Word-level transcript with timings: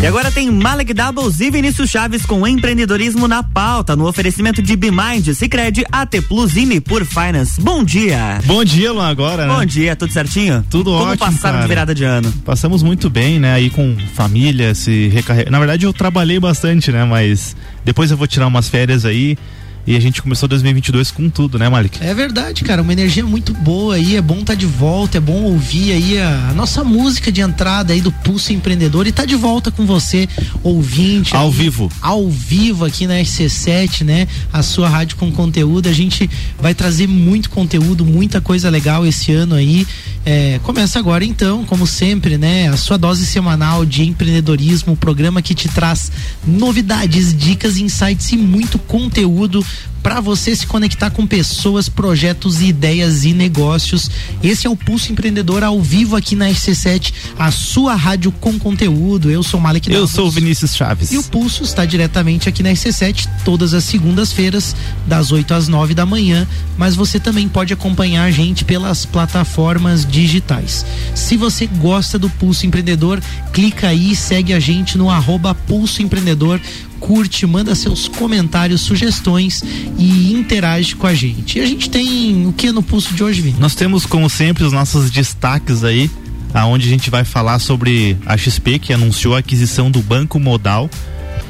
E 0.00 0.06
agora 0.06 0.30
tem 0.30 0.48
Malek 0.48 0.94
Doubles 0.94 1.40
e 1.40 1.50
Vinícius 1.50 1.90
Chaves 1.90 2.24
com 2.24 2.46
empreendedorismo 2.46 3.26
na 3.26 3.42
pauta, 3.42 3.96
no 3.96 4.06
oferecimento 4.06 4.62
de 4.62 4.76
Bimind, 4.76 5.26
Cicred, 5.34 5.84
AT 5.90 6.22
Plus 6.28 6.56
e 6.56 6.80
por 6.80 7.04
Finance. 7.04 7.60
Bom 7.60 7.82
dia. 7.82 8.38
Bom 8.44 8.62
dia, 8.62 8.92
Luan, 8.92 9.08
agora, 9.08 9.44
né? 9.44 9.52
Bom 9.52 9.64
dia, 9.64 9.96
tudo 9.96 10.12
certinho? 10.12 10.64
Tudo 10.70 10.92
Como 10.92 10.98
ótimo, 11.02 11.18
Como 11.18 11.32
passaram 11.32 11.54
cara. 11.56 11.62
de 11.62 11.68
virada 11.68 11.94
de 11.96 12.04
ano? 12.04 12.32
Passamos 12.44 12.80
muito 12.80 13.10
bem, 13.10 13.40
né? 13.40 13.54
Aí 13.54 13.70
com 13.70 13.96
família, 14.14 14.72
se 14.72 15.08
recarregar. 15.08 15.50
Na 15.50 15.58
verdade, 15.58 15.84
eu 15.84 15.92
trabalhei 15.92 16.38
bastante, 16.38 16.92
né? 16.92 17.04
Mas 17.04 17.56
depois 17.84 18.08
eu 18.12 18.16
vou 18.16 18.28
tirar 18.28 18.46
umas 18.46 18.68
férias 18.68 19.04
aí 19.04 19.36
e 19.88 19.96
a 19.96 20.00
gente 20.00 20.20
começou 20.20 20.46
2022 20.46 21.10
com 21.10 21.30
tudo, 21.30 21.58
né, 21.58 21.66
Malik? 21.66 22.04
É 22.04 22.12
verdade, 22.12 22.62
cara. 22.62 22.82
Uma 22.82 22.92
energia 22.92 23.24
muito 23.24 23.54
boa 23.54 23.94
aí. 23.94 24.16
É 24.16 24.20
bom 24.20 24.40
estar 24.40 24.52
tá 24.52 24.54
de 24.54 24.66
volta. 24.66 25.16
É 25.16 25.20
bom 25.20 25.44
ouvir 25.44 25.92
aí 25.92 26.18
a, 26.18 26.50
a, 26.50 26.52
nossa 26.52 26.84
música 26.84 27.32
de 27.32 27.40
entrada 27.40 27.94
aí 27.94 28.02
do 28.02 28.12
Pulso 28.12 28.52
Empreendedor. 28.52 29.06
E 29.06 29.12
tá 29.12 29.24
de 29.24 29.34
volta 29.34 29.70
com 29.70 29.86
você, 29.86 30.28
ouvinte. 30.62 31.34
Ao 31.34 31.46
aí, 31.46 31.52
vivo. 31.52 31.90
Ao 32.02 32.28
vivo 32.28 32.84
aqui 32.84 33.06
na 33.06 33.14
RC7, 33.14 34.04
né? 34.04 34.28
A 34.52 34.62
sua 34.62 34.90
rádio 34.90 35.16
com 35.16 35.32
conteúdo. 35.32 35.88
A 35.88 35.92
gente 35.94 36.28
vai 36.60 36.74
trazer 36.74 37.06
muito 37.06 37.48
conteúdo, 37.48 38.04
muita 38.04 38.42
coisa 38.42 38.68
legal 38.68 39.06
esse 39.06 39.32
ano 39.32 39.54
aí. 39.54 39.86
É, 40.26 40.60
começa 40.62 40.98
agora 40.98 41.24
então, 41.24 41.64
como 41.64 41.86
sempre, 41.86 42.36
né? 42.36 42.68
A 42.68 42.76
sua 42.76 42.98
dose 42.98 43.24
semanal 43.24 43.86
de 43.86 44.06
empreendedorismo, 44.06 44.92
o 44.92 44.96
programa 44.96 45.40
que 45.40 45.54
te 45.54 45.70
traz 45.70 46.12
novidades, 46.46 47.34
dicas, 47.34 47.78
insights 47.78 48.30
e 48.32 48.36
muito 48.36 48.78
conteúdo 48.78 49.64
para 50.02 50.20
você 50.20 50.54
se 50.54 50.66
conectar 50.66 51.10
com 51.10 51.26
pessoas, 51.26 51.88
projetos, 51.88 52.62
ideias 52.62 53.24
e 53.24 53.32
negócios. 53.32 54.10
Esse 54.42 54.66
é 54.66 54.70
o 54.70 54.76
Pulso 54.76 55.12
Empreendedor 55.12 55.62
ao 55.62 55.82
vivo 55.82 56.16
aqui 56.16 56.34
na 56.34 56.48
RC7, 56.48 57.12
a 57.38 57.50
sua 57.50 57.94
rádio 57.94 58.32
com 58.32 58.58
conteúdo. 58.58 59.30
Eu 59.30 59.42
sou 59.42 59.60
Malek 59.60 59.90
Eu 59.90 60.00
Davos. 60.00 60.10
sou 60.12 60.28
o 60.28 60.30
Vinícius 60.30 60.74
Chaves. 60.74 61.12
E 61.12 61.18
o 61.18 61.22
Pulso 61.22 61.62
está 61.62 61.84
diretamente 61.84 62.48
aqui 62.48 62.62
na 62.62 62.70
RC7 62.70 63.28
todas 63.44 63.74
as 63.74 63.84
segundas-feiras, 63.84 64.74
das 65.06 65.32
8 65.32 65.52
às 65.54 65.68
9 65.68 65.94
da 65.94 66.06
manhã, 66.06 66.46
mas 66.76 66.94
você 66.94 67.18
também 67.18 67.48
pode 67.48 67.72
acompanhar 67.72 68.24
a 68.24 68.30
gente 68.30 68.64
pelas 68.64 69.04
plataformas 69.04 70.06
digitais. 70.06 70.86
Se 71.14 71.36
você 71.36 71.66
gosta 71.66 72.18
do 72.18 72.30
Pulso 72.30 72.66
Empreendedor, 72.66 73.20
clica 73.52 73.88
aí 73.88 74.12
e 74.12 74.16
segue 74.16 74.52
a 74.52 74.60
gente 74.60 74.96
no 74.96 75.10
arroba 75.10 75.54
Pulso 75.54 76.02
Empreendedor 76.02 76.60
curte, 77.00 77.46
manda 77.46 77.74
seus 77.74 78.08
comentários, 78.08 78.80
sugestões 78.80 79.62
e 79.98 80.32
interage 80.32 80.94
com 80.94 81.06
a 81.06 81.14
gente. 81.14 81.58
E 81.58 81.62
a 81.62 81.66
gente 81.66 81.88
tem 81.88 82.46
o 82.46 82.52
que 82.52 82.70
no 82.72 82.82
pulso 82.82 83.14
de 83.14 83.22
hoje, 83.22 83.40
Vini? 83.40 83.56
Nós 83.58 83.74
temos, 83.74 84.04
como 84.04 84.28
sempre, 84.28 84.64
os 84.64 84.72
nossos 84.72 85.10
destaques 85.10 85.84
aí, 85.84 86.10
aonde 86.52 86.86
a 86.86 86.90
gente 86.90 87.10
vai 87.10 87.24
falar 87.24 87.58
sobre 87.58 88.16
a 88.26 88.36
XP 88.36 88.78
que 88.78 88.92
anunciou 88.92 89.34
a 89.34 89.38
aquisição 89.38 89.90
do 89.90 90.00
Banco 90.02 90.38
Modal. 90.38 90.90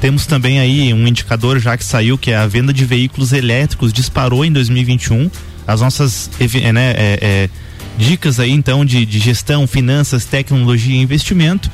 Temos 0.01 0.25
também 0.25 0.59
aí 0.59 0.93
um 0.93 1.05
indicador 1.05 1.59
já 1.59 1.75
que 1.75 1.83
saiu, 1.83 2.17
que 2.17 2.31
é 2.31 2.37
a 2.37 2.47
venda 2.47 2.71
de 2.71 2.85
veículos 2.85 3.33
elétricos 3.33 3.91
disparou 3.91 4.45
em 4.45 4.51
2021. 4.51 5.29
As 5.67 5.81
nossas 5.81 6.29
né, 6.73 6.91
é, 6.91 7.19
é, 7.21 7.49
dicas 7.97 8.39
aí 8.39 8.51
então 8.51 8.85
de, 8.85 9.05
de 9.05 9.19
gestão, 9.19 9.67
finanças, 9.67 10.23
tecnologia 10.25 10.95
e 10.95 11.01
investimento. 11.01 11.69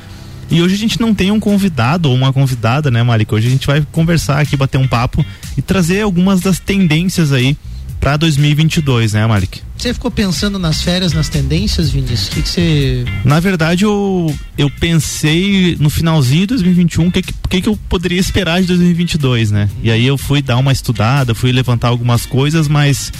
E 0.50 0.62
hoje 0.62 0.74
a 0.74 0.78
gente 0.78 1.00
não 1.00 1.14
tem 1.14 1.30
um 1.30 1.40
convidado 1.40 2.08
ou 2.08 2.14
uma 2.14 2.32
convidada, 2.32 2.90
né, 2.90 3.02
Marica? 3.02 3.34
Hoje 3.34 3.48
a 3.48 3.50
gente 3.50 3.66
vai 3.66 3.84
conversar 3.92 4.40
aqui, 4.40 4.56
bater 4.56 4.78
um 4.78 4.86
papo 4.86 5.24
e 5.56 5.62
trazer 5.62 6.02
algumas 6.02 6.40
das 6.40 6.58
tendências 6.58 7.32
aí 7.32 7.56
para 8.00 8.16
2022, 8.16 9.14
né, 9.14 9.26
Malik? 9.26 9.60
Você 9.76 9.92
ficou 9.92 10.10
pensando 10.10 10.58
nas 10.58 10.80
férias, 10.80 11.12
nas 11.12 11.28
tendências, 11.28 11.90
Vinícius? 11.90 12.28
O 12.28 12.30
que 12.30 12.48
você. 12.48 13.04
Na 13.24 13.40
verdade, 13.40 13.84
eu, 13.84 14.34
eu 14.56 14.70
pensei 14.70 15.76
no 15.80 15.90
finalzinho 15.90 16.42
de 16.42 16.54
2021 16.54 17.08
o 17.08 17.12
que, 17.12 17.22
que, 17.22 17.62
que 17.62 17.68
eu 17.68 17.76
poderia 17.88 18.18
esperar 18.18 18.60
de 18.60 18.68
2022, 18.68 19.50
né? 19.50 19.68
E 19.82 19.90
aí 19.90 20.06
eu 20.06 20.16
fui 20.16 20.40
dar 20.40 20.56
uma 20.56 20.72
estudada, 20.72 21.34
fui 21.34 21.52
levantar 21.52 21.88
algumas 21.88 22.24
coisas, 22.24 22.68
mas. 22.68 23.12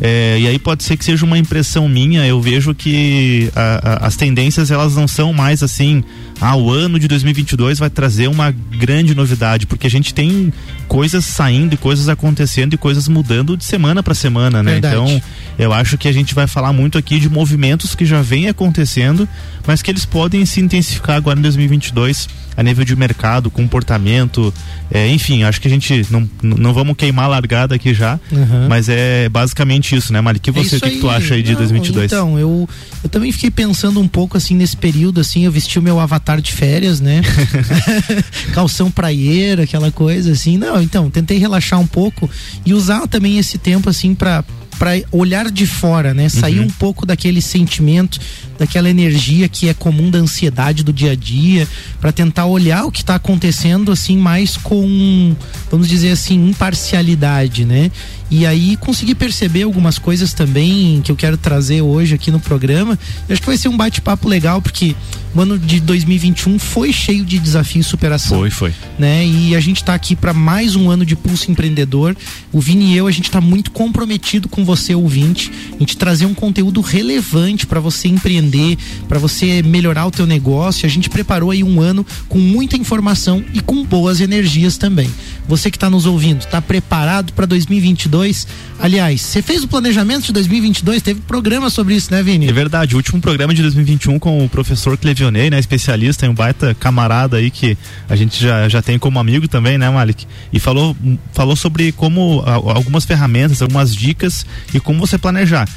É, 0.00 0.38
e 0.40 0.46
aí 0.46 0.58
pode 0.58 0.82
ser 0.82 0.96
que 0.96 1.04
seja 1.04 1.24
uma 1.26 1.36
impressão 1.38 1.88
minha, 1.88 2.26
eu 2.26 2.40
vejo 2.40 2.74
que 2.74 3.50
a, 3.54 4.04
a, 4.04 4.06
as 4.06 4.16
tendências 4.16 4.70
elas 4.70 4.94
não 4.96 5.06
são 5.06 5.32
mais 5.32 5.62
assim, 5.62 6.02
ah, 6.40 6.56
o 6.56 6.70
ano 6.70 6.98
de 6.98 7.06
2022 7.06 7.78
vai 7.78 7.90
trazer 7.90 8.26
uma 8.28 8.50
grande 8.50 9.14
novidade, 9.14 9.66
porque 9.66 9.86
a 9.86 9.90
gente 9.90 10.14
tem 10.14 10.50
coisas 10.88 11.24
saindo 11.26 11.74
e 11.74 11.76
coisas 11.76 12.08
acontecendo 12.08 12.72
e 12.72 12.78
coisas 12.78 13.08
mudando 13.08 13.56
de 13.56 13.64
semana 13.64 14.02
para 14.02 14.14
semana, 14.14 14.62
né? 14.62 14.72
Verdade. 14.72 14.94
Então, 14.96 15.22
eu 15.58 15.72
acho 15.72 15.98
que 15.98 16.08
a 16.08 16.12
gente 16.12 16.34
vai 16.34 16.46
falar 16.46 16.72
muito 16.72 16.96
aqui 16.96 17.20
de 17.20 17.28
movimentos 17.28 17.94
que 17.94 18.06
já 18.06 18.22
vêm 18.22 18.48
acontecendo, 18.48 19.28
mas 19.66 19.82
que 19.82 19.90
eles 19.90 20.06
podem 20.06 20.46
se 20.46 20.60
intensificar 20.60 21.16
agora 21.16 21.38
em 21.38 21.42
2022 21.42 22.26
a 22.56 22.62
nível 22.62 22.84
de 22.84 22.96
mercado, 22.96 23.50
comportamento, 23.50 24.52
é, 24.90 25.08
enfim, 25.08 25.44
acho 25.44 25.60
que 25.60 25.68
a 25.68 25.70
gente 25.70 26.06
não, 26.10 26.28
não 26.42 26.74
vamos 26.74 26.96
queimar 26.96 27.26
a 27.26 27.28
largada 27.28 27.74
aqui 27.74 27.94
já, 27.94 28.18
Uhum. 28.30 28.68
mas 28.68 28.88
é 28.88 29.28
basicamente 29.28 29.89
isso, 29.96 30.12
né, 30.12 30.20
Mari? 30.20 30.38
Que 30.38 30.50
você, 30.50 30.76
É 30.76 30.78
o 30.78 30.80
que, 30.80 30.86
isso 30.86 30.96
que 30.96 31.00
tu 31.00 31.08
aí. 31.10 31.16
acha 31.16 31.34
aí 31.34 31.42
de 31.42 31.52
Não, 31.52 31.58
2022? 31.58 32.06
Então, 32.12 32.38
eu, 32.38 32.68
eu 33.02 33.08
também 33.08 33.30
fiquei 33.32 33.50
pensando 33.50 34.00
um 34.00 34.08
pouco 34.08 34.36
assim 34.36 34.54
nesse 34.54 34.76
período, 34.76 35.20
assim, 35.20 35.44
eu 35.44 35.52
vesti 35.52 35.78
o 35.78 35.82
meu 35.82 35.98
avatar 36.00 36.40
de 36.40 36.52
férias, 36.52 37.00
né? 37.00 37.22
Calção 38.52 38.90
praieiro, 38.90 39.62
aquela 39.62 39.90
coisa 39.90 40.32
assim. 40.32 40.56
Não, 40.58 40.80
então, 40.82 41.10
tentei 41.10 41.38
relaxar 41.38 41.78
um 41.80 41.86
pouco 41.86 42.28
e 42.64 42.72
usar 42.74 43.06
também 43.08 43.38
esse 43.38 43.58
tempo 43.58 43.88
assim 43.90 44.14
para 44.14 44.44
para 44.78 44.92
olhar 45.12 45.50
de 45.50 45.66
fora, 45.66 46.14
né? 46.14 46.30
Sair 46.30 46.58
Uhum. 46.60 46.64
um 46.64 46.70
pouco 46.70 47.04
daquele 47.04 47.42
sentimento, 47.42 48.18
daquela 48.58 48.88
energia 48.88 49.46
que 49.46 49.68
é 49.68 49.74
comum 49.74 50.10
da 50.10 50.18
ansiedade 50.18 50.82
do 50.82 50.90
dia 50.90 51.10
a 51.12 51.14
dia, 51.14 51.68
para 52.00 52.10
tentar 52.10 52.46
olhar 52.46 52.86
o 52.86 52.90
que 52.90 53.02
está 53.02 53.16
acontecendo 53.16 53.92
assim 53.92 54.16
mais 54.16 54.56
com, 54.56 55.36
vamos 55.70 55.86
dizer 55.86 56.12
assim, 56.12 56.48
imparcialidade, 56.48 57.66
né? 57.66 57.90
E 58.30 58.46
aí 58.46 58.76
conseguir 58.76 59.16
perceber 59.16 59.62
algumas 59.62 59.98
coisas 59.98 60.32
também 60.32 61.00
que 61.02 61.10
eu 61.10 61.16
quero 61.16 61.36
trazer 61.36 61.82
hoje 61.82 62.14
aqui 62.14 62.30
no 62.30 62.38
programa. 62.38 62.98
Eu 63.28 63.32
acho 63.32 63.40
que 63.40 63.46
vai 63.46 63.56
ser 63.56 63.68
um 63.68 63.76
bate-papo 63.76 64.28
legal 64.28 64.62
porque 64.62 64.94
o 65.34 65.40
ano 65.40 65.58
de 65.58 65.80
2021 65.80 66.58
foi 66.58 66.92
cheio 66.92 67.24
de 67.24 67.38
desafio 67.38 67.80
e 67.80 67.84
superação 67.84 68.38
Foi, 68.38 68.50
foi. 68.50 68.74
né? 68.98 69.24
E 69.26 69.54
a 69.54 69.60
gente 69.60 69.76
está 69.76 69.94
aqui 69.94 70.16
para 70.16 70.32
mais 70.32 70.74
um 70.74 70.90
ano 70.90 71.04
de 71.04 71.14
Pulso 71.14 71.50
Empreendedor. 71.50 72.16
O 72.52 72.60
Vini 72.60 72.92
e 72.92 72.96
eu, 72.96 73.06
a 73.06 73.10
gente 73.10 73.26
está 73.26 73.40
muito 73.40 73.70
comprometido 73.70 74.48
com 74.48 74.64
você, 74.64 74.94
ouvinte, 74.94 75.50
a 75.74 75.78
gente 75.78 75.96
trazer 75.96 76.26
um 76.26 76.34
conteúdo 76.34 76.80
relevante 76.80 77.66
para 77.66 77.78
você 77.78 78.08
empreender, 78.08 78.76
para 79.08 79.18
você 79.18 79.62
melhorar 79.62 80.06
o 80.06 80.10
teu 80.10 80.26
negócio. 80.26 80.86
A 80.86 80.88
gente 80.88 81.08
preparou 81.08 81.50
aí 81.50 81.62
um 81.62 81.80
ano 81.80 82.04
com 82.28 82.38
muita 82.38 82.76
informação 82.76 83.44
e 83.52 83.60
com 83.60 83.84
boas 83.84 84.20
energias 84.20 84.76
também. 84.76 85.10
Você 85.50 85.68
que 85.68 85.76
está 85.76 85.90
nos 85.90 86.06
ouvindo, 86.06 86.42
está 86.42 86.62
preparado 86.62 87.32
para 87.32 87.44
2022? 87.44 88.46
Aliás, 88.78 89.20
você 89.20 89.42
fez 89.42 89.64
o 89.64 89.68
planejamento 89.68 90.26
de 90.26 90.32
2022? 90.32 91.02
Teve 91.02 91.20
programa 91.22 91.68
sobre 91.68 91.96
isso, 91.96 92.12
né, 92.12 92.22
Vini? 92.22 92.48
É 92.48 92.52
verdade, 92.52 92.94
o 92.94 92.98
último 92.98 93.20
programa 93.20 93.52
de 93.52 93.60
2021 93.62 94.16
com 94.20 94.44
o 94.44 94.48
professor 94.48 94.96
Clevionei, 94.96 95.50
né, 95.50 95.58
especialista, 95.58 96.30
um 96.30 96.34
baita 96.34 96.72
camarada 96.72 97.38
aí 97.38 97.50
que 97.50 97.76
a 98.08 98.14
gente 98.14 98.40
já, 98.40 98.68
já 98.68 98.80
tem 98.80 98.96
como 98.96 99.18
amigo 99.18 99.48
também, 99.48 99.76
né, 99.76 99.90
Malik? 99.90 100.24
E 100.52 100.60
falou, 100.60 100.96
falou 101.32 101.56
sobre 101.56 101.90
como 101.90 102.44
algumas 102.46 103.04
ferramentas, 103.04 103.60
algumas 103.60 103.92
dicas 103.92 104.46
e 104.72 104.78
como 104.78 105.00
você 105.00 105.18
planejar. 105.18 105.68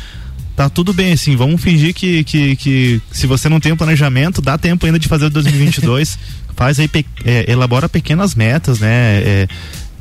Tá 0.55 0.69
tudo 0.69 0.93
bem, 0.93 1.13
assim, 1.13 1.35
vamos 1.35 1.61
fingir 1.61 1.93
que, 1.95 2.23
que, 2.23 2.55
que 2.55 3.01
se 3.11 3.25
você 3.25 3.49
não 3.49 3.59
tem 3.59 3.71
um 3.71 3.75
planejamento, 3.77 4.39
dá 4.41 4.55
tempo 4.57 4.85
ainda 4.85 4.99
de 4.99 5.07
fazer 5.07 5.25
o 5.25 5.29
2022. 5.29 6.17
Faz 6.55 6.79
aí, 6.79 6.87
pe- 6.87 7.05
é, 7.25 7.51
elabora 7.51 7.89
pequenas 7.89 8.35
metas, 8.35 8.79
né? 8.79 8.87
é, 9.23 9.47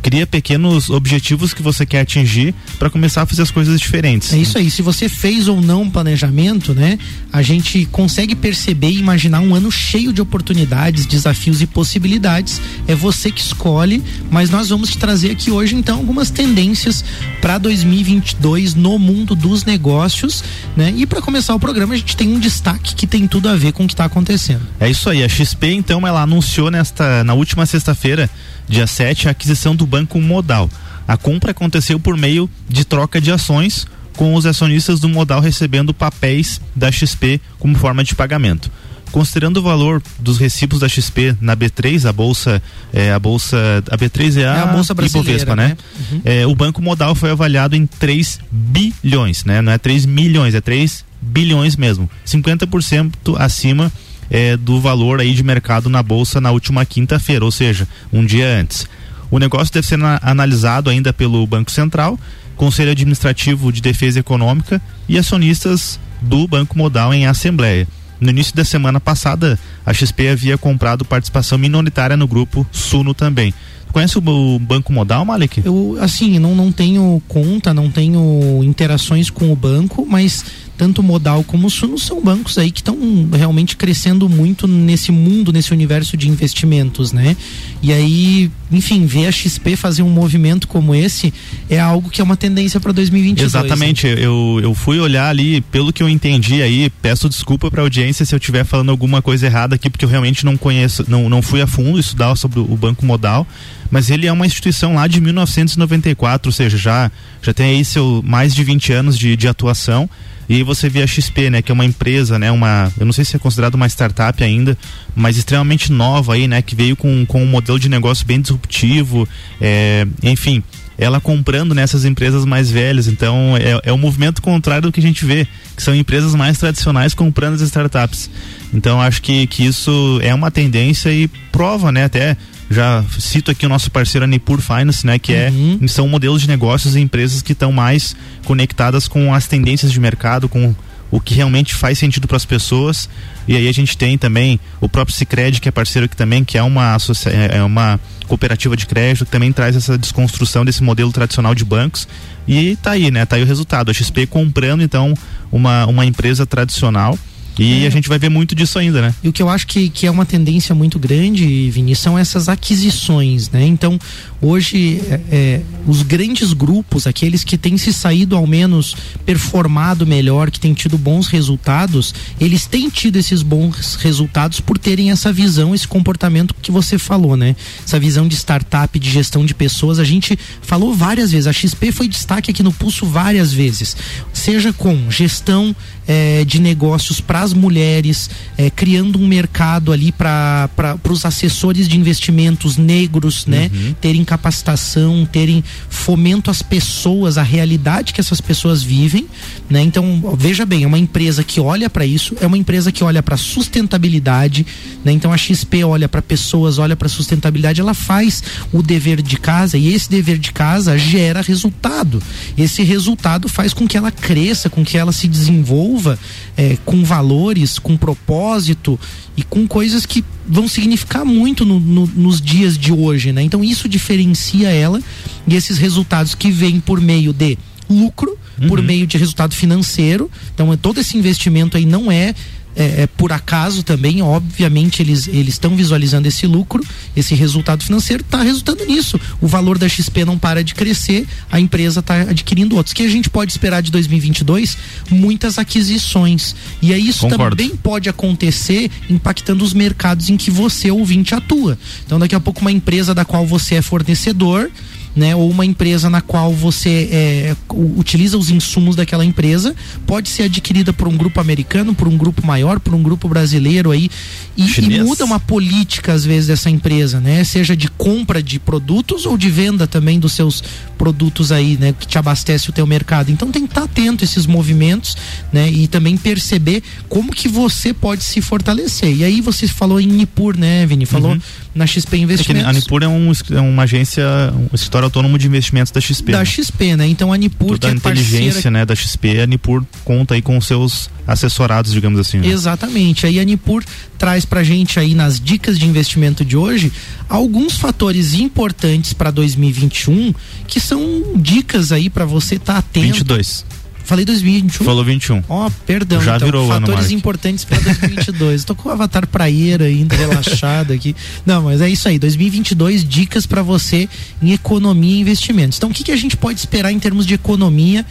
cria 0.03 0.27
pequenos 0.27 0.91
objetivos 0.91 1.55
que 1.55 1.63
você 1.63 1.87
quer 1.87 2.01
atingir 2.01 2.55
para 2.79 2.91
começar 2.91 3.23
a 3.23 3.27
fazer 3.27 3.43
as 3.43 3.51
coisas 3.51 3.81
diferentes. 3.81 4.33
É 4.33 4.37
isso 4.37 4.59
aí. 4.59 4.71
Se 4.71 4.83
você 4.83 5.09
fez 5.09 5.47
ou 5.47 5.61
não 5.61 5.83
um 5.83 5.91
planejamento, 5.91 6.75
né? 6.75 6.99
A 7.33 7.41
gente 7.41 7.87
consegue 7.87 8.35
perceber 8.35 8.91
e 8.91 8.99
imaginar 8.99 9.41
um 9.41 9.55
ano 9.55 9.71
cheio 9.71 10.13
de 10.13 10.21
oportunidades, 10.21 11.07
desafios 11.07 11.63
e 11.63 11.67
possibilidades. 11.67 12.61
É 12.87 12.95
você 12.95 13.31
que 13.31 13.41
escolhe, 13.41 14.03
mas 14.31 14.51
nós 14.51 14.69
vamos 14.69 14.91
te 14.91 14.99
trazer 14.99 15.31
aqui 15.31 15.51
hoje 15.51 15.75
então 15.75 15.99
algumas 15.99 16.31
tendências 16.31 17.05
para 17.41 17.59
2022 17.59 18.75
no 18.75 18.99
mundo 18.99 19.35
dos 19.35 19.65
negócios, 19.65 20.43
né? 20.77 20.93
E 20.97 21.07
para 21.07 21.23
começar 21.23 21.55
o 21.55 21.61
programa, 21.61 21.95
a 21.95 21.97
gente 21.97 22.17
tem 22.17 22.29
um 22.29 22.39
destaque 22.39 22.95
que 22.95 23.07
tem 23.07 23.27
tudo 23.27 23.49
a 23.49 23.55
ver 23.55 23.73
com 23.73 23.85
o 23.85 23.87
que 23.87 23.95
está 23.95 24.05
acontecendo. 24.05 24.63
É 24.81 24.91
isso 24.91 25.09
aí. 25.09 25.23
A 25.23 25.29
XP, 25.29 25.69
então, 25.69 26.07
ela 26.07 26.23
anunciou 26.23 26.71
nesta, 26.71 27.23
na 27.23 27.35
última 27.35 27.67
sexta-feira, 27.67 28.29
dia 28.69 28.87
7, 28.87 29.29
a 29.29 29.31
aquisição 29.33 29.75
do 29.75 29.87
Banco 29.87 30.21
Modal. 30.21 30.69
A 31.07 31.17
compra 31.17 31.51
aconteceu 31.51 31.99
por 31.99 32.17
meio 32.17 32.49
de 32.69 32.85
troca 32.85 33.21
de 33.21 33.31
ações, 33.31 33.87
com 34.17 34.35
os 34.35 34.47
acionistas 34.47 35.01
do 35.01 35.09
Modal 35.09 35.41
recebendo 35.41 35.95
papéis 35.95 36.61
da 36.75 36.91
XP 36.91 37.41
como 37.59 37.77
forma 37.77 38.05
de 38.05 38.15
pagamento. 38.15 38.71
Considerando 39.11 39.59
o 39.59 39.63
valor 39.63 40.03
dos 40.19 40.39
recibos 40.39 40.81
da 40.81 40.89
XP 40.89 41.37
na 41.39 41.55
B3, 41.55 42.09
a 42.09 42.13
bolsa, 42.13 42.63
é, 42.95 43.13
a 43.13 43.19
bolsa, 43.19 43.59
a 43.91 43.99
B3 43.99 44.41
é 44.41 44.47
a, 44.47 44.55
É 44.57 44.61
a 44.61 44.67
bolsa 44.67 44.95
brasileira, 44.95 45.31
Ibovespa, 45.31 45.55
né? 45.55 45.69
né? 45.69 45.77
Uhum. 46.11 46.21
É, 46.25 46.47
o 46.47 46.55
Banco 46.55 46.81
Modal 46.81 47.15
foi 47.15 47.31
avaliado 47.31 47.77
em 47.77 47.85
3 47.85 48.41
bilhões, 48.51 49.45
né? 49.45 49.61
Não 49.61 49.71
é 49.71 49.77
3 49.77 50.07
milhões, 50.07 50.55
é 50.55 50.63
3 50.63 51.05
bilhões 51.21 51.77
mesmo. 51.77 52.09
50% 52.27 53.37
acima 53.39 53.93
é, 54.33 54.57
do 54.57 54.81
valor 54.81 55.21
aí 55.21 55.35
de 55.35 55.43
mercado 55.43 55.91
na 55.91 56.03
bolsa 56.03 56.41
na 56.41 56.51
última 56.51 56.87
quinta-feira, 56.87 57.45
ou 57.45 57.51
seja, 57.51 57.87
um 58.11 58.25
dia 58.25 58.49
antes. 58.49 58.89
O 59.31 59.39
negócio 59.39 59.73
deve 59.73 59.87
ser 59.87 59.99
analisado 60.23 60.89
ainda 60.89 61.13
pelo 61.13 61.47
Banco 61.47 61.71
Central, 61.71 62.19
Conselho 62.57 62.91
Administrativo 62.91 63.71
de 63.71 63.83
Defesa 63.83 64.21
Econômica 64.21 64.81
e 65.07 65.19
acionistas 65.19 66.01
do 66.23 66.49
Banco 66.49 66.79
Modal 66.79 67.13
em 67.13 67.27
assembleia. 67.27 67.87
No 68.19 68.31
início 68.31 68.55
da 68.55 68.65
semana 68.65 69.01
passada, 69.01 69.59
a 69.85 69.93
XP 69.93 70.29
havia 70.29 70.57
comprado 70.57 71.05
participação 71.05 71.59
minoritária 71.59 72.17
no 72.17 72.27
grupo 72.27 72.67
Suno 72.73 73.13
também. 73.13 73.53
Conhece 73.93 74.17
o, 74.17 74.59
Banco 74.59 74.93
Modal, 74.93 75.23
Malik? 75.25 75.61
Eu, 75.63 75.99
assim, 76.01 76.39
não, 76.39 76.55
não 76.55 76.73
tenho 76.73 77.23
conta, 77.29 77.75
não 77.75 77.91
tenho 77.91 78.65
interações 78.65 79.29
com 79.29 79.53
o 79.53 79.57
banco, 79.57 80.07
mas 80.09 80.45
tanto 80.83 81.01
Modal 81.01 81.45
como 81.45 81.69
o 81.69 81.71
Suno 81.71 81.97
são 81.97 82.21
bancos 82.21 82.59
aí 82.59 82.73
que 82.73 82.81
estão 82.81 82.99
realmente 83.33 83.77
crescendo 83.77 84.29
muito 84.29 84.67
nesse 84.67 85.13
mundo, 85.13 85.53
nesse 85.53 85.73
universo 85.73 86.17
de 86.17 86.29
investimentos, 86.29 87.13
né? 87.13 87.37
E 87.81 87.93
aí, 87.93 88.51
enfim, 88.69 89.07
ver 89.07 89.29
a 89.29 89.31
XP 89.31 89.77
fazer 89.77 90.03
um 90.03 90.11
movimento 90.11 90.67
como 90.67 90.93
esse 90.93 91.33
é 91.71 91.79
algo 91.79 92.11
que 92.11 92.21
é 92.21 92.25
uma 92.25 92.37
tendência 92.37 92.81
para 92.81 92.91
2022. 92.91 93.49
Exatamente, 93.49 94.09
né? 94.09 94.15
eu, 94.19 94.59
eu 94.61 94.75
fui 94.75 94.99
olhar 94.99 95.29
ali, 95.29 95.61
pelo 95.61 95.93
que 95.93 96.03
eu 96.03 96.09
entendi 96.09 96.61
aí, 96.61 96.91
peço 97.01 97.29
desculpa 97.29 97.71
para 97.71 97.83
a 97.83 97.85
audiência 97.85 98.27
se 98.27 98.35
eu 98.35 98.39
estiver 98.39 98.65
falando 98.65 98.91
alguma 98.91 99.23
coisa 99.23 99.47
errada 99.47 99.77
aqui, 99.77 99.89
porque 99.89 100.05
eu 100.05 100.09
realmente 100.09 100.45
não 100.45 100.57
conheço, 100.57 101.05
não, 101.07 101.29
não 101.29 101.41
fui 101.41 101.61
a 101.63 101.67
fundo 101.69 101.97
estudar 102.01 102.35
sobre 102.35 102.59
o 102.59 102.77
Banco 102.77 103.07
Modal, 103.07 103.47
mas 103.89 104.11
ele 104.11 104.27
é 104.27 104.33
uma 104.33 104.47
instituição 104.47 104.97
lá 104.97 105.07
de 105.07 105.21
1994, 105.21 106.49
ou 106.49 106.53
seja, 106.53 106.77
já, 106.77 107.09
já 107.41 107.55
tem 107.55 107.77
aí 107.77 107.85
seu 107.85 108.21
mais 108.27 108.53
de 108.53 108.65
20 108.65 108.93
anos 108.93 109.17
de, 109.17 109.37
de 109.37 109.47
atuação 109.47 110.11
e 110.53 110.63
você 110.63 110.87
vê 110.87 111.03
a 111.03 111.07
XP, 111.07 111.49
né, 111.49 111.63
que 111.63 111.73
é 111.73 111.75
uma 111.75 111.85
empresa, 111.85 112.39
né, 112.39 112.51
uma, 112.51 112.93
eu 113.01 113.07
não 113.07 113.13
sei 113.13 113.25
se 113.25 113.35
é 113.35 113.39
considerado 113.39 113.75
uma 113.75 113.87
startup 113.87 114.45
ainda, 114.45 114.77
mas 115.17 115.39
extremamente 115.39 115.91
nova 115.91 116.35
aí, 116.35 116.47
né, 116.47 116.61
que 116.61 116.75
veio 116.75 116.95
com, 116.95 117.25
com 117.25 117.43
um 117.43 117.47
modelo 117.47 117.79
de 117.79 117.89
negócio 117.89 118.27
bem 118.27 118.39
disruptivo, 118.39 119.27
é, 119.59 120.07
enfim, 120.23 120.63
ela 120.99 121.23
comprando 121.23 121.75
nessas 121.75 122.05
empresas 122.05 122.45
mais 122.45 122.71
velhas. 122.71 123.09
Então 123.09 123.57
é, 123.57 123.89
é 123.89 123.93
o 123.93 123.97
movimento 123.97 124.43
contrário 124.43 124.83
do 124.83 124.93
que 124.93 125.01
a 125.01 125.03
gente 125.03 125.25
vê, 125.25 125.47
que 125.75 125.83
são 125.83 125.95
empresas 125.95 126.35
mais 126.35 126.59
tradicionais 126.59 127.15
comprando 127.15 127.55
as 127.55 127.63
startups. 127.63 128.29
Então 128.75 129.01
acho 129.01 129.23
que, 129.23 129.47
que 129.47 129.65
isso 129.65 130.21
é 130.23 130.35
uma 130.35 130.51
tendência 130.51 131.11
e 131.11 131.29
prova, 131.51 131.91
né? 131.91 132.05
Até 132.05 132.37
já 132.73 133.05
cito 133.19 133.51
aqui 133.51 133.67
o 133.67 133.69
nosso 133.69 133.91
parceiro 133.91 134.25
Anipur 134.25 134.61
Finance, 134.61 135.07
né, 135.07 135.19
que 135.19 135.33
é, 135.33 135.51
uhum. 135.51 135.79
é 135.83 135.87
são 135.87 136.09
modelos 136.09 136.43
de 136.43 136.49
negócios 136.49 136.97
e 136.97 137.01
empresas 137.01 137.43
que 137.43 137.53
estão 137.53 137.73
mais 137.73 138.17
conectadas 138.45 139.07
com 139.09 139.35
as 139.35 139.47
tendências 139.47 139.93
de 139.93 140.01
mercado, 140.01 140.49
com 140.49 140.75
o 141.11 141.21
que 141.21 141.35
realmente 141.35 141.75
faz 141.75 141.99
sentido 141.99 142.27
para 142.27 142.39
as 142.39 142.47
pessoas. 142.47 143.09
E 143.47 143.55
aí 143.55 143.69
a 143.69 143.73
gente 143.73 143.97
tem 143.99 144.17
também 144.17 144.59
o 144.81 144.89
próprio 144.89 145.15
Sicredi, 145.15 145.61
que 145.61 145.69
é 145.69 145.73
parceiro 145.73 146.07
aqui 146.07 146.17
também, 146.17 146.43
que 146.43 146.57
é 146.57 146.63
uma 146.63 146.97
é, 147.27 147.59
é 147.59 147.63
uma 147.63 148.01
cooperativa 148.27 148.75
de 148.75 148.87
crédito, 148.87 149.27
que 149.27 149.31
também 149.31 149.53
traz 149.53 149.77
essa 149.77 149.99
desconstrução 149.99 150.65
desse 150.65 150.83
modelo 150.83 151.13
tradicional 151.13 151.55
de 151.55 151.67
bancos. 151.67 152.09
E 152.49 152.77
tá 152.77 152.93
aí, 152.93 153.11
né? 153.11 153.27
Tá 153.27 153.37
aí 153.37 153.43
o 153.43 153.47
resultado. 153.47 153.91
A 153.91 153.95
XP 153.95 154.27
comprando 154.27 154.83
então 154.83 155.13
uma, 155.53 155.85
uma 155.85 156.07
empresa 156.07 156.47
tradicional 156.47 157.19
e 157.59 157.85
é. 157.85 157.87
a 157.87 157.91
gente 157.91 158.09
vai 158.09 158.19
ver 158.19 158.29
muito 158.29 158.55
disso 158.55 158.79
ainda, 158.79 159.03
né? 159.03 159.15
E 159.23 159.29
o 159.29 159.33
que 159.33 159.43
eu 159.43 159.49
acho 159.49 159.67
que, 159.67 159.89
que 159.91 160.07
é 160.07 160.11
uma 160.11 160.25
tendência 160.25 160.75
muito 160.75 160.99
grande, 160.99 161.71
Vini, 161.71 161.95
são 161.95 162.19
essas 162.19 162.49
aquisições, 162.49 163.51
né? 163.51 163.65
Então, 163.67 163.99
hoje, 164.41 165.03
é, 165.09 165.21
é, 165.31 165.61
os 165.87 166.03
grandes 166.03 166.53
grupos, 166.53 167.07
aqueles 167.07 167.45
que 167.45 167.59
têm 167.59 167.77
se 167.77 167.93
saído 167.93 168.37
ao 168.37 168.47
menos 168.47 168.97
performado 169.27 170.07
melhor, 170.07 170.51
que 170.51 170.59
têm 170.59 170.73
tido 170.73 170.97
bons 170.97 171.27
resultados, 171.27 172.15
eles 172.41 172.67
têm 172.67 172.89
tido 172.89 173.17
esses 173.17 173.43
bons 173.43 173.97
resultados 173.97 174.61
por 174.61 174.79
terem 174.79 175.11
essa 175.11 175.33
visão, 175.33 175.75
esse 175.75 175.87
comportamento 175.87 176.55
que 176.55 176.71
você 176.71 176.99
falou, 176.99 177.37
né? 177.37 177.55
Essa 177.85 178.01
visão 178.01 178.27
de 178.27 178.35
startup, 178.35 178.99
de 178.99 179.11
gestão 179.11 179.45
de 179.45 179.55
pessoas. 179.55 179.99
A 179.99 180.05
gente 180.05 180.39
falou 180.63 180.95
várias 180.95 181.33
vezes, 181.33 181.47
a 181.47 181.53
XP 181.53 181.93
foi 181.93 182.09
destaque 182.09 182.51
aqui 182.51 182.63
no 182.63 182.73
Pulso 182.73 183.05
várias 183.05 183.53
vezes, 183.53 183.95
seja 184.33 184.73
com 184.73 185.11
gestão 185.11 185.77
é, 186.07 186.45
de 186.45 186.61
negócios 186.61 187.21
para 187.21 187.42
as 187.43 187.53
mulheres, 187.53 188.31
é, 188.57 188.71
criando 188.71 189.19
um 189.19 189.27
mercado 189.27 189.93
ali 189.93 190.13
para 190.13 190.69
os 191.09 191.25
assessores 191.25 191.89
de 191.89 191.99
investimentos 191.99 192.77
negros, 192.77 193.47
né? 193.47 193.71
Uhum. 193.73 193.95
Terem 194.01 194.25
capacitação, 194.25 195.27
terem 195.31 195.63
fomento 195.89 196.51
às 196.51 196.63
pessoas, 196.63 197.37
à 197.39 197.43
realidade 197.43 198.13
que 198.13 198.21
essas 198.21 198.41
pessoas 198.41 198.83
vivem, 198.83 199.27
né? 199.69 199.83
Então, 199.83 200.37
veja 200.39 200.65
bem, 200.65 200.85
é 200.85 200.87
uma 200.87 200.99
empresa 200.99 201.43
que 201.43 201.61
olha 201.61 201.91
para 201.91 202.07
isso, 202.07 202.37
é 202.41 202.47
uma 202.47 202.59
empresa 202.59 202.93
que 202.93 203.03
olha 203.03 203.23
para 203.23 203.37
sustentabilidade, 203.37 204.67
né? 205.05 205.13
Então 205.13 205.33
a 205.33 205.37
XP 205.37 205.85
olha 205.85 206.09
para 206.09 206.23
pessoas, 206.23 206.79
olha 206.79 206.97
para 206.97 207.09
sustentabilidade, 207.09 207.81
ela 207.81 207.95
faz 207.95 208.43
o 208.73 208.83
dever 208.83 209.21
de 209.21 209.37
casa 209.37 209.77
e 209.77 209.93
esse 209.93 210.09
dever 210.09 210.39
de 210.39 210.53
casa 210.53 210.97
gera 210.97 211.41
resultado. 211.43 212.23
Esse 212.57 212.83
resultado 212.83 213.49
faz 213.49 213.73
com 213.75 213.87
que 213.87 213.97
ela 213.97 214.11
cresça, 214.11 214.71
com 214.71 214.85
que 214.85 214.97
ela 214.97 215.13
se 215.13 215.27
desenvolva 215.27 216.19
é, 216.57 216.77
com 216.85 217.03
valores, 217.33 217.79
com 217.79 217.97
propósito 217.97 219.01
e 219.37 219.43
com 219.43 219.67
coisas 219.67 220.05
que 220.05 220.23
vão 220.47 220.69
significar 220.69 221.25
muito 221.25 221.65
no, 221.65 221.81
no, 221.81 222.07
nos 222.07 222.41
dias 222.41 222.77
de 222.77 222.93
hoje, 222.93 223.33
né? 223.33 223.43
Então 223.43 223.65
isso 223.65 223.89
diferencia 223.89 224.69
ela 224.69 225.01
e 225.47 225.57
esses 225.57 225.79
resultados 225.79 226.35
que 226.35 226.51
vêm 226.51 226.79
por 226.79 227.01
meio 227.01 227.33
de 227.33 227.59
lucro, 227.89 228.37
uhum. 228.61 228.69
por 228.69 228.83
meio 228.83 229.07
de 229.07 229.17
resultado 229.17 229.55
financeiro. 229.55 230.31
Então 230.55 230.77
todo 230.77 231.01
esse 231.01 231.17
investimento 231.17 231.77
aí 231.77 231.87
não 231.87 232.13
é 232.13 232.35
é, 232.75 233.03
é, 233.03 233.07
por 233.07 233.33
acaso 233.33 233.83
também, 233.83 234.23
obviamente 234.23 235.03
eles 235.03 235.29
eles 235.29 235.55
estão 235.55 235.77
visualizando 235.77 236.27
esse 236.27 236.47
lucro, 236.47 236.85
esse 237.15 237.35
resultado 237.35 237.85
financeiro 237.85 238.23
está 238.23 238.43
resultando 238.43 238.85
nisso. 238.85 239.21
O 239.41 239.47
valor 239.47 239.79
da 239.79 239.89
XP 239.89 240.25
não 240.25 240.39
para 240.39 240.65
de 240.65 240.75
crescer, 240.75 241.27
a 241.51 241.61
empresa 241.61 242.01
está 242.01 242.23
adquirindo 242.23 242.77
outros. 242.77 242.93
Que 242.93 243.03
a 243.03 243.09
gente 243.09 243.29
pode 243.29 243.53
esperar 243.53 243.83
de 243.83 243.91
2022 243.91 244.77
muitas 245.11 245.59
aquisições. 245.59 246.55
E 246.81 246.93
aí 246.93 247.09
isso 247.09 247.29
Concordo. 247.29 247.57
também 247.57 247.77
pode 247.77 248.09
acontecer 248.09 248.91
impactando 249.09 249.63
os 249.63 249.75
mercados 249.75 250.31
em 250.31 250.37
que 250.37 250.51
você 250.51 250.91
ouvinte 250.91 251.35
atua. 251.35 251.79
Então 252.07 252.19
daqui 252.19 252.35
a 252.35 252.41
pouco 252.41 252.61
uma 252.61 252.73
empresa 252.73 253.15
da 253.15 253.25
qual 253.25 253.47
você 253.47 253.77
é 253.77 253.83
fornecedor 253.83 254.71
né, 255.15 255.35
ou 255.37 255.51
uma 255.51 255.65
empresa 255.65 256.09
na 256.09 256.21
qual 256.21 256.53
você 256.53 257.09
é, 257.13 257.57
utiliza 257.71 258.37
os 258.39 258.51
insumos 258.51 258.97
daquela 258.97 259.25
empresa, 259.25 259.75
pode 260.07 260.29
ser 260.29 260.45
adquirida 260.45 260.93
por 260.93 261.09
um 261.09 261.17
grupo 261.17 261.41
americano, 261.41 261.95
por 261.95 262.09
um 262.09 262.17
grupo 262.17 262.47
maior, 262.47 262.81
por 262.81 262.95
um 262.95 263.03
grupo 263.03 263.29
brasileiro 263.29 263.91
aí 263.91 264.11
e, 264.57 264.65
e, 264.65 265.03
muda 265.03 265.25
uma 265.25 265.41
política 265.41 266.13
às 266.13 266.25
vezes 266.25 266.47
dessa 266.49 266.71
empresa, 266.71 267.21
né, 267.21 267.45
seja 267.45 267.77
de 267.77 267.89
compra 267.89 268.43
de 268.43 268.59
produtos 268.59 269.27
ou 269.27 269.37
de 269.37 269.51
venda 269.51 269.87
também 269.87 270.19
dos 270.19 270.33
seus 270.33 270.63
produtos 270.97 271.51
aí, 271.53 271.77
né, 271.79 271.95
que 271.99 272.07
te 272.07 272.19
abastece 272.19 272.71
o 272.71 272.73
teu 272.73 272.87
mercado. 272.87 273.31
Então 273.31 273.51
tem 273.51 273.67
que 273.67 273.73
estar 273.73 273.85
atento 273.85 274.23
a 274.23 274.25
esses 274.25 274.47
movimentos, 274.47 275.17
né, 275.53 275.71
e 275.71 275.87
também 275.87 276.17
perceber 276.17 276.83
como 277.09 277.33
que 277.33 277.49
você 277.49 277.93
pode 277.93 278.25
se 278.25 278.41
fortalecer. 278.41 279.17
E 279.17 279.25
aí 279.25 279.41
você 279.41 279.67
falou 279.67 280.01
em 280.01 280.07
Nipur, 280.07 280.57
né, 280.57 280.87
Vini? 280.87 281.07
Falou 281.07 281.33
uhum. 281.33 281.41
Na 281.75 281.87
XP 281.87 282.19
Investimentos. 282.19 282.67
É 282.67 282.71
a 282.71 282.73
Nipur 282.73 283.03
é, 283.03 283.09
um, 283.09 283.33
é 283.51 283.61
uma 283.61 283.85
agência, 283.85 284.25
um 284.55 284.75
escritório 284.75 285.07
autônomo 285.07 285.39
de 285.39 285.47
investimentos 285.47 285.91
da 285.91 286.01
XP. 286.01 286.33
Da 286.33 286.39
né? 286.41 286.45
XP, 286.45 286.97
né? 286.97 287.07
Então 287.07 287.33
a 287.33 287.37
Nipur 287.37 287.79
Toda 287.79 287.89
a 287.89 287.91
é 287.91 287.95
inteligência, 287.95 288.53
parceira... 288.53 288.71
né, 288.71 288.85
da 288.85 288.95
XP, 288.95 289.41
a 289.41 289.47
Nipur 289.47 289.85
conta 290.05 290.35
aí 290.35 290.43
com 290.43 290.61
seus 290.61 291.11
assessorados, 291.27 291.93
digamos 291.93 292.21
assim. 292.21 292.39
Né? 292.39 292.49
Exatamente. 292.49 293.27
Aí 293.27 293.41
a 293.41 293.45
Nipur 293.45 293.83
traz 294.19 294.45
pra 294.45 294.63
gente 294.63 294.99
aí 294.99 295.15
nas 295.15 295.41
dicas 295.41 295.79
de 295.79 295.87
investimento 295.87 296.45
de 296.45 296.57
hoje 296.57 296.93
alguns 297.29 297.77
fatores 297.77 298.35
importantes 298.35 299.13
para 299.13 299.31
2021 299.31 300.35
que 300.67 300.79
são 300.79 301.01
dicas 301.37 301.93
aí 301.93 302.11
para 302.11 302.25
você 302.25 302.57
estar 302.57 302.75
tá 302.75 302.79
atento. 302.81 303.07
22. 303.07 303.65
Falei 304.05 304.25
2021? 304.25 304.85
Falou 304.85 305.05
21. 305.05 305.45
Ó, 305.49 305.67
oh, 305.67 305.71
perdão. 305.87 306.21
Já 306.21 306.37
então, 306.37 306.47
virou 306.47 306.69
fatores 306.69 307.11
importantes 307.11 307.65
para 307.65 307.79
2022. 307.79 308.65
Tô 308.65 308.75
com 308.75 308.89
o 308.89 308.93
avatar 308.93 309.27
praieira 309.27 309.85
ainda 309.85 310.17
relaxado 310.17 310.93
aqui. 310.93 311.15
Não, 311.47 311.63
mas 311.63 311.81
é 311.81 311.89
isso 311.89 312.09
aí. 312.09 312.19
2022 312.19 313.05
dicas 313.09 313.47
para 313.47 313.63
você 313.63 314.09
em 314.43 314.53
economia 314.53 315.17
e 315.17 315.21
investimentos. 315.21 315.79
Então, 315.79 315.91
o 315.91 315.93
que, 315.93 316.05
que 316.05 316.13
a 316.13 316.17
gente 316.17 316.37
pode 316.37 316.59
esperar 316.59 316.93
em 316.93 316.99
termos 316.99 317.27
de 317.27 317.35
economia? 317.35 318.05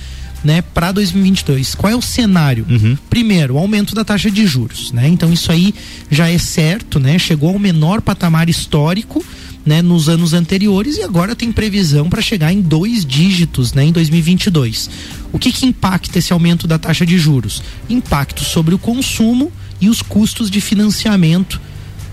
né, 0.43 0.62
para 0.62 0.91
2022. 0.91 1.75
Qual 1.75 1.91
é 1.91 1.95
o 1.95 2.01
cenário? 2.01 2.65
Uhum. 2.69 2.98
Primeiro, 3.10 3.55
o 3.55 3.57
aumento 3.57 3.93
da 3.93 4.03
taxa 4.03 4.29
de 4.29 4.45
juros, 4.45 4.91
né? 4.91 5.07
Então 5.07 5.31
isso 5.31 5.51
aí 5.51 5.74
já 6.10 6.29
é 6.29 6.38
certo, 6.38 7.00
né? 7.00 7.17
Chegou 7.19 7.50
ao 7.50 7.60
menor 7.60 8.01
patamar 8.01 8.50
histórico, 8.50 9.24
né, 9.65 9.82
nos 9.82 10.10
anos 10.10 10.34
anteriores 10.34 10.98
e 10.98 11.03
agora 11.03 11.36
tem 11.36 11.51
previsão 11.51 12.10
para 12.10 12.22
chegar 12.22 12.51
em 12.51 12.62
dois 12.62 13.06
dígitos, 13.06 13.74
né, 13.74 13.86
em 13.86 13.91
2022. 13.91 14.89
O 15.32 15.39
que 15.39 15.51
que 15.51 15.65
impacta 15.65 16.20
esse 16.20 16.34
aumento 16.34 16.68
da 16.68 16.77
taxa 16.77 17.06
de 17.06 17.18
juros? 17.18 17.62
Impacto 17.89 18.44
sobre 18.44 18.74
o 18.74 18.80
consumo 18.80 19.51
e 19.80 19.89
os 19.89 20.01
custos 20.01 20.50
de 20.50 20.62
financiamento 20.62 21.60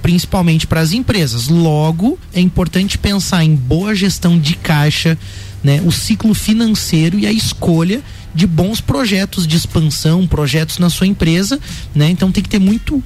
principalmente 0.03 0.67
para 0.67 0.81
as 0.81 0.93
empresas. 0.93 1.49
Logo, 1.49 2.19
é 2.33 2.41
importante 2.41 2.97
pensar 2.97 3.45
em 3.45 3.55
boa 3.55 3.95
gestão 3.95 4.39
de 4.39 4.55
caixa, 4.55 5.19
né, 5.63 5.83
o 5.85 5.91
ciclo 5.91 6.35
financeiro 6.35 7.19
e 7.19 7.27
a 7.27 7.33
escolha 7.33 8.01
de 8.35 8.47
bons 8.47 8.81
projetos 8.81 9.47
de 9.47 9.57
expansão, 9.57 10.27
projetos 10.27 10.79
na 10.79 10.89
sua 10.89 11.07
empresa, 11.07 11.59
né? 11.95 12.09
Então 12.11 12.31
tem 12.31 12.43
que 12.43 12.49
ter 12.49 12.61
muito 12.61 13.03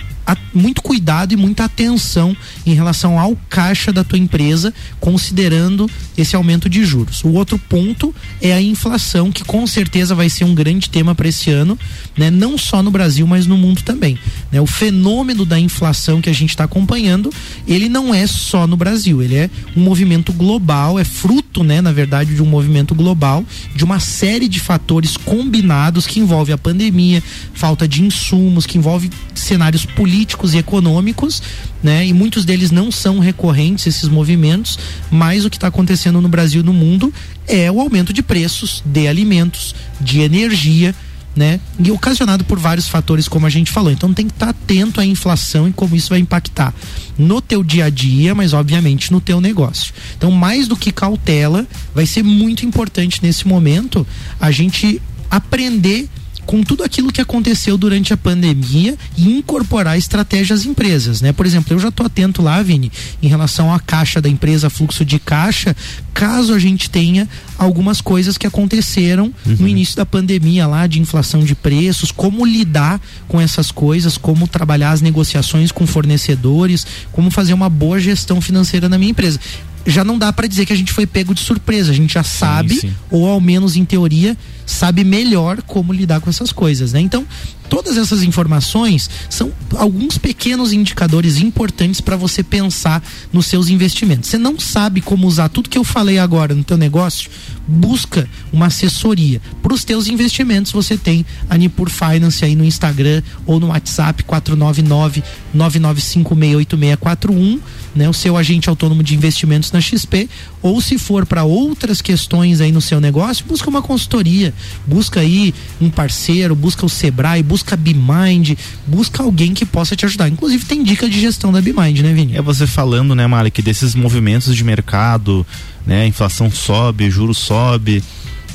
muito 0.55 0.83
cuidado 0.83 1.33
e 1.33 1.37
muita 1.37 1.65
atenção 1.65 2.37
em 2.65 2.75
relação 2.75 3.19
ao 3.19 3.37
caixa 3.49 3.93
da 3.93 4.05
tua 4.05 4.19
empresa, 4.19 4.73
considerando 5.01 5.91
esse 6.17 6.37
aumento 6.37 6.69
de 6.69 6.85
juros. 6.85 7.25
O 7.25 7.33
outro 7.33 7.59
ponto 7.59 8.15
é 8.41 8.53
a 8.53 8.61
inflação, 8.61 9.33
que 9.33 9.45
com 9.45 9.67
certeza 9.67 10.15
vai 10.15 10.29
ser 10.29 10.45
um 10.45 10.55
grande 10.55 10.89
tema 10.89 11.15
para 11.15 11.29
esse 11.29 11.51
ano, 11.51 11.79
né? 12.17 12.31
não 12.31 12.57
só 12.57 12.83
no 12.83 12.91
Brasil, 12.91 13.27
mas 13.27 13.47
no 13.47 13.57
mundo 13.57 13.83
também. 13.83 14.19
Né? 14.51 14.61
O 14.61 14.67
fenômeno 14.67 15.45
da 15.45 15.59
inflação 15.59 16.21
que 16.21 16.31
a 16.31 16.35
gente 16.35 16.51
está 16.51 16.65
acompanhando, 16.65 17.33
ele 17.67 17.89
não 17.89 18.15
é 18.15 18.27
só 18.27 18.67
no 18.67 18.77
Brasil, 18.77 19.23
ele 19.23 19.35
é 19.35 19.51
um 19.77 19.81
movimento 19.81 20.33
global, 20.33 20.99
é 20.99 21.05
fruto, 21.05 21.65
né, 21.65 21.81
na 21.81 21.93
verdade, 21.93 22.35
de 22.35 22.43
um 22.43 22.47
movimento 22.47 22.95
global, 22.95 23.45
de 23.75 23.85
uma 23.85 24.01
série 24.01 24.49
de 24.49 24.61
fatores 24.61 25.17
combinados 25.17 26.07
que 26.07 26.21
envolve 26.21 26.53
a 26.53 26.59
pandemia, 26.59 27.23
falta 27.55 27.89
de 27.89 28.03
insumos, 28.03 28.67
que 28.67 28.79
envolve 28.79 29.11
cenários 29.35 29.85
políticos 29.85 30.12
e 30.13 30.59
econômicos, 30.59 31.43
né? 31.83 32.07
E 32.07 32.13
muitos 32.13 32.45
deles 32.45 32.71
não 32.71 32.91
são 32.91 33.19
recorrentes 33.19 33.87
esses 33.87 34.09
movimentos, 34.09 34.79
mas 35.11 35.45
o 35.45 35.51
que 35.51 35.57
está 35.57 35.69
acontecendo 35.69 36.21
no 36.21 36.29
Brasil 36.29 36.61
e 36.61 36.65
no 36.65 36.73
mundo 36.73 37.13
é 37.47 37.71
o 37.71 37.81
aumento 37.81 38.13
de 38.13 38.23
preços 38.23 38.83
de 38.85 39.09
alimentos, 39.09 39.75
de 40.01 40.21
energia, 40.21 40.95
né? 41.35 41.59
E 41.79 41.91
ocasionado 41.91 42.45
por 42.45 42.59
vários 42.59 42.89
fatores, 42.89 43.27
como 43.27 43.47
a 43.47 43.51
gente 43.51 43.71
falou. 43.71 43.91
Então 43.91 44.13
tem 44.13 44.27
que 44.27 44.33
estar 44.33 44.47
tá 44.47 44.51
atento 44.51 45.01
à 45.01 45.07
inflação 45.07 45.69
e 45.69 45.73
como 45.73 45.97
isso 45.97 46.11
vai 46.11 46.19
impactar 46.19 46.75
no 47.19 47.41
teu 47.41 47.63
dia 47.63 47.87
a 47.87 47.91
dia, 47.91 48.35
mas 48.35 48.53
obviamente 48.53 49.11
no 49.11 49.21
teu 49.21 49.41
negócio. 49.41 49.93
Então, 50.17 50.31
mais 50.31 50.69
do 50.69 50.77
que 50.77 50.93
cautela, 50.93 51.67
vai 51.95 52.07
ser 52.07 52.23
muito 52.23 52.65
importante 52.67 53.21
nesse 53.23 53.47
momento 53.47 54.07
a 54.41 54.51
gente 54.51 55.01
aprender 55.31 56.09
com 56.47 56.63
tudo 56.63 56.83
aquilo 56.83 57.13
que 57.13 57.21
aconteceu 57.21 57.79
durante 57.79 58.13
a 58.13 58.17
pandemia 58.17 58.97
e 59.17 59.39
incorporar 59.39 59.97
estratégias 59.97 60.61
às 60.61 60.67
empresas, 60.67 61.21
né? 61.21 61.33
Por 61.33 61.47
exemplo, 61.47 61.73
eu 61.73 61.79
já 61.79 61.89
estou 61.89 62.07
atento 62.07 62.43
lá, 62.43 62.63
Vini, 62.63 62.91
em 63.23 63.29
relação 63.29 63.73
à 63.73 63.79
caixa 63.79 64.21
da 64.21 64.29
empresa, 64.29 64.69
fluxo 64.69 65.05
de 65.05 65.19
caixa, 65.19 65.75
caso 66.13 66.53
a 66.53 66.59
gente 66.59 66.91
tenha 66.91 67.29
algumas 67.57 68.01
coisas 68.01 68.37
que 68.37 68.47
aconteceram 68.47 69.33
uhum. 69.47 69.57
no 69.61 69.69
início 69.69 69.97
da 69.97 70.05
pandemia 70.05 70.67
lá, 70.67 70.87
de 70.87 71.01
inflação 71.01 71.45
de 71.45 71.55
preços, 71.55 72.11
como 72.11 72.45
lidar 72.45 73.01
com 73.29 73.41
essas 73.41 73.71
coisas, 73.71 74.19
como 74.19 74.47
trabalhar 74.47 74.91
as 74.91 75.01
negociações 75.01 75.73
com 75.73 75.87
fornecedores, 75.87 76.87
como 77.13 77.31
fazer 77.31 77.55
uma 77.55 77.69
boa 77.69 77.99
gestão 77.99 78.41
financeira 78.41 78.89
na 78.89 78.99
minha 78.99 79.11
empresa 79.11 79.39
já 79.87 80.05
não 80.05 80.19
dá 80.19 80.33
para 80.33 80.47
dizer 80.47 80.67
que 80.67 80.73
a 80.73 80.77
gente 80.77 80.93
foi 80.93 81.07
pego 81.07 81.35
de 81.35 81.41
surpresa. 81.41 81.91
A 81.91 81.95
gente 81.95 82.15
já 82.15 82.23
sabe, 82.23 82.75
sim, 82.75 82.81
sim. 82.89 82.95
ou 83.11 83.27
ao 83.29 83.41
menos 83.41 83.77
em 83.77 83.85
teoria, 83.85 84.37
sabe 84.67 85.05
melhor 85.05 85.63
como 85.63 85.93
lidar 85.93 86.21
com 86.21 86.31
essas 86.31 86.53
coisas, 86.53 86.93
né? 86.93 87.01
Então, 87.01 87.27
todas 87.73 87.97
essas 87.97 88.23
informações 88.23 89.09
são 89.31 89.51
alguns 89.79 90.19
pequenos 90.19 90.75
indicadores 90.75 91.39
importantes 91.39 92.03
para 92.03 92.17
você 92.17 92.43
pensar 92.43 93.03
nos 93.33 93.47
seus 93.47 93.71
investimentos. 93.71 94.29
Você 94.29 94.37
não 94.37 94.61
sabe 94.61 95.01
como 95.01 95.27
usar 95.27 95.49
tudo 95.49 95.71
que 95.71 95.79
eu 95.79 95.85
falei 95.85 96.19
agora 96.19 96.55
no 96.55 96.63
teu 96.63 96.77
negócio? 96.77 97.31
Busca 97.67 98.29
uma 98.53 98.67
assessoria. 98.67 99.41
Para 99.63 99.73
os 99.73 99.85
teus 99.85 100.07
investimentos, 100.07 100.71
você 100.71 100.99
tem 100.99 101.25
a 101.49 101.57
Nipur 101.57 101.89
Finance 101.89 102.45
aí 102.45 102.55
no 102.55 102.63
Instagram 102.63 103.23
ou 103.47 103.59
no 103.59 103.69
WhatsApp 103.69 104.23
499 104.23 105.25
99568641 105.57 107.59
né, 107.95 108.09
o 108.09 108.13
seu 108.13 108.37
agente 108.37 108.69
autônomo 108.69 109.03
de 109.03 109.15
investimentos 109.15 109.71
na 109.73 109.81
XP, 109.81 110.29
ou 110.61 110.81
se 110.81 110.99
for 110.99 111.27
para 111.27 111.45
outras 111.45 112.01
questões 112.01 112.61
aí 112.61 112.73
no 112.73 112.81
seu 112.81 113.01
negócio, 113.01 113.45
busca 113.47 113.69
uma 113.69 113.83
consultoria, 113.83 114.53
busca 114.87 115.21
aí 115.21 115.55
um 115.81 115.91
parceiro, 115.91 116.55
busca 116.55 116.87
o 116.87 116.89
Sebrae, 116.89 117.43
busca 117.43 117.62
a 117.71 117.77
BeMind, 117.77 118.57
busca 118.87 119.23
alguém 119.23 119.55
que 119.55 119.65
possa 119.65 119.97
te 119.97 120.05
ajudar. 120.05 120.29
Inclusive 120.29 120.65
tem 120.65 120.83
dica 120.83 121.09
de 121.09 121.21
gestão 121.21 121.53
da 121.53 121.61
BeMind, 121.61 122.01
né, 122.01 122.13
Vini? 122.13 122.37
É 122.37 122.43
você 122.43 122.67
falando, 122.67 123.15
né, 123.15 123.25
que 123.53 123.63
desses 123.63 123.95
movimentos 123.95 124.55
de 124.55 124.65
mercado, 124.65 125.47
né, 125.87 126.07
inflação 126.07 126.51
sobe, 126.51 127.11
juros 127.11 127.39
sobe, 127.39 128.03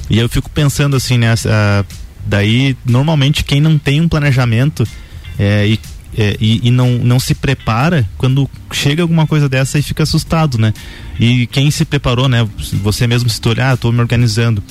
e 0.10 0.18
eu 0.18 0.30
fico 0.30 0.50
pensando 0.50 0.96
assim, 0.96 1.18
né, 1.18 1.34
daí 2.26 2.76
normalmente 2.86 3.44
quem 3.44 3.60
não 3.60 3.78
tem 3.78 4.02
um 4.02 4.08
planejamento 4.08 4.88
é, 5.38 5.68
e 5.68 5.80
é, 6.18 6.36
e, 6.42 6.68
e, 6.68 6.72
não, 6.72 6.92
não 6.98 7.20
se 7.20 7.36
prepara, 7.36 8.08
quando 8.18 8.50
chega 8.72 9.04
alguma 9.04 9.28
coisa 9.28 9.48
dessa 9.48 9.78
e 9.78 9.84
fica 9.84 10.02
assustado, 10.02 10.58
né? 10.58 10.74
E 11.20 11.46
quem 11.48 11.70
se 11.70 11.86
preparou, 11.86 12.28
né? 12.28 12.48
Você 12.82 13.06
mesmo 13.06 13.30
se 13.30 13.40
olhar, 13.48 13.72
ah, 13.72 13.74
estou 13.76 13.92
me 13.92 14.00
organizando. 14.00 14.64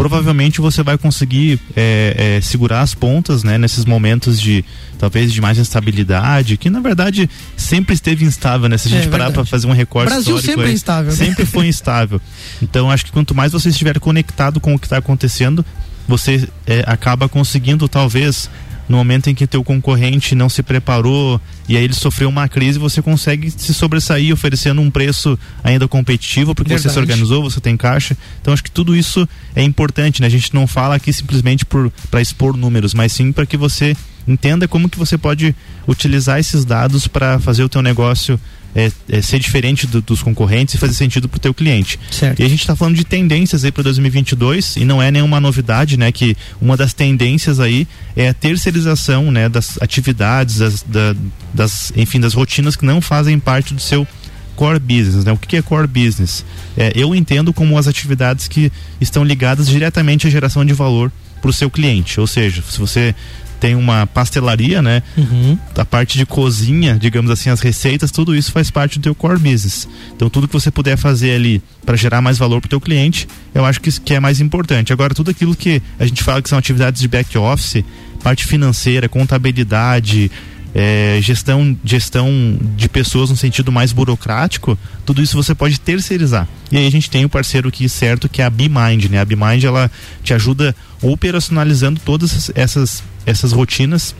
Provavelmente 0.00 0.62
você 0.62 0.82
vai 0.82 0.96
conseguir 0.96 1.60
é, 1.76 2.36
é, 2.38 2.40
segurar 2.40 2.80
as 2.80 2.94
pontas, 2.94 3.44
né? 3.44 3.58
Nesses 3.58 3.84
momentos 3.84 4.40
de 4.40 4.64
talvez 4.98 5.30
de 5.30 5.42
mais 5.42 5.58
instabilidade, 5.58 6.56
que 6.56 6.70
na 6.70 6.80
verdade 6.80 7.28
sempre 7.54 7.94
esteve 7.94 8.24
instável, 8.24 8.66
né? 8.66 8.78
Se 8.78 8.88
a 8.88 8.90
gente 8.92 9.08
é, 9.08 9.10
parar 9.10 9.30
para 9.30 9.44
fazer 9.44 9.66
um 9.66 9.72
recorte 9.72 10.08
Brasil 10.08 10.36
histórico, 10.36 10.52
sempre 10.52 10.70
é 10.70 10.72
instável, 10.72 11.12
sempre 11.12 11.44
foi 11.44 11.66
instável. 11.68 12.20
Então 12.62 12.90
acho 12.90 13.04
que 13.04 13.12
quanto 13.12 13.34
mais 13.34 13.52
você 13.52 13.68
estiver 13.68 14.00
conectado 14.00 14.58
com 14.58 14.74
o 14.74 14.78
que 14.78 14.86
está 14.86 14.96
acontecendo, 14.96 15.62
você 16.08 16.48
é, 16.66 16.82
acaba 16.86 17.28
conseguindo 17.28 17.86
talvez 17.86 18.48
no 18.90 18.96
momento 18.96 19.30
em 19.30 19.34
que 19.36 19.46
teu 19.46 19.62
concorrente 19.62 20.34
não 20.34 20.48
se 20.48 20.64
preparou 20.64 21.40
e 21.68 21.76
aí 21.76 21.84
ele 21.84 21.94
sofreu 21.94 22.28
uma 22.28 22.48
crise, 22.48 22.76
você 22.76 23.00
consegue 23.00 23.48
se 23.48 23.72
sobressair 23.72 24.34
oferecendo 24.34 24.80
um 24.80 24.90
preço 24.90 25.38
ainda 25.62 25.86
competitivo 25.86 26.56
porque 26.56 26.70
Verdade. 26.70 26.88
você 26.88 26.94
se 26.94 26.98
organizou, 26.98 27.40
você 27.40 27.60
tem 27.60 27.76
caixa. 27.76 28.16
Então 28.40 28.52
acho 28.52 28.64
que 28.64 28.70
tudo 28.70 28.96
isso 28.96 29.28
é 29.54 29.62
importante, 29.62 30.20
né? 30.20 30.26
A 30.26 30.30
gente 30.30 30.52
não 30.52 30.66
fala 30.66 30.96
aqui 30.96 31.12
simplesmente 31.12 31.64
para 31.64 32.20
expor 32.20 32.56
números, 32.56 32.92
mas 32.92 33.12
sim 33.12 33.30
para 33.30 33.46
que 33.46 33.56
você 33.56 33.96
entenda 34.26 34.66
como 34.66 34.88
que 34.88 34.98
você 34.98 35.16
pode 35.16 35.54
utilizar 35.86 36.40
esses 36.40 36.64
dados 36.64 37.06
para 37.06 37.38
fazer 37.38 37.62
o 37.62 37.68
teu 37.68 37.82
negócio 37.82 38.40
é, 38.74 38.90
é, 39.08 39.22
ser 39.22 39.38
diferente 39.38 39.86
do, 39.86 40.00
dos 40.00 40.22
concorrentes 40.22 40.74
e 40.74 40.78
fazer 40.78 40.94
sentido 40.94 41.28
para 41.28 41.36
o 41.36 41.40
teu 41.40 41.52
cliente. 41.52 41.98
Certo. 42.10 42.40
E 42.40 42.44
a 42.44 42.48
gente 42.48 42.60
está 42.60 42.76
falando 42.76 42.96
de 42.96 43.04
tendências 43.04 43.64
aí 43.64 43.72
para 43.72 43.82
2022 43.82 44.76
e 44.76 44.84
não 44.84 45.02
é 45.02 45.10
nenhuma 45.10 45.40
novidade, 45.40 45.96
né? 45.96 46.12
Que 46.12 46.36
uma 46.60 46.76
das 46.76 46.92
tendências 46.92 47.60
aí 47.60 47.86
é 48.16 48.28
a 48.28 48.34
terceirização, 48.34 49.30
né? 49.30 49.48
Das 49.48 49.78
atividades, 49.80 50.58
das, 50.58 50.82
da, 50.82 51.14
das, 51.52 51.92
enfim, 51.96 52.20
das 52.20 52.34
rotinas 52.34 52.76
que 52.76 52.84
não 52.84 53.00
fazem 53.00 53.38
parte 53.38 53.74
do 53.74 53.80
seu 53.80 54.06
core 54.54 54.78
business, 54.78 55.24
né? 55.24 55.32
O 55.32 55.36
que 55.36 55.56
é 55.56 55.62
core 55.62 55.86
business? 55.86 56.44
É, 56.76 56.92
eu 56.94 57.14
entendo 57.14 57.52
como 57.52 57.78
as 57.78 57.88
atividades 57.88 58.46
que 58.46 58.70
estão 59.00 59.24
ligadas 59.24 59.66
diretamente 59.68 60.26
à 60.26 60.30
geração 60.30 60.64
de 60.64 60.72
valor 60.72 61.10
para 61.40 61.50
o 61.50 61.52
seu 61.52 61.70
cliente. 61.70 62.20
Ou 62.20 62.26
seja, 62.26 62.62
se 62.68 62.78
você 62.78 63.14
tem 63.60 63.74
uma 63.74 64.06
pastelaria, 64.06 64.80
né? 64.80 65.02
Uhum. 65.16 65.56
A 65.76 65.84
parte 65.84 66.16
de 66.16 66.24
cozinha, 66.24 66.98
digamos 66.98 67.30
assim, 67.30 67.50
as 67.50 67.60
receitas, 67.60 68.10
tudo 68.10 68.34
isso 68.34 68.50
faz 68.50 68.70
parte 68.70 68.98
do 68.98 69.02
teu 69.02 69.14
core 69.14 69.38
business. 69.38 69.86
Então 70.16 70.30
tudo 70.30 70.48
que 70.48 70.54
você 70.54 70.70
puder 70.70 70.96
fazer 70.96 71.32
ali 71.32 71.62
para 71.84 71.96
gerar 71.96 72.22
mais 72.22 72.38
valor 72.38 72.60
para 72.60 72.66
o 72.66 72.70
teu 72.70 72.80
cliente, 72.80 73.28
eu 73.54 73.64
acho 73.64 73.80
que, 73.80 74.00
que 74.00 74.14
é 74.14 74.20
mais 74.20 74.40
importante. 74.40 74.92
Agora 74.92 75.14
tudo 75.14 75.30
aquilo 75.30 75.54
que 75.54 75.82
a 75.98 76.06
gente 76.06 76.22
fala 76.22 76.40
que 76.40 76.48
são 76.48 76.58
atividades 76.58 77.00
de 77.00 77.06
back 77.06 77.36
office, 77.36 77.84
parte 78.22 78.46
financeira, 78.46 79.08
contabilidade, 79.08 80.30
é, 80.74 81.18
gestão, 81.20 81.76
gestão 81.84 82.58
de 82.76 82.88
pessoas 82.88 83.30
no 83.30 83.36
sentido 83.36 83.72
mais 83.72 83.92
burocrático, 83.92 84.78
tudo 85.04 85.22
isso 85.22 85.36
você 85.36 85.54
pode 85.54 85.80
terceirizar. 85.80 86.48
E 86.70 86.76
aí 86.76 86.86
a 86.86 86.90
gente 86.90 87.10
tem 87.10 87.24
o 87.24 87.28
parceiro 87.28 87.68
aqui 87.68 87.88
certo 87.88 88.28
que 88.28 88.42
é 88.42 88.44
a 88.44 88.50
BeMind, 88.50 89.06
né? 89.10 89.20
A 89.20 89.24
BeMind 89.24 89.64
ela 89.64 89.90
te 90.22 90.32
ajuda 90.32 90.74
operacionalizando 91.02 92.00
todas 92.04 92.50
essas, 92.54 93.02
essas 93.26 93.52
rotinas 93.52 94.14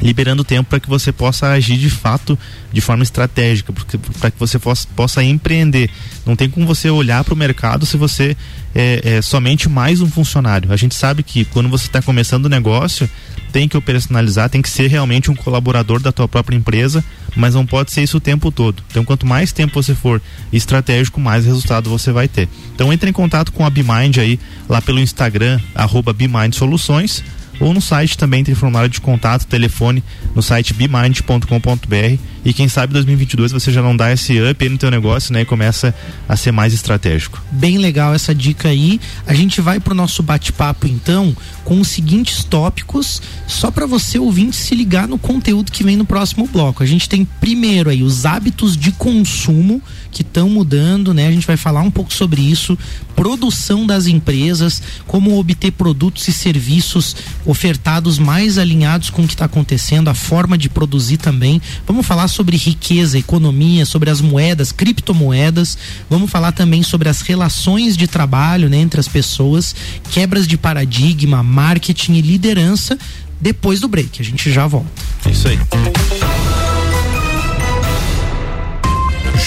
liberando 0.00 0.44
tempo 0.44 0.68
para 0.68 0.80
que 0.80 0.88
você 0.88 1.10
possa 1.10 1.48
agir 1.48 1.78
de 1.78 1.90
fato 1.90 2.38
de 2.72 2.80
forma 2.80 3.02
estratégica, 3.02 3.72
para 4.20 4.30
que 4.30 4.38
você 4.38 4.58
possa, 4.58 4.86
possa 4.94 5.24
empreender. 5.24 5.90
Não 6.24 6.36
tem 6.36 6.48
como 6.50 6.66
você 6.66 6.90
olhar 6.90 7.24
para 7.24 7.34
o 7.34 7.36
mercado 7.36 7.86
se 7.86 7.96
você 7.96 8.36
é, 8.74 9.00
é, 9.16 9.22
somente 9.22 9.68
mais 9.68 10.00
um 10.00 10.08
funcionário. 10.08 10.70
A 10.72 10.76
gente 10.76 10.94
sabe 10.94 11.22
que 11.22 11.44
quando 11.46 11.68
você 11.68 11.86
está 11.86 12.02
começando 12.02 12.46
o 12.46 12.48
negócio, 12.50 13.08
tem 13.52 13.66
que 13.66 13.76
operacionalizar, 13.76 14.50
tem 14.50 14.60
que 14.60 14.68
ser 14.68 14.88
realmente 14.88 15.30
um 15.30 15.34
colaborador 15.34 15.98
da 16.00 16.12
tua 16.12 16.28
própria 16.28 16.56
empresa, 16.56 17.02
mas 17.34 17.54
não 17.54 17.64
pode 17.64 17.90
ser 17.90 18.02
isso 18.02 18.18
o 18.18 18.20
tempo 18.20 18.52
todo. 18.52 18.82
Então, 18.90 19.04
quanto 19.04 19.24
mais 19.24 19.52
tempo 19.52 19.82
você 19.82 19.94
for 19.94 20.20
estratégico, 20.52 21.18
mais 21.18 21.46
resultado 21.46 21.88
você 21.88 22.12
vai 22.12 22.28
ter. 22.28 22.48
Então, 22.74 22.92
entre 22.92 23.08
em 23.08 23.12
contato 23.14 23.52
com 23.52 23.64
a 23.64 23.70
BeMind 23.70 24.18
aí, 24.18 24.38
lá 24.68 24.82
pelo 24.82 25.00
Instagram, 25.00 25.58
arroba 25.74 26.14
Soluções, 26.52 27.24
ou 27.60 27.72
no 27.72 27.80
site 27.80 28.16
também 28.16 28.44
tem 28.44 28.54
formulário 28.54 28.90
de 28.90 29.00
contato, 29.00 29.46
telefone, 29.46 30.02
no 30.34 30.42
site 30.42 30.74
bemind.com.br 30.74 32.18
e 32.44 32.52
quem 32.52 32.68
sabe 32.68 32.92
2022 32.92 33.50
você 33.50 33.72
já 33.72 33.82
não 33.82 33.96
dá 33.96 34.12
esse 34.12 34.38
up 34.40 34.68
no 34.68 34.78
teu 34.78 34.90
negócio, 34.90 35.32
né? 35.32 35.40
E 35.40 35.44
começa 35.44 35.94
a 36.28 36.36
ser 36.36 36.52
mais 36.52 36.72
estratégico. 36.72 37.42
Bem 37.50 37.78
legal 37.78 38.14
essa 38.14 38.34
dica 38.34 38.68
aí. 38.68 39.00
A 39.26 39.34
gente 39.34 39.60
vai 39.60 39.80
pro 39.80 39.94
nosso 39.94 40.22
bate-papo 40.22 40.86
então 40.86 41.36
com 41.64 41.80
os 41.80 41.88
seguintes 41.88 42.44
tópicos, 42.44 43.20
só 43.48 43.72
para 43.72 43.86
você 43.86 44.18
ouvinte 44.18 44.54
se 44.54 44.74
ligar 44.76 45.08
no 45.08 45.18
conteúdo 45.18 45.72
que 45.72 45.82
vem 45.82 45.96
no 45.96 46.04
próximo 46.04 46.46
bloco. 46.46 46.82
A 46.82 46.86
gente 46.86 47.08
tem 47.08 47.24
primeiro 47.24 47.90
aí 47.90 48.04
os 48.04 48.24
hábitos 48.24 48.76
de 48.76 48.92
consumo 48.92 49.82
que 50.10 50.22
estão 50.22 50.48
mudando, 50.48 51.12
né? 51.12 51.26
A 51.26 51.30
gente 51.30 51.46
vai 51.46 51.56
falar 51.56 51.82
um 51.82 51.90
pouco 51.90 52.12
sobre 52.12 52.40
isso, 52.40 52.78
produção 53.14 53.86
das 53.86 54.06
empresas, 54.06 54.82
como 55.06 55.38
obter 55.38 55.72
produtos 55.72 56.26
e 56.28 56.32
serviços 56.32 57.16
ofertados 57.44 58.18
mais 58.18 58.58
alinhados 58.58 59.10
com 59.10 59.22
o 59.22 59.26
que 59.26 59.34
está 59.34 59.46
acontecendo, 59.46 60.08
a 60.08 60.14
forma 60.14 60.56
de 60.56 60.68
produzir 60.68 61.16
também. 61.16 61.60
Vamos 61.86 62.06
falar 62.06 62.28
sobre 62.28 62.56
riqueza, 62.56 63.18
economia, 63.18 63.86
sobre 63.86 64.10
as 64.10 64.20
moedas, 64.20 64.72
criptomoedas. 64.72 65.78
Vamos 66.08 66.30
falar 66.30 66.52
também 66.52 66.82
sobre 66.82 67.08
as 67.08 67.20
relações 67.20 67.96
de 67.96 68.06
trabalho 68.06 68.68
né, 68.68 68.78
entre 68.78 69.00
as 69.00 69.08
pessoas, 69.08 69.74
quebras 70.10 70.46
de 70.46 70.56
paradigma, 70.56 71.42
marketing 71.42 72.14
e 72.14 72.20
liderança. 72.20 72.98
Depois 73.40 73.80
do 73.80 73.88
break, 73.88 74.20
a 74.20 74.24
gente 74.24 74.50
já 74.50 74.66
volta. 74.66 74.90
É 75.24 75.30
isso 75.30 75.48
aí. 75.48 75.58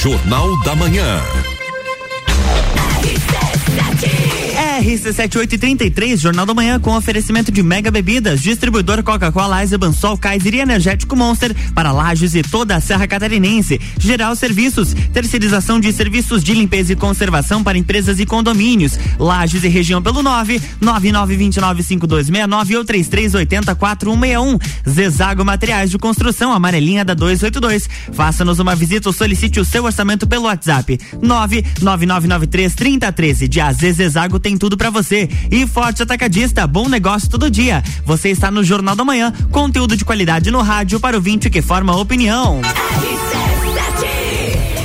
Jornal 0.01 0.48
da 0.63 0.74
Manhã. 0.77 1.22
RC7833, 4.79 6.17
Jornal 6.17 6.45
da 6.45 6.53
Manhã, 6.53 6.79
com 6.79 6.95
oferecimento 6.95 7.51
de 7.51 7.62
mega 7.62 7.91
bebidas, 7.91 8.41
distribuidor 8.41 9.03
Coca-Cola, 9.03 9.62
Eisenbahn, 9.62 9.91
Sol, 9.91 10.17
Kaiser 10.17 10.55
e 10.55 10.59
Energético 10.59 11.15
Monster 11.15 11.55
para 11.75 11.91
Lages 11.91 12.33
e 12.33 12.41
toda 12.41 12.75
a 12.75 12.81
Serra 12.81 13.05
Catarinense. 13.05 13.79
Geral 13.98 14.36
Serviços, 14.36 14.93
terceirização 15.13 15.79
de 15.79 15.91
serviços 15.91 16.43
de 16.43 16.53
limpeza 16.53 16.93
e 16.93 16.95
conservação 16.95 17.62
para 17.62 17.77
empresas 17.77 18.19
e 18.19 18.25
condomínios. 18.25 18.98
Lages 19.19 19.63
e 19.63 19.67
região 19.67 20.01
pelo 20.01 20.24
9 20.24 20.62
99295269 20.81 22.77
ou 22.77 22.86
33804161. 22.86 24.62
Zezago 24.89 25.43
Materiais 25.43 25.91
de 25.91 25.98
Construção, 25.98 26.53
amarelinha 26.53 27.03
da 27.03 27.13
282. 27.13 27.89
Faça-nos 28.13 28.59
uma 28.59 28.75
visita 28.75 29.09
ou 29.09 29.13
solicite 29.13 29.59
o 29.59 29.65
seu 29.65 29.83
orçamento 29.83 30.25
pelo 30.25 30.45
WhatsApp 30.45 30.98
99993 31.21 32.75
3013. 32.75 33.48
De 33.48 33.59
AZ 33.59 33.79
Zezago 33.79 34.39
tem 34.39 34.57
tudo 34.57 34.68
para 34.77 34.89
você. 34.89 35.29
E 35.51 35.65
Forte 35.67 36.03
Atacadista, 36.03 36.65
bom 36.65 36.88
negócio 36.88 37.29
todo 37.29 37.49
dia. 37.49 37.83
Você 38.05 38.29
está 38.29 38.49
no 38.49 38.63
Jornal 38.63 38.95
da 38.95 39.03
Manhã, 39.03 39.33
conteúdo 39.51 39.95
de 39.95 40.05
qualidade 40.05 40.51
no 40.51 40.61
rádio 40.61 40.99
para 40.99 41.17
o 41.17 41.21
vinte 41.21 41.49
que 41.49 41.61
forma 41.61 41.95
opinião. 41.95 42.61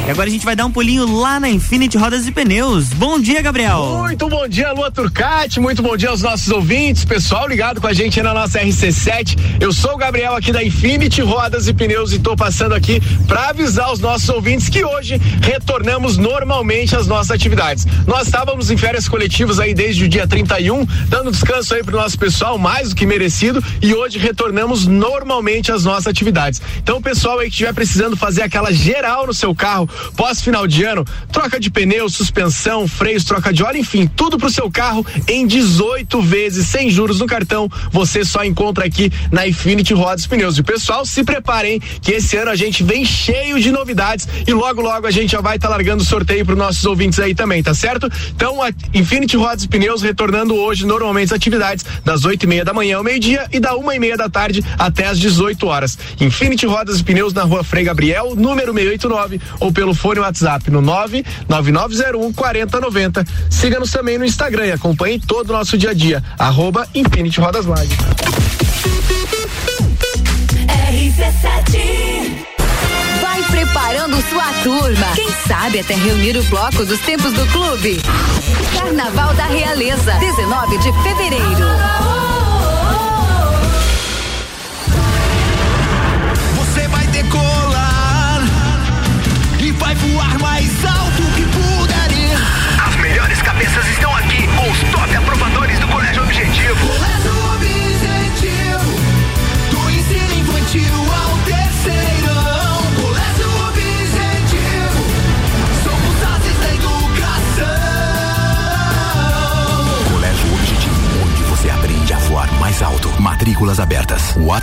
E 0.06 0.10
agora 0.10 0.28
a 0.28 0.30
gente 0.30 0.44
vai 0.44 0.54
dar 0.54 0.66
um 0.66 0.70
pulinho 0.70 1.10
lá 1.18 1.40
na 1.40 1.48
Infinity 1.48 1.96
Rodas 1.96 2.26
e 2.26 2.30
Pneus. 2.30 2.88
Bom 2.88 3.18
dia, 3.18 3.40
Gabriel. 3.40 4.00
Muito 4.02 4.28
bom 4.28 4.46
dia, 4.46 4.70
Lua 4.70 4.90
Turcati. 4.90 5.58
Muito 5.58 5.82
bom 5.82 5.96
dia 5.96 6.10
aos 6.10 6.20
nossos 6.20 6.48
ouvintes, 6.50 7.06
pessoal 7.06 7.48
ligado 7.48 7.80
com 7.80 7.86
a 7.86 7.92
gente 7.94 8.20
na 8.20 8.34
nossa 8.34 8.60
RC7. 8.60 9.38
Eu 9.58 9.72
sou 9.72 9.94
o 9.94 9.96
Gabriel 9.96 10.36
aqui 10.36 10.52
da 10.52 10.62
Infinity 10.62 11.22
Rodas 11.22 11.68
e 11.68 11.72
Pneus 11.72 12.12
e 12.12 12.16
estou 12.16 12.36
passando 12.36 12.74
aqui 12.74 13.00
para 13.26 13.48
avisar 13.48 13.90
os 13.90 13.98
nossos 13.98 14.28
ouvintes 14.28 14.68
que 14.68 14.84
hoje 14.84 15.18
retornamos 15.40 16.18
normalmente 16.18 16.94
às 16.94 17.06
nossas 17.06 17.30
atividades. 17.30 17.86
Nós 18.06 18.26
estávamos 18.26 18.70
em 18.70 18.76
férias 18.76 19.08
coletivas 19.08 19.58
aí 19.58 19.72
desde 19.72 20.04
o 20.04 20.08
dia 20.08 20.26
31, 20.26 20.84
dando 21.08 21.30
descanso 21.30 21.74
aí 21.74 21.82
pro 21.82 21.96
nosso 21.96 22.18
pessoal, 22.18 22.58
mais 22.58 22.90
do 22.90 22.94
que 22.94 23.06
merecido, 23.06 23.64
e 23.80 23.94
hoje 23.94 24.18
retornamos 24.18 24.86
normalmente 24.86 25.72
às 25.72 25.82
nossas 25.82 26.08
atividades. 26.08 26.60
Então, 26.76 27.00
pessoal 27.00 27.38
aí 27.38 27.46
que 27.46 27.54
estiver 27.54 27.72
precisando 27.72 28.18
fazer 28.18 28.42
aquela 28.42 28.70
geral 28.70 29.26
no 29.26 29.32
seu 29.32 29.54
carro, 29.54 29.88
pós 30.16 30.40
final 30.40 30.66
de 30.66 30.84
ano, 30.84 31.04
troca 31.32 31.58
de 31.58 31.70
pneu, 31.70 32.08
suspensão, 32.08 32.86
freios, 32.86 33.24
troca 33.24 33.52
de 33.52 33.62
óleo, 33.62 33.78
enfim, 33.78 34.06
tudo 34.06 34.38
pro 34.38 34.50
seu 34.50 34.70
carro 34.70 35.04
em 35.28 35.46
18 35.46 36.20
vezes, 36.22 36.68
sem 36.68 36.90
juros 36.90 37.20
no 37.20 37.26
cartão. 37.26 37.68
Você 37.90 38.24
só 38.24 38.44
encontra 38.44 38.84
aqui 38.84 39.12
na 39.30 39.46
Infinity 39.46 39.94
Rodas 39.94 40.26
Pneus. 40.26 40.58
E 40.58 40.62
pessoal, 40.62 41.04
se 41.04 41.22
preparem 41.24 41.80
que 42.00 42.12
esse 42.12 42.36
ano 42.36 42.50
a 42.50 42.56
gente 42.56 42.82
vem 42.82 43.04
cheio 43.04 43.60
de 43.60 43.70
novidades 43.70 44.28
e 44.46 44.52
logo 44.52 44.80
logo 44.80 45.06
a 45.06 45.10
gente 45.10 45.32
já 45.32 45.40
vai 45.40 45.56
estar 45.56 45.68
tá 45.68 45.74
largando 45.74 46.04
sorteio 46.04 46.44
para 46.44 46.54
nossos 46.54 46.84
ouvintes 46.84 47.18
aí 47.18 47.34
também, 47.34 47.62
tá 47.62 47.74
certo? 47.74 48.10
Então, 48.34 48.62
a 48.62 48.70
Infinity 48.92 49.36
Rodas 49.36 49.66
Pneus 49.66 50.02
retornando 50.02 50.54
hoje 50.54 50.86
normalmente 50.86 51.26
as 51.26 51.32
atividades 51.32 51.84
das 52.04 52.24
oito 52.24 52.44
e 52.44 52.46
meia 52.46 52.64
da 52.64 52.72
manhã 52.72 52.98
ao 52.98 53.04
meio-dia 53.04 53.48
e 53.52 53.60
da 53.60 53.76
uma 53.76 53.94
e 53.94 53.98
meia 53.98 54.16
da 54.16 54.28
tarde 54.28 54.64
até 54.78 55.06
as 55.06 55.18
18 55.18 55.66
horas. 55.66 55.98
Infinity 56.20 56.66
Rodas 56.66 57.00
e 57.00 57.04
Pneus 57.04 57.32
na 57.32 57.42
rua 57.42 57.64
Frei 57.64 57.84
Gabriel, 57.84 58.34
número 58.34 58.72
689 58.72 59.40
ou 59.60 59.72
pelo 59.72 59.83
pelo 59.84 59.94
fone 59.94 60.20
WhatsApp 60.20 60.70
no 60.70 60.80
99901 60.80 62.32
4090. 62.32 63.24
Siga-nos 63.50 63.90
também 63.90 64.16
no 64.16 64.24
Instagram 64.24 64.64
e 64.66 64.72
acompanhe 64.72 65.18
todo 65.20 65.50
o 65.50 65.52
nosso 65.52 65.76
dia 65.76 65.90
a 65.90 65.94
dia. 65.94 66.24
Arroba 66.38 66.88
Infinity 66.94 67.38
Rodas 67.38 67.66
Live. 67.66 67.94
Vai 73.20 73.42
preparando 73.42 74.16
sua 74.30 74.52
turma. 74.62 75.06
Quem 75.14 75.28
sabe 75.46 75.80
até 75.80 75.94
reunir 75.94 76.38
o 76.38 76.42
bloco 76.44 76.86
dos 76.86 77.00
tempos 77.00 77.34
do 77.34 77.46
clube. 77.48 78.00
Carnaval 78.72 79.34
da 79.34 79.44
Realeza, 79.44 80.14
19 80.14 80.78
de 80.78 80.92
fevereiro. 81.02 82.03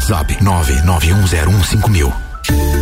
WhatsApp 0.02 0.32
991015000. 0.42 2.31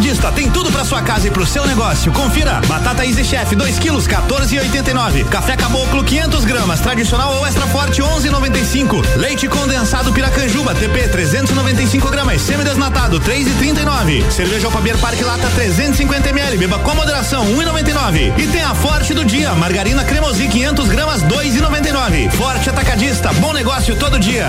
Atacadista 0.00 0.32
tem 0.32 0.50
tudo 0.50 0.72
para 0.72 0.82
sua 0.82 1.02
casa 1.02 1.28
e 1.28 1.30
pro 1.30 1.44
seu 1.44 1.66
negócio. 1.66 2.10
Confira: 2.12 2.58
batata 2.66 3.04
Easy 3.04 3.22
Chef 3.22 3.54
2 3.54 3.78
quilos 3.78 4.08
14,89. 4.08 5.28
Café 5.28 5.58
Caboclo 5.58 6.02
500 6.02 6.44
gramas, 6.46 6.80
tradicional 6.80 7.34
ou 7.34 7.46
extra 7.46 7.66
forte 7.66 8.00
11,95. 8.00 9.16
Leite 9.16 9.46
condensado 9.46 10.10
Piracanjuba 10.10 10.74
TP 10.74 11.06
395 11.06 12.08
gramas, 12.08 12.40
semidesnatado 12.40 13.20
3,39. 13.20 14.30
Cerveja 14.30 14.68
Alfabier 14.68 14.96
Parque 14.96 15.22
Lata 15.22 15.50
350 15.54 16.30
ml, 16.30 16.56
beba 16.56 16.78
com 16.78 16.94
moderação 16.94 17.44
1,99. 17.44 18.38
E 18.38 18.46
tem 18.46 18.62
a 18.62 18.74
Forte 18.74 19.12
do 19.12 19.22
dia, 19.22 19.52
margarina 19.54 20.02
cremosi 20.02 20.48
500 20.48 20.88
gramas 20.88 21.22
2,99. 21.24 22.30
Forte 22.30 22.70
Atacadista, 22.70 23.30
bom 23.34 23.52
negócio 23.52 23.94
todo 23.96 24.18
dia. 24.18 24.48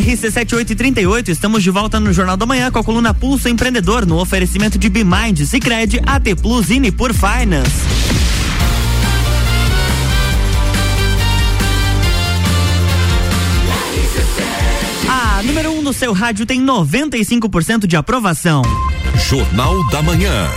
RC7838, 0.00 1.28
estamos 1.28 1.62
de 1.62 1.70
volta 1.70 1.98
no 2.00 2.12
Jornal 2.12 2.36
da 2.36 2.46
Manhã 2.46 2.70
com 2.70 2.78
a 2.78 2.84
coluna 2.84 3.12
Pulso 3.12 3.48
Empreendedor 3.48 4.06
no 4.06 4.18
oferecimento 4.18 4.78
de 4.78 4.88
Bimind, 4.88 5.44
Cicred, 5.44 6.00
AT 6.06 6.34
Plus 6.40 6.70
e 6.70 6.78
Nipur 6.80 7.12
Finance. 7.12 7.70
A 15.08 15.42
número 15.42 15.70
1 15.70 15.78
um 15.78 15.82
no 15.82 15.92
seu 15.92 16.12
rádio 16.12 16.46
tem 16.46 16.64
95% 16.64 17.86
de 17.86 17.96
aprovação. 17.96 18.62
Jornal 19.28 19.86
da 19.88 20.02
Manhã. 20.02 20.48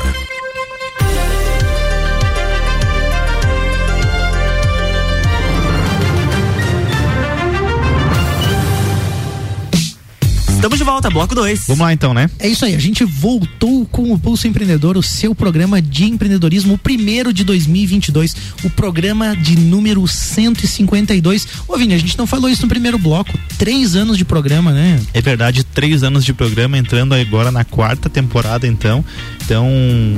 Estamos 10.61 10.77
de 10.77 10.83
volta, 10.83 11.09
bloco 11.09 11.33
2. 11.33 11.65
Vamos 11.65 11.81
lá 11.81 11.91
então, 11.91 12.13
né? 12.13 12.29
É 12.37 12.47
isso 12.47 12.63
aí, 12.63 12.75
a 12.75 12.79
gente 12.79 13.03
voltou 13.03 13.83
com 13.87 14.13
o 14.13 14.19
Pulso 14.19 14.47
Empreendedor, 14.47 14.95
o 14.95 15.01
seu 15.01 15.33
programa 15.33 15.81
de 15.81 16.03
empreendedorismo, 16.03 16.75
o 16.75 16.77
primeiro 16.77 17.33
de 17.33 17.43
2022, 17.43 18.35
o 18.63 18.69
programa 18.69 19.35
de 19.35 19.57
número 19.57 20.07
152. 20.07 21.47
Ô 21.67 21.75
Vini, 21.77 21.95
a 21.95 21.97
gente 21.97 22.15
não 22.15 22.27
falou 22.27 22.47
isso 22.47 22.61
no 22.61 22.67
primeiro 22.67 22.99
bloco, 22.99 23.35
três 23.57 23.95
anos 23.95 24.19
de 24.19 24.23
programa, 24.23 24.71
né? 24.71 25.01
É 25.15 25.19
verdade, 25.19 25.63
três 25.63 26.03
anos 26.03 26.23
de 26.23 26.31
programa, 26.31 26.77
entrando 26.77 27.15
agora 27.15 27.51
na 27.51 27.65
quarta 27.65 28.07
temporada, 28.07 28.67
então. 28.67 29.03
Então, 29.43 29.67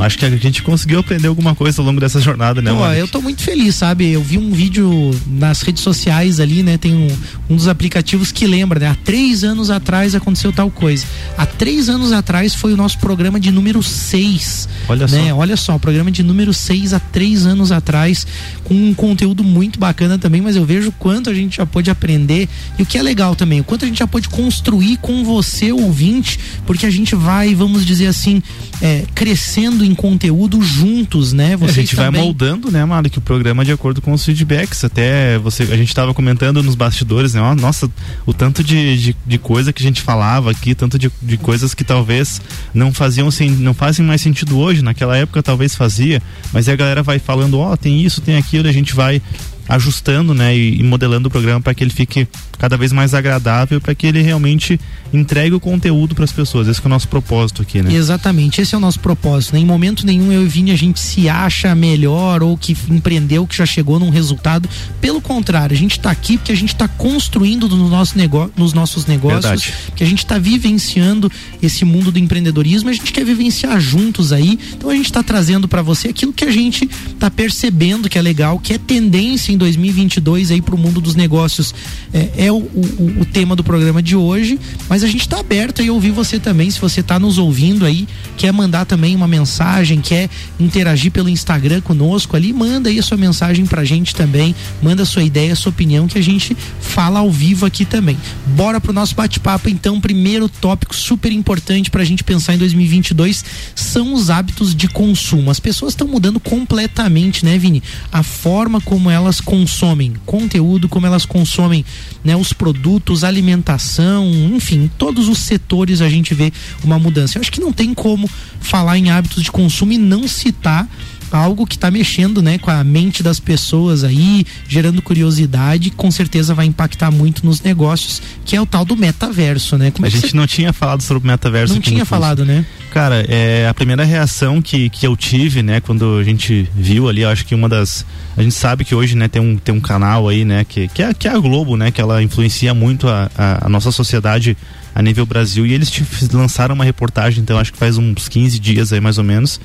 acho 0.01 0.17
que 0.17 0.25
a 0.25 0.29
gente 0.29 0.61
conseguiu 0.61 0.99
aprender 0.99 1.27
alguma 1.27 1.55
coisa 1.55 1.81
ao 1.81 1.85
longo 1.85 1.99
dessa 1.99 2.19
jornada, 2.19 2.61
né? 2.61 2.71
Pô, 2.71 2.85
eu 2.87 3.07
tô 3.07 3.21
muito 3.21 3.41
feliz, 3.41 3.75
sabe? 3.75 4.11
Eu 4.11 4.21
vi 4.21 4.37
um 4.37 4.51
vídeo 4.51 5.11
nas 5.27 5.61
redes 5.61 5.81
sociais 5.81 6.39
ali, 6.39 6.61
né? 6.61 6.77
Tem 6.77 6.93
um, 6.93 7.07
um 7.49 7.55
dos 7.55 7.67
aplicativos 7.67 8.31
que 8.31 8.45
lembra, 8.45 8.79
né? 8.79 8.87
Há 8.87 8.95
três 8.95 9.43
anos 9.43 9.69
atrás 9.69 10.13
aconteceu 10.13 10.51
tal 10.51 10.69
coisa. 10.69 11.05
Há 11.37 11.45
três 11.45 11.89
anos 11.89 12.11
atrás 12.11 12.53
foi 12.53 12.73
o 12.73 12.77
nosso 12.77 12.99
programa 12.99 13.39
de 13.39 13.51
número 13.51 13.81
6. 13.81 14.69
Olha 14.87 15.07
né? 15.07 15.29
só. 15.29 15.35
Olha 15.37 15.57
só, 15.57 15.75
o 15.75 15.79
programa 15.79 16.11
de 16.11 16.23
número 16.23 16.53
6 16.53 16.93
há 16.93 16.99
três 16.99 17.45
anos 17.45 17.71
atrás, 17.71 18.27
com 18.63 18.73
um 18.73 18.93
conteúdo 18.93 19.43
muito 19.43 19.79
bacana 19.79 20.17
também, 20.17 20.41
mas 20.41 20.55
eu 20.55 20.65
vejo 20.65 20.89
o 20.89 20.91
quanto 20.93 21.29
a 21.29 21.33
gente 21.33 21.57
já 21.57 21.65
pôde 21.65 21.89
aprender 21.89 22.47
e 22.77 22.83
o 22.83 22.85
que 22.85 22.97
é 22.97 23.01
legal 23.01 23.35
também, 23.35 23.61
o 23.61 23.63
quanto 23.63 23.85
a 23.85 23.87
gente 23.87 23.99
já 23.99 24.07
pôde 24.07 24.29
construir 24.29 24.97
com 24.97 25.23
você, 25.23 25.71
ouvinte, 25.71 26.39
porque 26.65 26.85
a 26.85 26.89
gente 26.89 27.15
vai, 27.15 27.55
vamos 27.55 27.85
dizer 27.85 28.07
assim, 28.07 28.41
é, 28.81 29.05
crescendo 29.13 29.85
em 29.85 29.93
conteúdo 29.93 30.61
juntos, 30.61 31.33
né? 31.33 31.53
a 31.53 31.57
Vocês 31.57 31.75
gente 31.75 31.95
vai 31.95 32.05
também. 32.05 32.21
moldando, 32.21 32.71
né, 32.71 32.83
que 33.09 33.17
o 33.17 33.21
programa 33.21 33.63
de 33.63 33.71
acordo 33.71 34.01
com 34.01 34.11
os 34.11 34.23
feedbacks. 34.25 34.83
Até 34.83 35.37
você, 35.37 35.63
a 35.63 35.77
gente 35.77 35.89
estava 35.89 36.13
comentando 36.13 36.61
nos 36.63 36.75
bastidores, 36.75 37.33
né? 37.33 37.41
ó, 37.41 37.55
nossa, 37.55 37.89
o 38.25 38.33
tanto 38.33 38.63
de, 38.63 38.97
de, 38.97 39.15
de 39.25 39.37
coisa 39.37 39.71
que 39.71 39.81
a 39.81 39.85
gente 39.85 40.01
falava 40.01 40.51
aqui, 40.51 40.73
tanto 40.73 40.97
de, 40.97 41.11
de 41.21 41.37
coisas 41.37 41.73
que 41.73 41.83
talvez 41.83 42.41
não 42.73 42.93
faziam 42.93 43.29
não 43.59 43.73
fazem 43.73 44.05
mais 44.05 44.21
sentido 44.21 44.57
hoje. 44.57 44.81
Naquela 44.81 45.15
época 45.17 45.43
talvez 45.43 45.75
fazia, 45.75 46.21
mas 46.51 46.67
aí 46.67 46.73
a 46.73 46.77
galera 46.77 47.03
vai 47.03 47.19
falando, 47.19 47.59
ó, 47.59 47.75
tem 47.75 48.01
isso, 48.01 48.21
tem 48.21 48.35
aquilo, 48.35 48.67
e 48.67 48.69
a 48.69 48.73
gente 48.73 48.95
vai 48.95 49.21
ajustando, 49.67 50.33
né, 50.33 50.55
e, 50.55 50.79
e 50.79 50.83
modelando 50.83 51.27
o 51.27 51.31
programa 51.31 51.61
para 51.61 51.73
que 51.73 51.83
ele 51.83 51.91
fique 51.91 52.27
cada 52.57 52.77
vez 52.77 52.91
mais 52.91 53.13
agradável, 53.13 53.79
para 53.79 53.95
que 53.95 54.07
ele 54.07 54.21
realmente 54.21 54.79
entregue 55.13 55.55
o 55.55 55.59
conteúdo 55.59 56.15
para 56.15 56.23
as 56.25 56.31
pessoas. 56.31 56.67
Esse 56.67 56.81
que 56.81 56.87
é 56.87 56.89
o 56.89 56.89
nosso 56.89 57.07
propósito 57.07 57.61
aqui, 57.61 57.81
né? 57.81 57.93
Exatamente, 57.93 58.59
esse 58.61 58.73
é 58.73 58.77
o 58.77 58.81
nosso 58.81 58.99
propósito. 58.99 59.53
Né? 59.53 59.59
Em 59.59 59.65
momento 59.65 60.05
nenhum 60.05 60.31
eu 60.31 60.43
e 60.43 60.47
Vini 60.47 60.71
a 60.71 60.75
gente 60.75 60.99
se 60.99 61.29
acha 61.29 61.73
melhor 61.75 62.41
ou 62.41 62.57
que 62.57 62.75
empreendeu, 62.89 63.45
que 63.45 63.55
já 63.55 63.65
chegou 63.65 63.99
num 63.99 64.09
resultado. 64.09 64.67
Pelo 64.99 65.21
contrário, 65.21 65.75
a 65.75 65.77
gente 65.79 65.97
está 65.99 66.09
aqui 66.11 66.37
porque 66.37 66.51
a 66.51 66.55
gente 66.55 66.73
está 66.73 66.87
construindo 66.87 67.69
no 67.69 67.87
nosso 67.89 68.17
negócio, 68.17 68.51
nos 68.57 68.73
nossos 68.73 69.05
negócios, 69.05 69.43
Verdade. 69.43 69.73
que 69.95 70.03
a 70.03 70.07
gente 70.07 70.19
está 70.19 70.37
vivenciando 70.37 71.31
esse 71.61 71.85
mundo 71.85 72.11
do 72.11 72.17
empreendedorismo. 72.19 72.89
A 72.89 72.93
gente 72.93 73.11
quer 73.11 73.23
vivenciar 73.25 73.79
juntos 73.79 74.31
aí. 74.33 74.57
Então 74.73 74.89
a 74.89 74.95
gente 74.95 75.05
está 75.05 75.21
trazendo 75.21 75.67
para 75.67 75.81
você 75.81 76.07
aquilo 76.09 76.33
que 76.33 76.45
a 76.45 76.51
gente 76.51 76.89
está 77.13 77.29
percebendo 77.29 78.09
que 78.09 78.17
é 78.17 78.21
legal, 78.21 78.57
que 78.59 78.73
é 78.73 78.77
tendência 78.77 79.51
em 79.51 79.57
2022 79.57 80.51
aí 80.51 80.61
para 80.61 80.75
o 80.75 80.77
mundo 80.77 80.99
dos 80.99 81.15
negócios. 81.15 81.73
É, 82.13 82.45
é 82.47 82.51
o, 82.51 82.55
o- 82.57 83.17
o 83.21 83.25
tema 83.25 83.55
do 83.55 83.63
programa 83.63 84.01
de 84.01 84.15
hoje, 84.15 84.59
mas 84.89 85.02
a 85.03 85.07
gente 85.07 85.21
está 85.21 85.39
aberto 85.39 85.81
aí 85.81 85.87
a 85.87 85.93
ouvir 85.93 86.11
você 86.11 86.39
também. 86.39 86.69
Se 86.69 86.79
você 86.79 87.01
está 87.01 87.19
nos 87.19 87.37
ouvindo 87.37 87.85
aí, 87.85 88.07
quer 88.37 88.51
mandar 88.51 88.85
também 88.85 89.15
uma 89.15 89.27
mensagem, 89.27 90.01
quer 90.01 90.29
interagir 90.59 91.11
pelo 91.11 91.29
Instagram 91.29 91.81
conosco 91.81 92.35
ali, 92.35 92.53
manda 92.53 92.89
aí 92.89 92.99
a 92.99 93.03
sua 93.03 93.17
mensagem 93.17 93.65
pra 93.65 93.83
gente 93.83 94.15
também, 94.15 94.55
manda 94.81 95.03
a 95.03 95.05
sua 95.05 95.23
ideia, 95.23 95.53
a 95.53 95.55
sua 95.55 95.71
opinião 95.71 96.07
que 96.07 96.17
a 96.17 96.21
gente 96.21 96.55
fala 96.79 97.19
ao 97.19 97.31
vivo 97.31 97.65
aqui 97.65 97.85
também. 97.85 98.17
Bora 98.55 98.79
pro 98.79 98.93
nosso 98.93 99.15
bate-papo 99.15 99.69
então, 99.69 99.99
primeiro 99.99 100.47
tópico 100.47 100.95
super 100.95 101.31
importante 101.31 101.89
pra 101.89 102.03
gente 102.03 102.23
pensar 102.23 102.53
em 102.53 102.57
2022 102.57 103.43
são 103.75 104.13
os 104.13 104.29
hábitos 104.29 104.75
de 104.75 104.87
consumo. 104.87 105.51
As 105.51 105.59
pessoas 105.59 105.93
estão 105.93 106.07
mudando 106.07 106.39
completamente, 106.39 107.45
né, 107.45 107.57
Vini? 107.57 107.81
A 108.11 108.23
forma 108.23 108.79
como 108.81 109.09
elas 109.09 109.41
consomem 109.41 110.13
conteúdo, 110.25 110.87
como 110.87 111.05
elas 111.05 111.25
consomem, 111.25 111.85
né, 112.23 112.35
os 112.35 112.53
produtos, 112.53 113.23
alimentação, 113.23 114.31
enfim, 114.55 114.89
todos 114.97 115.27
os 115.27 115.39
setores 115.39 116.01
a 116.01 116.09
gente 116.09 116.33
vê 116.33 116.51
uma 116.83 116.97
mudança. 116.97 117.37
Eu 117.37 117.41
acho 117.41 117.51
que 117.51 117.59
não 117.59 117.73
tem 117.73 117.93
como 117.93 118.29
falar 118.59 118.97
em 118.97 119.09
hábitos 119.09 119.43
de 119.43 119.51
consumo 119.51 119.91
e 119.93 119.97
não 119.97 120.27
citar 120.27 120.87
algo 121.37 121.65
que 121.65 121.75
está 121.75 121.89
mexendo, 121.91 122.41
né, 122.41 122.57
com 122.57 122.69
a 122.71 122.83
mente 122.83 123.21
das 123.23 123.39
pessoas 123.39 124.03
aí, 124.03 124.45
gerando 124.67 125.01
curiosidade, 125.01 125.91
com 125.91 126.09
certeza 126.11 126.53
vai 126.53 126.65
impactar 126.65 127.11
muito 127.11 127.45
nos 127.45 127.61
negócios, 127.61 128.21
que 128.45 128.55
é 128.55 128.61
o 128.61 128.65
tal 128.65 128.85
do 128.85 128.95
metaverso, 128.95 129.77
né? 129.77 129.91
Como 129.91 130.05
A 130.05 130.07
é 130.07 130.11
gente 130.11 130.29
você 130.29 130.35
não 130.35 130.47
tinha 130.47 130.71
falado 130.73 131.01
sobre 131.01 131.23
o 131.23 131.27
metaverso 131.27 131.73
não 131.73 131.81
tinha 131.81 132.05
falado, 132.05 132.45
né? 132.45 132.65
Cara, 132.91 133.25
é 133.27 133.67
a 133.67 133.73
primeira 133.73 134.03
reação 134.03 134.61
que, 134.61 134.89
que 134.89 135.05
eu 135.07 135.15
tive, 135.17 135.63
né, 135.63 135.79
quando 135.79 136.17
a 136.17 136.23
gente 136.23 136.69
viu 136.75 137.09
ali, 137.09 137.21
eu 137.21 137.29
acho 137.29 137.45
que 137.45 137.55
uma 137.55 137.67
das. 137.67 138.05
A 138.37 138.41
gente 138.41 138.55
sabe 138.55 138.83
que 138.85 138.93
hoje, 138.95 139.15
né, 139.15 139.27
tem 139.27 139.41
um, 139.41 139.57
tem 139.57 139.73
um 139.73 139.79
canal 139.79 140.27
aí, 140.29 140.43
né, 140.45 140.63
que, 140.63 140.87
que, 140.87 141.01
é, 141.03 141.13
que 141.13 141.27
é 141.27 141.31
a 141.31 141.39
Globo, 141.39 141.75
né, 141.77 141.91
que 141.91 142.01
ela 142.01 142.21
influencia 142.21 142.73
muito 142.73 143.07
a, 143.07 143.29
a, 143.37 143.65
a 143.65 143.69
nossa 143.69 143.91
sociedade 143.91 144.57
a 144.95 145.01
nível 145.01 145.25
Brasil. 145.25 145.65
E 145.65 145.73
eles 145.73 145.89
te- 145.89 146.03
lançaram 146.31 146.75
uma 146.75 146.83
reportagem, 146.83 147.41
então 147.41 147.57
acho 147.57 147.71
que 147.73 147.77
faz 147.79 147.97
uns 147.97 148.27
15 148.29 148.59
dias 148.59 148.93
aí 148.93 148.99
mais 149.01 149.17
ou 149.17 149.23
menos, 149.23 149.59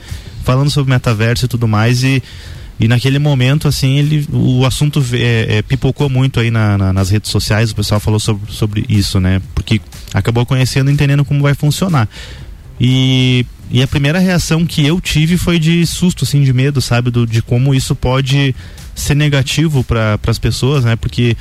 falando 0.48 0.70
sobre 0.70 0.90
metaverso 0.90 1.44
e 1.44 1.48
tudo 1.48 1.68
mais 1.68 2.02
e 2.02 2.22
e 2.80 2.86
naquele 2.86 3.18
momento, 3.18 3.66
assim, 3.66 3.98
ele, 3.98 4.24
o 4.32 4.64
assunto 4.64 5.04
é, 5.12 5.56
é, 5.56 5.62
pipocou 5.62 6.08
muito 6.08 6.38
aí 6.38 6.48
na, 6.48 6.78
na, 6.78 6.92
nas 6.92 7.10
redes 7.10 7.28
sociais, 7.28 7.72
o 7.72 7.74
pessoal 7.74 7.98
falou 7.98 8.20
sobre, 8.20 8.52
sobre 8.52 8.84
isso, 8.88 9.18
né? 9.18 9.42
Porque 9.52 9.80
acabou 10.14 10.46
conhecendo, 10.46 10.88
entendendo 10.88 11.24
como 11.24 11.42
vai 11.42 11.54
funcionar. 11.54 12.08
E, 12.80 13.44
e 13.68 13.82
a 13.82 13.88
primeira 13.88 14.20
reação 14.20 14.64
que 14.64 14.86
eu 14.86 15.00
tive 15.00 15.36
foi 15.36 15.58
de 15.58 15.84
susto, 15.84 16.22
assim, 16.22 16.40
de 16.44 16.52
medo, 16.52 16.80
sabe? 16.80 17.10
Do, 17.10 17.26
de 17.26 17.42
como 17.42 17.74
isso 17.74 17.96
pode 17.96 18.54
ser 18.94 19.16
negativo 19.16 19.82
para 19.82 20.16
as 20.24 20.38
pessoas, 20.38 20.84
né? 20.84 20.94
Porque 20.94 21.36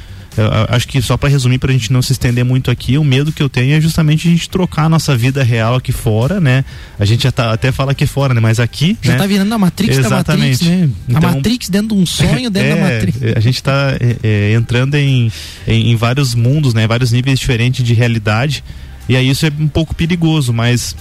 acho 0.69 0.87
que 0.87 1.01
só 1.01 1.17
para 1.17 1.29
resumir, 1.29 1.57
para 1.57 1.71
a 1.71 1.73
gente 1.73 1.91
não 1.91 2.01
se 2.01 2.11
estender 2.11 2.45
muito 2.45 2.69
aqui, 2.69 2.97
o 2.97 3.03
medo 3.03 3.31
que 3.31 3.41
eu 3.41 3.49
tenho 3.49 3.75
é 3.75 3.81
justamente 3.81 4.27
a 4.27 4.31
gente 4.31 4.49
trocar 4.49 4.85
a 4.85 4.89
nossa 4.89 5.15
vida 5.15 5.43
real 5.43 5.75
aqui 5.75 5.91
fora, 5.91 6.39
né? 6.39 6.63
A 6.99 7.05
gente 7.05 7.23
já 7.23 7.31
tá, 7.31 7.53
até 7.53 7.71
fala 7.71 7.91
aqui 7.91 8.05
fora, 8.05 8.33
né? 8.33 8.39
Mas 8.39 8.59
aqui. 8.59 8.97
Já 9.01 9.13
né? 9.13 9.17
tá 9.17 9.27
virando 9.27 9.53
a 9.53 9.57
Matrix 9.57 9.97
Exatamente. 9.97 10.63
da 10.63 10.69
Matrix, 10.69 10.89
né? 10.89 10.89
Então, 11.09 11.29
a 11.29 11.33
Matrix 11.33 11.69
dentro 11.69 11.95
de 11.95 12.01
um 12.01 12.05
sonho 12.05 12.49
dentro 12.49 12.69
é, 12.69 12.75
da 12.75 12.81
Matrix. 12.81 13.17
A 13.35 13.39
gente 13.39 13.63
tá 13.63 13.97
é, 13.99 14.15
é, 14.23 14.53
entrando 14.53 14.95
em, 14.95 15.31
em, 15.67 15.91
em 15.91 15.95
vários 15.95 16.35
mundos, 16.35 16.73
né? 16.73 16.87
Vários 16.87 17.11
níveis 17.11 17.39
diferentes 17.39 17.83
de 17.85 17.93
realidade. 17.93 18.63
E 19.09 19.15
aí 19.15 19.29
isso 19.29 19.45
é 19.45 19.51
um 19.59 19.67
pouco 19.67 19.95
perigoso, 19.95 20.51
mas 20.53 20.95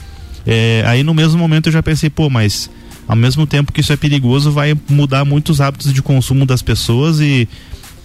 é, 0.46 0.84
aí 0.86 1.02
no 1.02 1.12
mesmo 1.12 1.38
momento 1.38 1.66
eu 1.66 1.72
já 1.72 1.82
pensei, 1.82 2.08
pô, 2.08 2.30
mas 2.30 2.70
ao 3.08 3.16
mesmo 3.16 3.46
tempo 3.46 3.72
que 3.72 3.80
isso 3.80 3.92
é 3.92 3.96
perigoso, 3.96 4.50
vai 4.50 4.74
mudar 4.88 5.24
muitos 5.24 5.60
hábitos 5.60 5.92
de 5.92 6.02
consumo 6.02 6.44
das 6.44 6.62
pessoas 6.62 7.20
e 7.20 7.48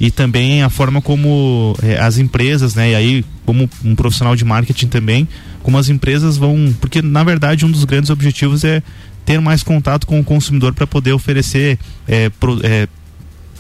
e 0.02 0.10
também 0.10 0.64
a 0.64 0.70
forma 0.70 1.00
como 1.00 1.78
eh, 1.84 1.96
as 2.00 2.18
empresas, 2.18 2.74
né? 2.74 2.90
E 2.90 2.96
aí, 2.96 3.26
como 3.46 3.70
um 3.86 3.94
profissional 3.94 4.36
de 4.36 4.44
marketing 4.44 4.88
também, 4.88 5.28
como 5.62 5.78
as 5.78 5.90
empresas 5.90 6.38
vão. 6.38 6.74
Porque, 6.82 7.04
na 7.04 7.24
verdade, 7.24 7.68
um 7.68 7.72
dos 7.72 7.84
grandes 7.84 8.10
objetivos 8.10 8.64
é 8.64 8.82
ter 9.24 9.40
mais 9.40 9.62
contato 9.62 10.08
com 10.08 10.20
o 10.20 10.24
consumidor 10.24 10.74
para 10.74 10.88
poder 10.88 11.14
oferecer 11.14 11.78
eh, 12.08 12.32
pro, 12.40 12.60
eh, 12.64 12.88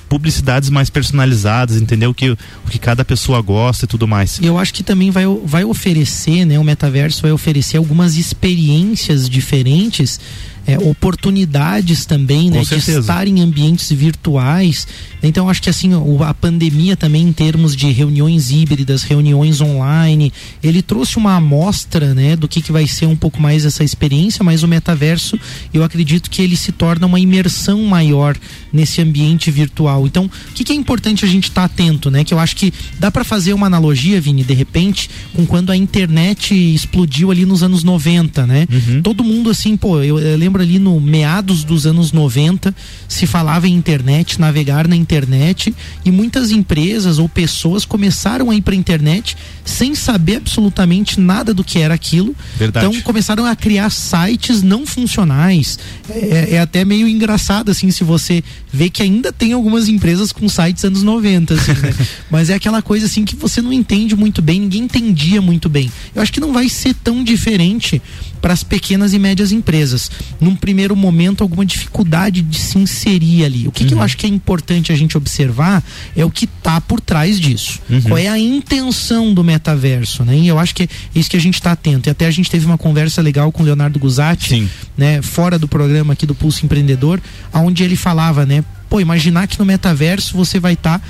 publicidades 0.09 0.71
mais 0.71 0.89
personalizadas, 0.89 1.79
entendeu? 1.79 2.11
Que, 2.11 2.31
o 2.31 2.37
que 2.71 2.79
cada 2.79 3.05
pessoa 3.05 3.39
gosta 3.39 3.85
e 3.85 3.87
tudo 3.87 4.07
mais. 4.07 4.39
Eu 4.41 4.57
acho 4.57 4.73
que 4.73 4.81
também 4.81 5.11
vai, 5.11 5.25
vai 5.45 5.63
oferecer, 5.63 6.43
né? 6.43 6.57
O 6.57 6.63
metaverso 6.63 7.21
vai 7.21 7.31
oferecer 7.31 7.77
algumas 7.77 8.17
experiências 8.17 9.29
diferentes 9.29 10.19
é, 10.65 10.77
oportunidades 10.77 12.05
também, 12.05 12.49
Com 12.49 12.57
né, 12.57 12.63
de 12.63 12.75
estar 12.75 13.27
em 13.27 13.41
ambientes 13.41 13.91
virtuais. 13.91 14.87
Então 15.23 15.49
acho 15.49 15.61
que 15.61 15.69
assim 15.69 15.91
a 16.25 16.33
pandemia 16.33 16.95
também 16.95 17.23
em 17.23 17.33
termos 17.33 17.75
de 17.75 17.91
reuniões 17.91 18.51
híbridas, 18.51 19.03
reuniões 19.03 19.61
online, 19.61 20.31
ele 20.63 20.81
trouxe 20.81 21.17
uma 21.17 21.35
amostra, 21.35 22.13
né, 22.13 22.35
do 22.35 22.47
que, 22.47 22.61
que 22.61 22.71
vai 22.71 22.87
ser 22.87 23.05
um 23.05 23.15
pouco 23.15 23.41
mais 23.41 23.65
essa 23.65 23.83
experiência, 23.83 24.43
mas 24.43 24.63
o 24.63 24.67
metaverso 24.67 25.39
eu 25.73 25.83
acredito 25.83 26.29
que 26.29 26.41
ele 26.41 26.55
se 26.55 26.71
torna 26.71 27.05
uma 27.05 27.19
imersão 27.19 27.83
maior 27.83 28.35
nesse 28.73 29.01
ambiente 29.01 29.51
virtual. 29.51 30.05
Então 30.07 30.25
o 30.25 30.53
que, 30.53 30.63
que 30.63 30.73
é 30.73 30.75
importante 30.75 31.25
a 31.25 31.27
gente 31.27 31.45
estar 31.49 31.65
atento, 31.65 32.09
né? 32.09 32.23
Que 32.23 32.33
eu 32.33 32.39
acho 32.39 32.55
que 32.55 32.73
dá 32.99 33.11
para 33.11 33.23
fazer 33.23 33.53
uma 33.53 33.67
analogia, 33.67 34.19
Vini, 34.19 34.43
de 34.43 34.53
repente, 34.53 35.09
com 35.35 35.45
quando 35.45 35.71
a 35.71 35.77
internet 35.77 36.53
explodiu 36.53 37.31
ali 37.31 37.45
nos 37.45 37.63
anos 37.63 37.83
90, 37.83 38.47
né? 38.47 38.67
Todo 39.03 39.23
mundo 39.23 39.49
assim, 39.49 39.77
pô, 39.77 40.01
eu, 40.01 40.19
eu 40.19 40.37
lembro 40.37 40.50
ali 40.59 40.79
no 40.79 40.99
meados 40.99 41.63
dos 41.63 41.85
anos 41.85 42.11
90 42.11 42.75
se 43.07 43.25
falava 43.25 43.67
em 43.67 43.73
internet, 43.73 44.39
navegar 44.39 44.87
na 44.87 44.95
internet 44.95 45.73
e 46.03 46.11
muitas 46.11 46.51
empresas 46.51 47.19
ou 47.19 47.29
pessoas 47.29 47.85
começaram 47.85 48.49
a 48.49 48.55
ir 48.55 48.61
para 48.61 48.75
internet 48.75 49.37
sem 49.63 49.95
saber 49.95 50.37
absolutamente 50.37 51.19
nada 51.19 51.53
do 51.53 51.63
que 51.63 51.79
era 51.79 51.93
aquilo. 51.93 52.35
Verdade. 52.57 52.87
Então 52.87 53.01
começaram 53.01 53.45
a 53.45 53.55
criar 53.55 53.89
sites 53.89 54.61
não 54.61 54.85
funcionais. 54.85 55.77
É, 56.09 56.55
é 56.55 56.59
até 56.59 56.83
meio 56.83 57.07
engraçado 57.07 57.71
assim 57.71 57.91
se 57.91 58.03
você 58.03 58.43
vê 58.73 58.89
que 58.89 59.03
ainda 59.03 59.31
tem 59.31 59.53
algumas 59.53 59.87
empresas 59.87 60.31
com 60.31 60.49
sites 60.49 60.83
anos 60.83 61.03
90, 61.03 61.53
assim, 61.53 61.73
né? 61.73 61.93
Mas 62.29 62.49
é 62.49 62.55
aquela 62.55 62.81
coisa 62.81 63.05
assim 63.05 63.23
que 63.23 63.35
você 63.35 63.61
não 63.61 63.71
entende 63.71 64.15
muito 64.15 64.41
bem, 64.41 64.59
ninguém 64.59 64.83
entendia 64.83 65.41
muito 65.41 65.69
bem. 65.69 65.91
Eu 66.15 66.21
acho 66.21 66.33
que 66.33 66.39
não 66.39 66.51
vai 66.51 66.67
ser 66.67 66.93
tão 66.95 67.23
diferente 67.23 68.01
para 68.41 68.53
as 68.53 68.63
pequenas 68.63 69.13
e 69.13 69.19
médias 69.19 69.51
empresas. 69.51 70.09
Num 70.39 70.55
primeiro 70.55 70.95
momento, 70.95 71.41
alguma 71.41 71.65
dificuldade 71.65 72.41
de 72.41 72.57
se 72.57 72.77
inserir 72.77 73.45
ali. 73.45 73.67
O 73.67 73.71
que, 73.71 73.85
que 73.85 73.93
eu 73.93 74.01
acho 74.01 74.17
que 74.17 74.25
é 74.25 74.29
importante 74.29 74.91
a 74.91 74.95
gente 74.95 75.15
observar 75.17 75.83
é 76.15 76.25
o 76.25 76.31
que 76.31 76.47
tá 76.47 76.81
por 76.81 76.99
trás 76.99 77.39
disso. 77.39 77.79
Qual 78.07 78.17
é 78.17 78.27
a 78.27 78.39
intenção 78.39 79.33
do 79.33 79.43
metaverso, 79.43 80.23
né? 80.23 80.35
E 80.35 80.47
eu 80.47 80.57
acho 80.57 80.73
que 80.73 80.83
é 80.83 80.87
isso 81.13 81.29
que 81.29 81.37
a 81.37 81.41
gente 81.41 81.55
está 81.55 81.71
atento. 81.73 82.09
E 82.09 82.11
até 82.11 82.25
a 82.25 82.31
gente 82.31 82.49
teve 82.49 82.65
uma 82.65 82.77
conversa 82.77 83.21
legal 83.21 83.51
com 83.51 83.61
o 83.61 83.65
Leonardo 83.65 83.99
Guzatti, 83.99 84.67
né, 84.97 85.21
fora 85.21 85.59
do 85.59 85.67
programa 85.67 86.13
aqui 86.13 86.25
do 86.25 86.33
Pulso 86.33 86.65
Empreendedor, 86.65 87.21
onde 87.53 87.83
ele 87.83 87.95
falava, 87.95 88.45
né, 88.45 88.63
pô, 88.89 88.99
imaginar 88.99 89.47
que 89.47 89.57
no 89.59 89.65
metaverso 89.65 90.35
você 90.35 90.59
vai 90.59 90.73
estar 90.73 91.01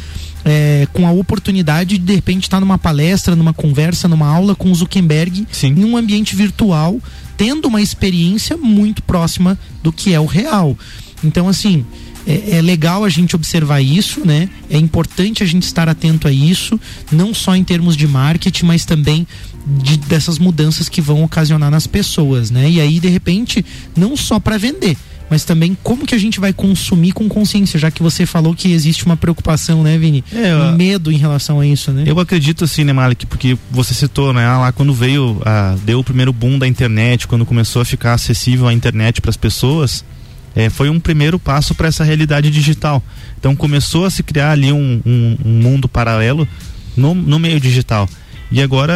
é, 0.43 0.87
com 0.93 1.07
a 1.07 1.11
oportunidade 1.11 1.97
de 1.97 2.05
de 2.05 2.15
repente 2.15 2.43
estar 2.43 2.59
numa 2.59 2.77
palestra, 2.77 3.35
numa 3.35 3.53
conversa, 3.53 4.07
numa 4.07 4.27
aula 4.27 4.55
com 4.55 4.71
o 4.71 4.75
Zuckerberg 4.75 5.47
em 5.63 5.85
um 5.85 5.95
ambiente 5.95 6.35
virtual, 6.35 6.99
tendo 7.37 7.67
uma 7.67 7.81
experiência 7.81 8.57
muito 8.57 9.01
próxima 9.03 9.57
do 9.81 9.91
que 9.91 10.13
é 10.13 10.19
o 10.19 10.25
real. 10.25 10.77
Então, 11.23 11.47
assim, 11.47 11.85
é, 12.27 12.57
é 12.57 12.61
legal 12.61 13.03
a 13.03 13.09
gente 13.09 13.35
observar 13.35 13.81
isso, 13.81 14.25
né? 14.25 14.49
É 14.69 14.77
importante 14.77 15.41
a 15.43 15.45
gente 15.45 15.63
estar 15.63 15.87
atento 15.87 16.27
a 16.27 16.31
isso, 16.31 16.79
não 17.11 17.33
só 17.33 17.55
em 17.55 17.63
termos 17.63 17.95
de 17.95 18.07
marketing, 18.07 18.65
mas 18.65 18.85
também 18.85 19.27
de- 19.81 19.97
dessas 19.97 20.37
mudanças 20.37 20.89
que 20.89 21.01
vão 21.01 21.23
ocasionar 21.23 21.71
nas 21.71 21.87
pessoas, 21.87 22.51
né? 22.51 22.69
E 22.69 22.81
aí, 22.81 22.99
de 22.99 23.07
repente, 23.07 23.65
não 23.95 24.17
só 24.17 24.39
para 24.39 24.57
vender, 24.57 24.97
mas 25.31 25.43
também 25.45 25.75
como 25.81 26.05
que 26.05 26.13
a 26.13 26.17
gente 26.17 26.39
vai 26.39 26.51
consumir 26.53 27.13
com 27.13 27.27
consciência, 27.29 27.79
já 27.79 27.89
que 27.89 28.03
você 28.03 28.25
falou 28.25 28.53
que 28.53 28.71
existe 28.71 29.05
uma 29.05 29.15
preocupação, 29.17 29.81
né, 29.81 29.97
Vini? 29.97 30.23
É, 30.31 30.53
um 30.55 30.75
medo 30.75 31.11
em 31.11 31.17
relação 31.17 31.59
a 31.61 31.65
isso, 31.65 31.91
né? 31.91 32.03
Eu 32.05 32.19
acredito 32.19 32.65
assim, 32.65 32.83
né, 32.83 32.91
Malik, 32.93 33.25
porque 33.25 33.57
você 33.71 33.93
citou, 33.93 34.33
né, 34.33 34.45
lá 34.45 34.71
quando 34.73 34.93
veio, 34.93 35.41
a, 35.45 35.75
deu 35.85 35.99
o 35.99 36.03
primeiro 36.03 36.33
boom 36.33 36.59
da 36.59 36.67
internet, 36.67 37.25
quando 37.27 37.45
começou 37.45 37.81
a 37.81 37.85
ficar 37.85 38.13
acessível 38.13 38.67
a 38.67 38.73
internet 38.73 39.21
para 39.21 39.29
as 39.29 39.37
pessoas, 39.37 40.03
é, 40.53 40.69
foi 40.69 40.89
um 40.89 40.99
primeiro 40.99 41.39
passo 41.39 41.73
para 41.73 41.87
essa 41.87 42.03
realidade 42.03 42.51
digital. 42.51 43.01
Então 43.39 43.55
começou 43.55 44.03
a 44.05 44.09
se 44.11 44.21
criar 44.21 44.51
ali 44.51 44.69
um, 44.73 45.01
um- 45.05 45.37
um 45.45 45.49
mundo 45.61 45.87
paralelo 45.87 46.45
no, 46.97 47.15
no 47.15 47.39
meio 47.39 47.57
digital. 47.57 48.07
E 48.51 48.61
agora 48.61 48.93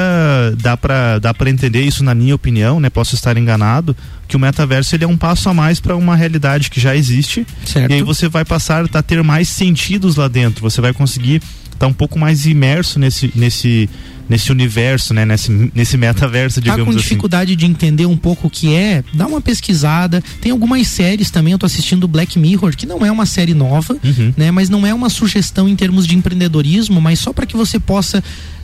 dá 0.62 0.76
para 0.76 1.18
dá 1.18 1.34
para 1.34 1.50
entender 1.50 1.80
isso 1.82 2.04
na 2.04 2.14
minha 2.14 2.36
opinião, 2.36 2.78
né? 2.78 2.90
Posso 2.90 3.16
estar 3.16 3.38
enganado, 3.38 3.96
que 4.28 4.36
o 4.36 4.40
metaverso 4.40 4.96
ele 4.96 5.04
é 5.04 5.08
um 5.08 5.18
passo 5.18 5.50
a 5.50 5.54
mais 5.54 5.80
para 5.80 5.96
uma 5.96 6.16
realidade 6.16 6.70
que 6.70 6.80
já 6.80 6.96
existe. 6.96 7.46
Certo. 7.66 7.92
E 7.92 7.94
aí 7.96 8.02
você 8.04 8.28
vai 8.28 8.44
passar 8.46 8.86
a 8.94 9.02
ter 9.04 9.22
mais 9.24 9.50
sentidos 9.50 10.16
lá 10.16 10.28
dentro. 10.28 10.62
Você 10.62 10.82
vai 10.82 10.94
conseguir 10.94 11.42
estar 11.72 11.88
um 11.88 11.94
pouco 11.94 12.18
mais 12.18 12.46
imerso 12.46 12.98
nesse 13.00 13.32
nesse 13.36 13.90
nesse 14.28 14.52
universo, 14.52 15.14
né? 15.14 15.24
Nesse 15.26 15.52
nesse 15.76 15.98
metaverso, 15.98 16.56
tá 16.56 16.62
digamos 16.62 16.84
com 16.86 16.90
assim. 16.92 17.00
dificuldade 17.00 17.56
de 17.56 17.66
entender 17.68 18.08
um 18.08 18.18
pouco 18.18 18.48
o 18.48 18.50
que 18.50 18.74
é, 18.74 19.04
dá 19.14 19.28
uma 19.28 19.40
pesquisada. 19.40 20.24
Tem 20.42 20.52
algumas 20.52 20.88
séries 20.88 21.30
também, 21.30 21.52
eu 21.54 21.60
tô 21.60 21.66
assistindo 21.68 22.08
Black 22.08 22.40
Mirror, 22.40 22.76
que 22.76 22.88
não 22.88 23.06
é 23.06 23.12
uma 23.12 23.26
série 23.28 23.54
nova, 23.54 23.96
Uhum. 24.04 24.34
né? 24.36 24.50
Mas 24.50 24.68
não 24.70 24.88
é 24.88 24.94
uma 24.94 25.10
sugestão 25.10 25.70
em 25.70 25.76
termos 25.76 26.08
de 26.08 26.16
empreendedorismo, 26.16 27.00
mas 27.00 27.20
só 27.20 27.32
para 27.32 27.46
que 27.46 27.56
você 27.56 27.80
possa 27.80 28.24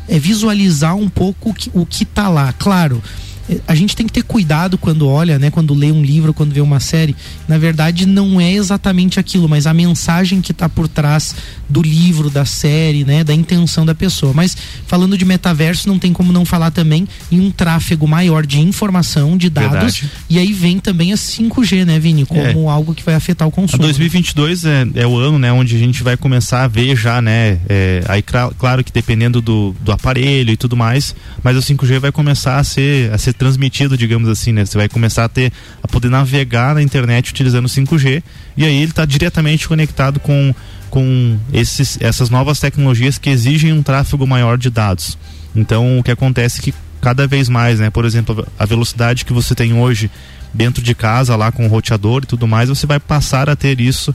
é, 0.10 0.18
visualizar 0.18 0.96
um 0.96 1.08
pouco 1.10 1.52
o 1.52 1.54
que, 1.54 1.70
o 1.76 1.86
que 1.86 2.06
tá 2.06 2.28
lá. 2.28 2.52
Claro. 2.54 3.02
É, 3.50 3.58
A 3.68 3.76
gente 3.76 3.96
tem 3.96 4.06
que 4.06 4.14
ter 4.14 4.24
cuidado 4.24 4.78
quando 4.78 5.08
olha, 5.08 5.38
né? 5.40 5.50
Quando 5.50 5.74
lê 5.74 5.92
um 5.92 6.02
livro, 6.02 6.34
quando 6.34 6.54
vê 6.54 6.62
uma 6.62 6.80
série. 6.80 7.16
Na 7.48 7.58
verdade, 7.58 8.06
não 8.06 8.40
é 8.40 8.52
exatamente 8.52 9.20
aquilo, 9.20 9.48
mas 9.48 9.68
a 9.68 9.74
mensagem 9.74 10.42
que 10.42 10.52
está 10.52 10.68
por 10.68 10.88
trás 10.88 11.36
do 11.70 11.82
livro, 11.82 12.30
da 12.30 12.46
série, 12.46 13.04
né? 13.04 13.24
Da 13.24 13.34
intenção 13.34 13.86
da 13.86 13.96
pessoa. 13.96 14.34
Mas 14.34 14.56
falando 14.88 15.18
de 15.18 15.26
metaverso, 15.26 15.88
não 15.88 16.00
tem 16.00 16.14
como 16.14 16.32
não 16.32 16.46
falar 16.46 16.72
também 16.72 17.08
em 17.32 17.40
um 17.40 17.52
tráfego 17.52 18.08
maior 18.08 18.46
de 18.46 18.60
informação, 18.60 19.38
de 19.38 19.50
dados. 19.50 19.72
Verdade. 19.72 20.12
E 20.30 20.40
aí 20.40 20.54
vem 20.54 20.80
também 20.80 21.14
a 21.14 21.16
5G, 21.16 21.86
né, 21.86 22.00
Vini? 22.00 22.26
Como 22.26 22.70
algo 22.70 22.96
que 22.96 23.04
vai 23.04 23.16
afetar 23.16 23.48
o 23.48 23.52
A 23.52 23.54
consumo. 23.54 23.84
2022 23.84 24.66
é, 24.66 24.88
é 24.96 25.08
o 25.08 25.18
ano, 25.18 25.38
né, 25.38 25.52
onde 25.52 25.76
a 25.76 25.80
gente 25.80 26.04
vai 26.04 26.18
começar 26.18 26.64
a 26.64 26.68
ver 26.68 26.96
já, 26.96 27.22
né, 27.22 27.60
é, 27.70 28.04
aí 28.08 28.24
claro 28.58 28.84
que 28.84 28.92
dependendo 28.92 29.42
do, 29.42 29.76
do 29.82 29.92
aparelho 29.92 30.52
e 30.52 30.58
tudo 30.58 30.76
mais, 30.76 31.16
mas 31.44 31.58
o 31.58 31.60
5G 31.60 32.00
vai 32.00 32.12
começar 32.12 32.58
a 32.58 32.64
ser, 32.64 33.12
a 33.14 33.18
ser 33.18 33.31
transmitido, 33.34 33.98
digamos 33.98 34.30
assim, 34.30 34.52
né, 34.52 34.66
você 34.66 34.78
vai 34.78 34.90
começar 34.90 35.26
a 35.26 35.30
ter, 35.30 35.52
a 35.82 35.88
poder 35.88 36.10
navegar 36.10 36.76
na 36.76 36.82
internet 36.82 37.32
utilizando 37.32 37.66
o 37.66 37.70
5G, 37.70 38.24
e 38.58 38.66
aí 38.66 38.76
ele 38.78 38.92
está 38.92 39.06
diretamente 39.06 39.68
conectado 39.68 40.20
com, 40.20 40.54
com 40.90 41.38
esses, 41.54 41.98
essas 42.02 42.30
novas 42.30 42.60
tecnologias 42.60 43.18
que 43.18 43.30
exigem 43.30 43.74
um 43.74 43.84
tráfego 43.84 44.26
maior 44.28 44.58
de 44.58 44.70
dados. 44.70 45.18
Então, 45.56 46.00
o 46.00 46.04
que 46.04 46.12
acontece 46.12 46.60
é 46.60 46.64
que 46.64 46.74
cada 47.02 47.26
vez 47.28 47.50
mais, 47.50 47.80
né, 47.80 47.90
por 47.90 48.06
exemplo, 48.06 48.48
a 48.58 48.66
velocidade 48.66 49.26
que 49.26 49.34
você 49.34 49.56
tem 49.56 49.74
hoje 49.74 50.10
dentro 50.54 50.84
de 50.84 50.94
casa 50.94 51.36
lá 51.36 51.52
com 51.52 51.66
o 51.66 51.70
roteador 51.70 52.24
e 52.24 52.26
tudo 52.26 52.48
mais, 52.48 52.70
você 52.70 52.86
vai 52.86 53.00
passar 53.00 53.50
a 53.50 53.56
ter 53.56 53.80
isso 53.80 54.14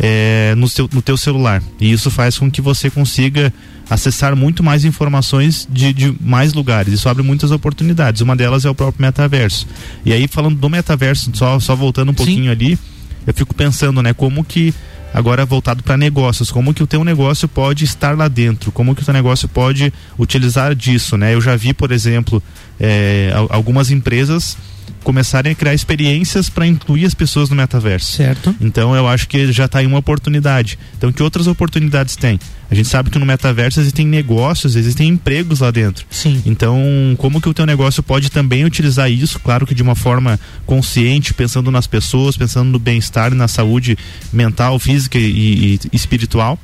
é, 0.00 0.54
no, 0.56 0.68
seu, 0.68 0.88
no 0.92 1.00
teu 1.00 1.16
celular. 1.16 1.62
E 1.80 1.92
isso 1.92 2.10
faz 2.10 2.38
com 2.38 2.50
que 2.50 2.60
você 2.60 2.90
consiga 2.90 3.52
acessar 3.88 4.34
muito 4.34 4.62
mais 4.62 4.84
informações 4.84 5.66
de, 5.70 5.92
de 5.92 6.14
mais 6.20 6.52
lugares. 6.52 6.92
Isso 6.92 7.08
abre 7.08 7.22
muitas 7.22 7.50
oportunidades. 7.50 8.20
Uma 8.20 8.34
delas 8.34 8.64
é 8.64 8.70
o 8.70 8.74
próprio 8.74 9.02
metaverso. 9.02 9.66
E 10.04 10.12
aí, 10.12 10.26
falando 10.26 10.56
do 10.56 10.68
metaverso, 10.68 11.30
só, 11.34 11.58
só 11.60 11.76
voltando 11.76 12.10
um 12.10 12.14
pouquinho 12.14 12.50
ali, 12.50 12.78
eu 13.26 13.32
fico 13.32 13.54
pensando, 13.54 14.02
né, 14.02 14.12
como 14.12 14.44
que 14.44 14.74
agora 15.14 15.46
voltado 15.46 15.82
para 15.82 15.96
negócios, 15.96 16.50
como 16.50 16.74
que 16.74 16.82
o 16.82 16.86
teu 16.86 17.02
negócio 17.02 17.48
pode 17.48 17.84
estar 17.84 18.16
lá 18.16 18.28
dentro, 18.28 18.70
como 18.70 18.94
que 18.94 19.02
o 19.02 19.04
teu 19.04 19.14
negócio 19.14 19.48
pode 19.48 19.92
utilizar 20.18 20.74
disso, 20.74 21.16
né? 21.16 21.34
Eu 21.34 21.40
já 21.40 21.56
vi, 21.56 21.72
por 21.72 21.90
exemplo, 21.90 22.42
é, 22.78 23.32
algumas 23.48 23.90
empresas 23.90 24.58
começarem 25.02 25.52
a 25.52 25.54
criar 25.54 25.74
experiências 25.74 26.48
para 26.48 26.66
incluir 26.66 27.04
as 27.04 27.14
pessoas 27.14 27.48
no 27.48 27.56
metaverso. 27.56 28.12
Certo. 28.12 28.54
Então 28.60 28.94
eu 28.94 29.06
acho 29.06 29.28
que 29.28 29.52
já 29.52 29.66
está 29.66 29.78
aí 29.78 29.86
uma 29.86 29.98
oportunidade. 29.98 30.78
Então 30.96 31.12
que 31.12 31.22
outras 31.22 31.46
oportunidades 31.46 32.16
tem? 32.16 32.38
A 32.70 32.74
gente 32.74 32.88
sabe 32.88 33.10
que 33.10 33.18
no 33.18 33.24
metaverso 33.24 33.78
existem 33.78 34.06
negócios, 34.06 34.74
existem 34.74 35.08
empregos 35.08 35.60
lá 35.60 35.70
dentro. 35.70 36.04
Sim. 36.10 36.42
Então, 36.44 36.82
como 37.16 37.40
que 37.40 37.48
o 37.48 37.54
teu 37.54 37.64
negócio 37.64 38.02
pode 38.02 38.28
também 38.28 38.64
utilizar 38.64 39.10
isso, 39.10 39.38
claro 39.38 39.64
que 39.64 39.74
de 39.74 39.82
uma 39.82 39.94
forma 39.94 40.38
consciente, 40.64 41.32
pensando 41.32 41.70
nas 41.70 41.86
pessoas, 41.86 42.36
pensando 42.36 42.70
no 42.70 42.78
bem-estar 42.78 43.30
e 43.30 43.36
na 43.36 43.46
saúde 43.46 43.96
mental, 44.32 44.78
física 44.80 45.16
e, 45.16 45.74
e 45.74 45.80
espiritual 45.92 46.58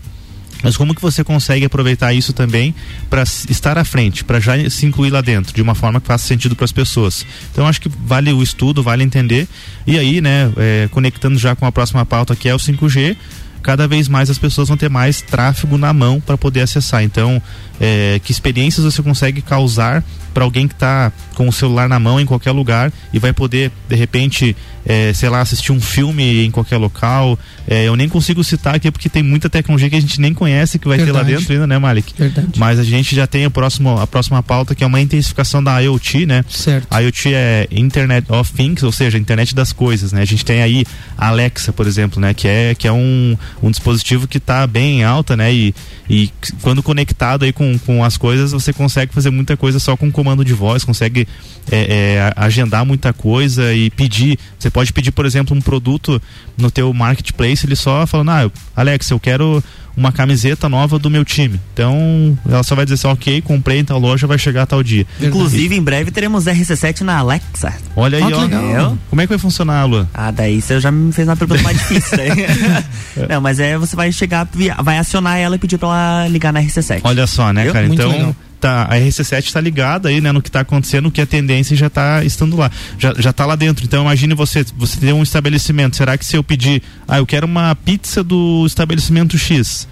mas 0.63 0.77
como 0.77 0.95
que 0.95 1.03
você 1.03 1.25
consegue 1.25 1.65
aproveitar 1.65 2.13
isso 2.13 2.33
também 2.33 2.75
para 3.11 3.23
estar 3.23 3.79
à 3.79 3.85
frente, 3.85 4.25
para 4.25 4.41
já 4.41 4.69
se 4.71 4.87
incluir 4.87 5.11
lá 5.11 5.21
dentro, 5.21 5.55
de 5.55 5.63
uma 5.63 5.75
forma 5.75 6.01
que 6.01 6.07
faça 6.07 6.27
sentido 6.27 6.55
para 6.55 6.65
as 6.65 6.73
pessoas? 6.73 7.27
Então 7.53 7.67
acho 7.67 7.81
que 7.81 7.89
vale 7.89 8.33
o 8.33 8.43
estudo, 8.43 8.83
vale 8.83 9.03
entender. 9.03 9.49
E 9.87 9.99
aí, 9.99 10.21
né, 10.21 10.53
é, 10.57 10.89
conectando 10.91 11.39
já 11.39 11.57
com 11.57 11.67
a 11.67 11.73
próxima 11.73 12.05
pauta 12.07 12.37
que 12.37 12.49
é 12.49 12.55
o 12.55 12.59
5G, 12.59 13.17
cada 13.63 13.87
vez 13.87 14.09
mais 14.09 14.29
as 14.29 14.39
pessoas 14.39 14.69
vão 14.69 14.77
ter 14.77 14.91
mais 14.91 15.23
tráfego 15.23 15.79
na 15.79 15.93
mão 15.93 16.21
para 16.21 16.37
poder 16.37 16.61
acessar. 16.61 17.03
Então, 17.03 17.41
é, 17.83 18.21
que 18.23 18.31
experiências 18.31 18.85
você 18.85 19.03
consegue 19.03 19.43
causar 19.43 20.05
para 20.33 20.45
alguém 20.45 20.67
que 20.67 20.75
está 20.75 21.13
com 21.35 21.49
o 21.49 21.53
celular 21.53 21.89
na 21.89 21.99
mão 21.99 22.21
em 22.21 22.27
qualquer 22.27 22.53
lugar 22.53 22.93
e 23.13 23.19
vai 23.19 23.33
poder, 23.33 23.71
de 23.89 23.97
repente, 23.97 24.57
é, 24.85 25.13
sei 25.13 25.29
lá, 25.29 25.41
assistir 25.41 25.73
um 25.73 25.81
filme 25.81 26.45
em 26.45 26.51
qualquer 26.51 26.77
local. 26.79 27.39
É, 27.69 27.87
eu 27.87 27.97
nem 27.97 28.09
consigo 28.09 28.43
citar 28.43 28.75
aqui 28.75 28.91
porque 28.91 29.09
tem 29.09 29.23
muita 29.23 29.51
tecnologia 29.51 29.91
que 29.91 29.97
a 29.97 30.01
gente 30.01 30.21
nem 30.21 30.33
conhece 30.33 30.79
que 30.79 30.89
vai 30.89 30.99
Verdade. 30.99 31.19
ter 31.27 31.33
lá 31.33 31.39
dentro 31.39 31.53
ainda, 31.53 31.67
né, 31.67 31.79
Malik? 31.79 32.15
Verdade. 32.17 32.59
Mas 32.59 32.79
a 32.79 32.85
gente 32.85 33.15
já 33.15 33.27
tem 33.27 33.47
o 33.47 33.51
próximo, 33.51 33.99
a 33.99 34.07
próxima 34.07 34.43
pauta 34.43 34.75
que 34.75 34.85
é 34.85 34.87
uma 34.87 35.01
intensificação 35.01 35.63
da 35.63 35.79
IoT, 35.81 36.27
né? 36.27 36.45
Certo. 36.49 36.87
A 36.91 37.01
IoT 37.01 37.35
é 37.35 37.69
Internet 37.71 38.31
of 38.33 38.53
Things, 38.53 38.83
ou 38.83 38.93
seja, 38.93 39.19
internet 39.19 39.55
das 39.55 39.73
coisas, 39.73 40.13
né? 40.13 40.23
A 40.23 40.27
gente 40.27 40.45
tem 40.45 40.63
aí 40.63 40.85
a 41.17 41.29
Alexa, 41.29 41.73
por 41.73 41.87
exemplo, 41.87 42.21
né? 42.21 42.33
Que 42.33 42.49
é, 42.49 42.75
que 42.75 42.89
é 42.89 42.93
um, 42.93 43.37
um 43.63 43.71
dispositivo 43.71 44.27
que 44.27 44.39
está 44.39 44.67
bem 44.67 45.05
alta, 45.05 45.37
né? 45.37 45.53
E, 45.53 45.75
e 46.09 46.31
quando 46.61 46.83
conectado 46.83 47.45
aí 47.45 47.53
com, 47.53 47.72
com 47.79 48.05
as 48.05 48.17
coisas, 48.17 48.53
você 48.53 48.73
consegue 48.73 49.13
fazer 49.13 49.31
muita 49.31 49.57
coisa 49.57 49.79
só 49.79 49.97
com 49.97 50.11
comando 50.11 50.45
de 50.45 50.53
voz, 50.53 50.85
consegue 50.85 51.27
é, 51.71 51.79
é, 51.79 52.33
agendar 52.37 52.85
muita 52.85 53.13
coisa 53.13 53.73
e 53.75 53.91
pedir. 53.91 54.39
Você 54.59 54.71
pode 54.71 54.93
pedir, 54.93 55.13
por 55.13 55.27
exemplo, 55.27 55.57
um 55.57 55.61
produto 55.61 56.21
no 56.57 56.71
teu 56.71 56.93
marketplace, 56.93 57.67
ele 57.67 57.77
só 57.77 58.07
falando, 58.07 58.31
ah, 58.31 58.51
Alex, 58.77 59.11
eu 59.11 59.21
quero 59.21 59.63
uma 59.97 60.13
camiseta 60.13 60.69
nova 60.69 60.99
do 60.99 61.11
meu 61.11 61.25
time. 61.25 61.61
Então, 61.73 62.37
ela 62.49 62.63
só 62.63 62.75
vai 62.75 62.85
dizer 62.85 62.95
assim, 62.95 63.09
ok, 63.09 63.43
comprei 63.43 63.79
em 63.79 63.85
tal 63.85 63.99
loja, 63.99 64.27
vai 64.27 64.39
chegar 64.39 64.67
tal 64.67 64.83
dia. 64.83 65.07
Inclusive, 65.21 65.77
em 65.77 65.83
breve 65.83 66.11
teremos 66.11 66.45
RC7 66.45 67.03
na 67.03 67.19
Alexa. 67.19 67.75
Olha 67.95 68.19
aí, 68.19 68.33
oh, 68.33 68.87
ó. 68.87 68.97
Como 69.11 69.21
é 69.21 69.25
que 69.25 69.31
vai 69.31 69.39
funcionar, 69.39 69.85
Lu? 69.85 70.07
Ah, 70.15 70.31
daí 70.31 70.61
você 70.61 70.81
já 70.81 70.91
me 70.91 71.13
fez 71.13 71.29
uma 71.29 71.37
pergunta 71.37 71.63
mais 71.63 71.79
difícil. 71.79 72.19
Não, 73.29 73.41
mas 73.41 73.61
é, 73.61 73.77
você 73.77 73.95
vai 73.95 74.11
chegar, 74.13 74.49
vai 74.83 74.99
acionar 74.99 75.39
ela 75.39 75.57
e 75.57 75.59
pedir 75.59 75.79
pra 75.79 75.89
ela 75.89 76.29
ligar 76.29 76.53
na 76.53 76.63
RC7. 76.63 77.01
Olha 77.05 77.27
só, 77.27 77.53
né, 77.53 77.71
cara? 77.71 77.87
Muito 77.87 78.01
então, 78.01 78.11
legal 78.11 78.37
tá, 78.63 78.85
a 78.85 78.95
RC7 78.95 79.45
está 79.45 79.61
ligada 79.61 80.09
aí, 80.09 80.21
né, 80.21 80.31
no 80.31 80.41
que 80.41 80.49
está 80.49 80.61
acontecendo, 80.61 81.11
que 81.11 81.21
a 81.21 81.27
tendência 81.27 81.77
já 81.77 81.89
está 81.89 82.23
estando 82.25 82.57
lá, 82.57 82.71
já, 82.97 83.13
já 83.19 83.33
tá 83.33 83.45
lá 83.45 83.57
dentro. 83.57 83.85
Então 83.85 84.03
imagine 84.03 84.35
você, 84.35 84.65
você 84.77 85.01
ter 85.01 85.13
um 85.13 85.23
estabelecimento, 85.23 85.97
será 85.97 86.17
que 86.17 86.25
se 86.25 86.37
eu 86.37 86.45
pedir, 86.45 86.81
ah, 87.09 87.19
eu 87.19 87.27
quero 87.27 87.45
uma 87.45 87.75
pizza 87.75 88.23
do 88.23 88.65
estabelecimento 88.65 89.37
X, 89.37 89.89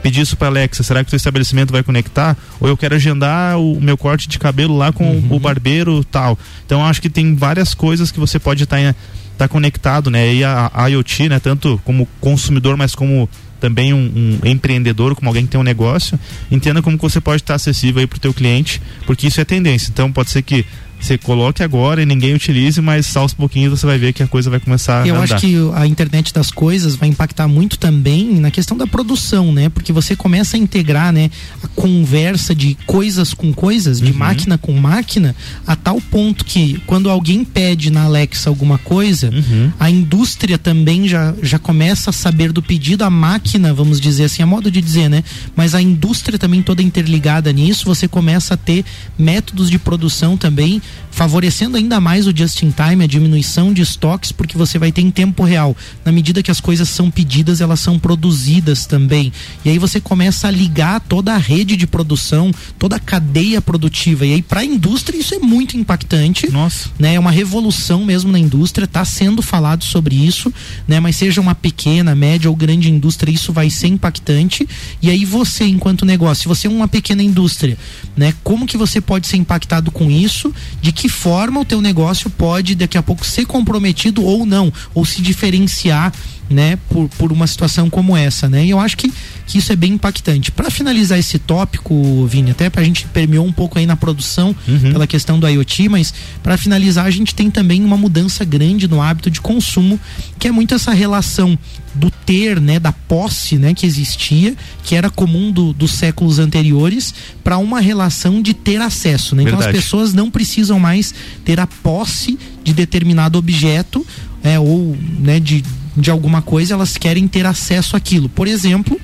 pedir 0.00 0.20
isso 0.20 0.36
para 0.36 0.46
Alexa, 0.46 0.84
será 0.84 1.02
que 1.02 1.08
o 1.08 1.10
seu 1.10 1.16
estabelecimento 1.16 1.72
vai 1.72 1.82
conectar? 1.82 2.36
Ou 2.60 2.68
eu 2.68 2.76
quero 2.76 2.94
agendar 2.94 3.58
o 3.58 3.80
meu 3.80 3.98
corte 3.98 4.28
de 4.28 4.38
cabelo 4.38 4.76
lá 4.76 4.92
com 4.92 5.04
uhum. 5.04 5.26
o 5.30 5.40
barbeiro 5.40 6.04
tal. 6.04 6.38
Então 6.64 6.84
acho 6.86 7.02
que 7.02 7.10
tem 7.10 7.34
várias 7.34 7.74
coisas 7.74 8.12
que 8.12 8.20
você 8.20 8.38
pode 8.38 8.62
estar 8.62 8.76
tá, 8.76 8.94
tá 9.36 9.48
conectado, 9.48 10.08
né? 10.08 10.32
E 10.32 10.44
a, 10.44 10.70
a 10.72 10.86
IoT, 10.86 11.30
né, 11.30 11.40
tanto 11.40 11.80
como 11.84 12.06
consumidor, 12.20 12.76
mas 12.76 12.94
como 12.94 13.28
também 13.64 13.94
um, 13.94 14.12
um, 14.44 14.46
empreendedor, 14.46 15.14
como 15.14 15.30
alguém 15.30 15.46
que 15.46 15.52
tem 15.52 15.58
um 15.58 15.64
negócio, 15.64 16.20
entenda 16.50 16.82
como 16.82 16.98
você 16.98 17.18
pode 17.18 17.40
estar 17.40 17.54
acessível 17.54 18.00
aí 18.00 18.06
para 18.06 18.18
o 18.18 18.20
teu 18.20 18.34
cliente, 18.34 18.78
porque 19.06 19.26
isso 19.26 19.40
é 19.40 19.44
tendência. 19.44 19.88
Então 19.90 20.12
pode 20.12 20.28
ser 20.28 20.42
que 20.42 20.66
você 21.04 21.18
coloque 21.18 21.62
agora 21.62 22.02
e 22.02 22.06
ninguém 22.06 22.32
utilize, 22.34 22.80
mas 22.80 23.14
aos 23.14 23.34
pouquinhos 23.34 23.78
você 23.78 23.84
vai 23.84 23.98
ver 23.98 24.14
que 24.14 24.22
a 24.22 24.26
coisa 24.26 24.48
vai 24.48 24.58
começar 24.58 25.06
Eu 25.06 25.16
a 25.16 25.18
andar. 25.18 25.36
acho 25.36 25.46
que 25.46 25.54
a 25.74 25.86
internet 25.86 26.32
das 26.32 26.50
coisas 26.50 26.96
vai 26.96 27.10
impactar 27.10 27.46
muito 27.46 27.78
também 27.78 28.40
na 28.40 28.50
questão 28.50 28.74
da 28.76 28.86
produção, 28.86 29.52
né? 29.52 29.68
Porque 29.68 29.92
você 29.92 30.16
começa 30.16 30.56
a 30.56 30.60
integrar, 30.60 31.12
né, 31.12 31.30
a 31.62 31.68
conversa 31.68 32.54
de 32.54 32.74
coisas 32.86 33.34
com 33.34 33.52
coisas, 33.52 34.00
de 34.00 34.12
uhum. 34.12 34.18
máquina 34.18 34.56
com 34.56 34.72
máquina, 34.72 35.36
a 35.66 35.76
tal 35.76 36.00
ponto 36.00 36.42
que 36.44 36.80
quando 36.86 37.10
alguém 37.10 37.44
pede 37.44 37.90
na 37.90 38.04
Alexa 38.04 38.48
alguma 38.48 38.78
coisa, 38.78 39.28
uhum. 39.28 39.70
a 39.78 39.90
indústria 39.90 40.56
também 40.56 41.06
já, 41.06 41.34
já 41.42 41.58
começa 41.58 42.10
a 42.10 42.12
saber 42.12 42.50
do 42.50 42.62
pedido, 42.62 43.04
a 43.04 43.10
máquina, 43.10 43.74
vamos 43.74 44.00
dizer 44.00 44.24
assim, 44.24 44.42
a 44.42 44.46
modo 44.46 44.70
de 44.70 44.80
dizer, 44.80 45.10
né? 45.10 45.22
Mas 45.54 45.74
a 45.74 45.82
indústria 45.82 46.38
também 46.38 46.62
toda 46.62 46.82
interligada 46.82 47.52
nisso, 47.52 47.84
você 47.84 48.08
começa 48.08 48.54
a 48.54 48.56
ter 48.56 48.84
métodos 49.18 49.70
de 49.70 49.78
produção 49.78 50.36
também 50.36 50.80
favorecendo 51.10 51.76
ainda 51.76 52.00
mais 52.00 52.26
o 52.26 52.36
just 52.36 52.62
in 52.62 52.72
time, 52.72 53.04
a 53.04 53.06
diminuição 53.06 53.72
de 53.72 53.82
estoques, 53.82 54.32
porque 54.32 54.58
você 54.58 54.78
vai 54.78 54.90
ter 54.90 55.00
em 55.00 55.10
tempo 55.10 55.44
real. 55.44 55.76
Na 56.04 56.10
medida 56.10 56.42
que 56.42 56.50
as 56.50 56.60
coisas 56.60 56.88
são 56.88 57.10
pedidas, 57.10 57.60
elas 57.60 57.78
são 57.78 57.98
produzidas 57.98 58.84
também. 58.84 59.32
E 59.64 59.70
aí 59.70 59.78
você 59.78 60.00
começa 60.00 60.48
a 60.48 60.50
ligar 60.50 61.00
toda 61.00 61.32
a 61.32 61.38
rede 61.38 61.76
de 61.76 61.86
produção, 61.86 62.50
toda 62.78 62.96
a 62.96 63.00
cadeia 63.00 63.60
produtiva. 63.60 64.26
E 64.26 64.34
aí 64.34 64.42
para 64.42 64.60
a 64.60 64.64
indústria 64.64 65.16
isso 65.16 65.34
é 65.34 65.38
muito 65.38 65.76
impactante. 65.76 66.50
Nossa. 66.50 66.90
Né? 66.98 67.14
É 67.14 67.20
uma 67.20 67.30
revolução 67.30 68.04
mesmo 68.04 68.32
na 68.32 68.38
indústria, 68.38 68.84
está 68.84 69.04
sendo 69.04 69.40
falado 69.40 69.84
sobre 69.84 70.16
isso, 70.16 70.52
né? 70.88 70.98
Mas 70.98 71.16
seja 71.16 71.40
uma 71.40 71.54
pequena, 71.54 72.14
média 72.14 72.50
ou 72.50 72.56
grande 72.56 72.90
indústria, 72.90 73.32
isso 73.32 73.52
vai 73.52 73.70
ser 73.70 73.88
impactante. 73.88 74.66
E 75.00 75.10
aí 75.10 75.24
você, 75.24 75.64
enquanto 75.64 76.04
negócio, 76.04 76.42
se 76.42 76.48
você 76.48 76.66
é 76.66 76.70
uma 76.70 76.88
pequena 76.88 77.22
indústria, 77.22 77.78
né? 78.16 78.34
Como 78.42 78.66
que 78.66 78.76
você 78.76 79.00
pode 79.00 79.26
ser 79.26 79.36
impactado 79.36 79.90
com 79.90 80.10
isso? 80.10 80.52
De 80.84 80.92
que 80.92 81.08
forma 81.08 81.60
o 81.60 81.64
teu 81.64 81.80
negócio 81.80 82.28
pode 82.28 82.74
daqui 82.74 82.98
a 82.98 83.02
pouco 83.02 83.24
ser 83.24 83.46
comprometido 83.46 84.22
ou 84.22 84.44
não, 84.44 84.70
ou 84.92 85.02
se 85.02 85.22
diferenciar 85.22 86.12
né, 86.48 86.78
por, 86.88 87.08
por 87.10 87.32
uma 87.32 87.46
situação 87.46 87.88
como 87.88 88.16
essa, 88.16 88.48
né? 88.48 88.64
E 88.64 88.70
eu 88.70 88.78
acho 88.78 88.96
que, 88.96 89.12
que 89.46 89.58
isso 89.58 89.72
é 89.72 89.76
bem 89.76 89.94
impactante. 89.94 90.50
Para 90.50 90.70
finalizar 90.70 91.18
esse 91.18 91.38
tópico, 91.38 92.26
Vini, 92.26 92.50
até 92.50 92.68
para 92.68 92.82
a 92.82 92.84
gente 92.84 93.06
permeou 93.06 93.46
um 93.46 93.52
pouco 93.52 93.78
aí 93.78 93.86
na 93.86 93.96
produção 93.96 94.54
uhum. 94.68 94.92
pela 94.92 95.06
questão 95.06 95.38
do 95.38 95.48
IoT, 95.48 95.88
mas 95.88 96.12
para 96.42 96.56
finalizar 96.56 97.06
a 97.06 97.10
gente 97.10 97.34
tem 97.34 97.50
também 97.50 97.82
uma 97.82 97.96
mudança 97.96 98.44
grande 98.44 98.86
no 98.86 99.00
hábito 99.00 99.30
de 99.30 99.40
consumo, 99.40 99.98
que 100.38 100.46
é 100.46 100.52
muito 100.52 100.74
essa 100.74 100.92
relação 100.92 101.58
do 101.94 102.10
ter, 102.10 102.60
né, 102.60 102.78
da 102.78 102.90
posse, 102.90 103.56
né, 103.56 103.72
que 103.72 103.86
existia, 103.86 104.56
que 104.82 104.94
era 104.94 105.08
comum 105.08 105.52
do, 105.52 105.72
dos 105.72 105.92
séculos 105.92 106.38
anteriores, 106.38 107.14
para 107.42 107.56
uma 107.58 107.80
relação 107.80 108.42
de 108.42 108.52
ter 108.52 108.80
acesso, 108.80 109.36
né? 109.36 109.42
Então 109.42 109.58
Verdade. 109.58 109.78
as 109.78 109.84
pessoas 109.84 110.12
não 110.12 110.30
precisam 110.30 110.80
mais 110.80 111.14
ter 111.44 111.60
a 111.60 111.66
posse 111.66 112.38
de 112.64 112.72
determinado 112.72 113.38
objeto, 113.38 114.04
é, 114.42 114.58
ou, 114.58 114.96
né, 115.18 115.38
de 115.38 115.62
de 115.96 116.10
alguma 116.10 116.42
coisa, 116.42 116.74
elas 116.74 116.96
querem 116.96 117.26
ter 117.28 117.46
acesso 117.46 117.96
àquilo. 117.96 118.28
Por 118.28 118.48
exemplo, 118.48 119.00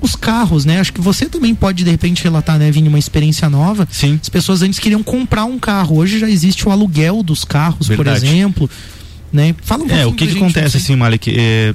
os 0.00 0.16
carros, 0.16 0.64
né? 0.64 0.80
Acho 0.80 0.92
que 0.92 1.00
você 1.00 1.26
também 1.26 1.54
pode 1.54 1.84
de 1.84 1.90
repente 1.90 2.22
relatar, 2.24 2.58
né, 2.58 2.70
Vini, 2.70 2.88
uma 2.88 2.98
experiência 2.98 3.48
nova. 3.48 3.86
Sim. 3.90 4.18
As 4.20 4.28
pessoas 4.28 4.62
antes 4.62 4.78
queriam 4.78 5.02
comprar 5.02 5.44
um 5.44 5.58
carro, 5.58 5.98
hoje 5.98 6.18
já 6.18 6.28
existe 6.28 6.66
o 6.66 6.70
aluguel 6.70 7.22
dos 7.22 7.44
carros, 7.44 7.88
Verdade. 7.88 8.20
por 8.20 8.26
exemplo, 8.26 8.70
né? 9.32 9.54
Fala 9.62 9.84
um 9.84 9.90
É, 9.90 10.06
o 10.06 10.12
que, 10.12 10.26
que 10.26 10.36
acontece 10.36 10.78
assim, 10.78 10.96
Malik, 10.96 11.34
é, 11.36 11.74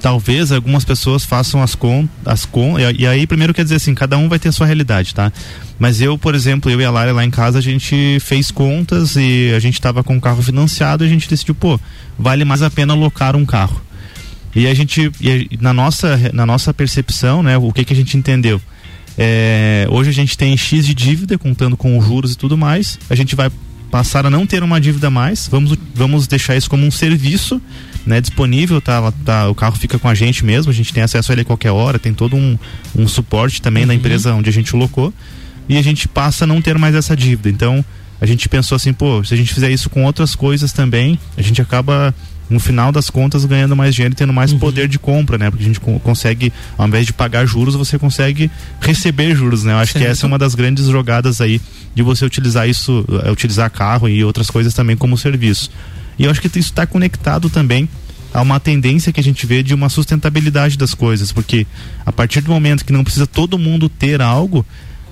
talvez 0.00 0.50
algumas 0.50 0.84
pessoas 0.84 1.24
façam 1.24 1.62
as 1.62 1.74
contas, 1.74 2.10
as 2.24 2.44
con 2.44 2.78
e, 2.78 3.02
e 3.02 3.06
aí 3.06 3.26
primeiro 3.26 3.52
quer 3.52 3.62
dizer 3.62 3.76
assim, 3.76 3.94
cada 3.94 4.16
um 4.16 4.28
vai 4.28 4.38
ter 4.38 4.48
a 4.48 4.52
sua 4.52 4.66
realidade, 4.66 5.14
tá? 5.14 5.32
Mas 5.78 6.00
eu, 6.00 6.18
por 6.18 6.34
exemplo, 6.34 6.70
eu 6.70 6.80
e 6.80 6.84
a 6.84 6.90
Lara 6.90 7.12
lá 7.12 7.24
em 7.24 7.30
casa, 7.30 7.58
a 7.58 7.62
gente 7.62 8.18
fez 8.20 8.50
contas 8.50 9.16
e 9.16 9.52
a 9.54 9.58
gente 9.60 9.74
estava 9.74 10.02
com 10.02 10.16
o 10.16 10.20
carro 10.20 10.42
financiado 10.42 11.04
e 11.04 11.06
a 11.06 11.10
gente 11.10 11.28
decidiu, 11.28 11.54
pô, 11.54 11.78
vale 12.18 12.44
mais 12.44 12.62
a 12.62 12.70
pena 12.70 12.92
alocar 12.92 13.36
um 13.36 13.44
carro. 13.44 13.80
E 14.54 14.66
a 14.66 14.74
gente, 14.74 15.10
e 15.20 15.58
na, 15.60 15.72
nossa, 15.72 16.18
na 16.32 16.44
nossa 16.44 16.74
percepção, 16.74 17.42
né, 17.42 17.56
o 17.56 17.72
que, 17.72 17.84
que 17.84 17.92
a 17.92 17.96
gente 17.96 18.16
entendeu? 18.16 18.60
É, 19.16 19.86
hoje 19.90 20.10
a 20.10 20.12
gente 20.12 20.36
tem 20.36 20.56
X 20.56 20.86
de 20.86 20.94
dívida, 20.94 21.38
contando 21.38 21.76
com 21.76 21.96
os 21.98 22.04
juros 22.04 22.32
e 22.32 22.36
tudo 22.36 22.56
mais. 22.56 22.98
A 23.08 23.14
gente 23.14 23.36
vai 23.36 23.50
passar 23.90 24.24
a 24.24 24.30
não 24.30 24.46
ter 24.46 24.62
uma 24.62 24.80
dívida 24.80 25.10
mais. 25.10 25.48
Vamos, 25.48 25.76
vamos 25.94 26.26
deixar 26.26 26.56
isso 26.56 26.70
como 26.70 26.86
um 26.86 26.90
serviço 26.90 27.60
né, 28.06 28.20
disponível, 28.20 28.80
tá, 28.80 29.12
tá, 29.24 29.48
o 29.48 29.54
carro 29.54 29.76
fica 29.76 29.98
com 29.98 30.08
a 30.08 30.14
gente 30.14 30.44
mesmo, 30.44 30.70
a 30.70 30.74
gente 30.74 30.92
tem 30.92 31.02
acesso 31.02 31.30
a 31.30 31.34
ele 31.34 31.42
a 31.42 31.44
qualquer 31.44 31.70
hora, 31.70 31.98
tem 31.98 32.14
todo 32.14 32.34
um, 32.34 32.58
um 32.96 33.06
suporte 33.06 33.60
também 33.60 33.82
uhum. 33.82 33.88
da 33.88 33.94
empresa 33.94 34.34
onde 34.34 34.48
a 34.48 34.52
gente 34.52 34.74
locou. 34.74 35.12
E 35.68 35.76
a 35.76 35.82
gente 35.82 36.08
passa 36.08 36.44
a 36.44 36.46
não 36.46 36.60
ter 36.60 36.76
mais 36.78 36.94
essa 36.94 37.14
dívida. 37.14 37.48
Então, 37.48 37.84
a 38.20 38.26
gente 38.26 38.48
pensou 38.48 38.74
assim, 38.76 38.92
pô, 38.92 39.22
se 39.22 39.32
a 39.32 39.36
gente 39.36 39.54
fizer 39.54 39.70
isso 39.70 39.88
com 39.88 40.04
outras 40.04 40.34
coisas 40.34 40.72
também, 40.72 41.18
a 41.36 41.42
gente 41.42 41.62
acaba 41.62 42.14
no 42.50 42.58
final 42.58 42.90
das 42.90 43.08
contas 43.08 43.44
ganhando 43.44 43.76
mais 43.76 43.94
dinheiro 43.94 44.12
e 44.12 44.16
tendo 44.16 44.32
mais 44.32 44.52
uhum. 44.52 44.58
poder 44.58 44.88
de 44.88 44.98
compra, 44.98 45.38
né? 45.38 45.48
Porque 45.48 45.62
a 45.62 45.66
gente 45.66 45.80
consegue, 45.80 46.52
ao 46.76 46.86
invés 46.88 47.06
de 47.06 47.12
pagar 47.12 47.46
juros, 47.46 47.76
você 47.76 47.98
consegue 47.98 48.50
receber 48.80 49.34
juros, 49.36 49.62
né? 49.62 49.72
Eu 49.72 49.78
acho 49.78 49.92
certo. 49.92 50.04
que 50.04 50.10
essa 50.10 50.26
é 50.26 50.28
uma 50.28 50.38
das 50.38 50.56
grandes 50.56 50.86
jogadas 50.86 51.40
aí 51.40 51.60
de 51.94 52.02
você 52.02 52.24
utilizar 52.24 52.68
isso, 52.68 53.04
é, 53.24 53.30
utilizar 53.30 53.70
carro 53.70 54.08
e 54.08 54.24
outras 54.24 54.50
coisas 54.50 54.74
também 54.74 54.96
como 54.96 55.16
serviço. 55.16 55.70
E 56.18 56.24
eu 56.24 56.30
acho 56.30 56.40
que 56.40 56.48
isso 56.48 56.58
está 56.58 56.84
conectado 56.84 57.48
também 57.48 57.88
a 58.32 58.42
uma 58.42 58.60
tendência 58.60 59.12
que 59.12 59.20
a 59.20 59.22
gente 59.22 59.46
vê 59.46 59.62
de 59.62 59.74
uma 59.74 59.88
sustentabilidade 59.88 60.76
das 60.76 60.94
coisas, 60.94 61.32
porque 61.32 61.66
a 62.04 62.12
partir 62.12 62.40
do 62.40 62.50
momento 62.50 62.84
que 62.84 62.92
não 62.92 63.02
precisa 63.02 63.26
todo 63.26 63.58
mundo 63.58 63.88
ter 63.88 64.20
algo, 64.20 64.64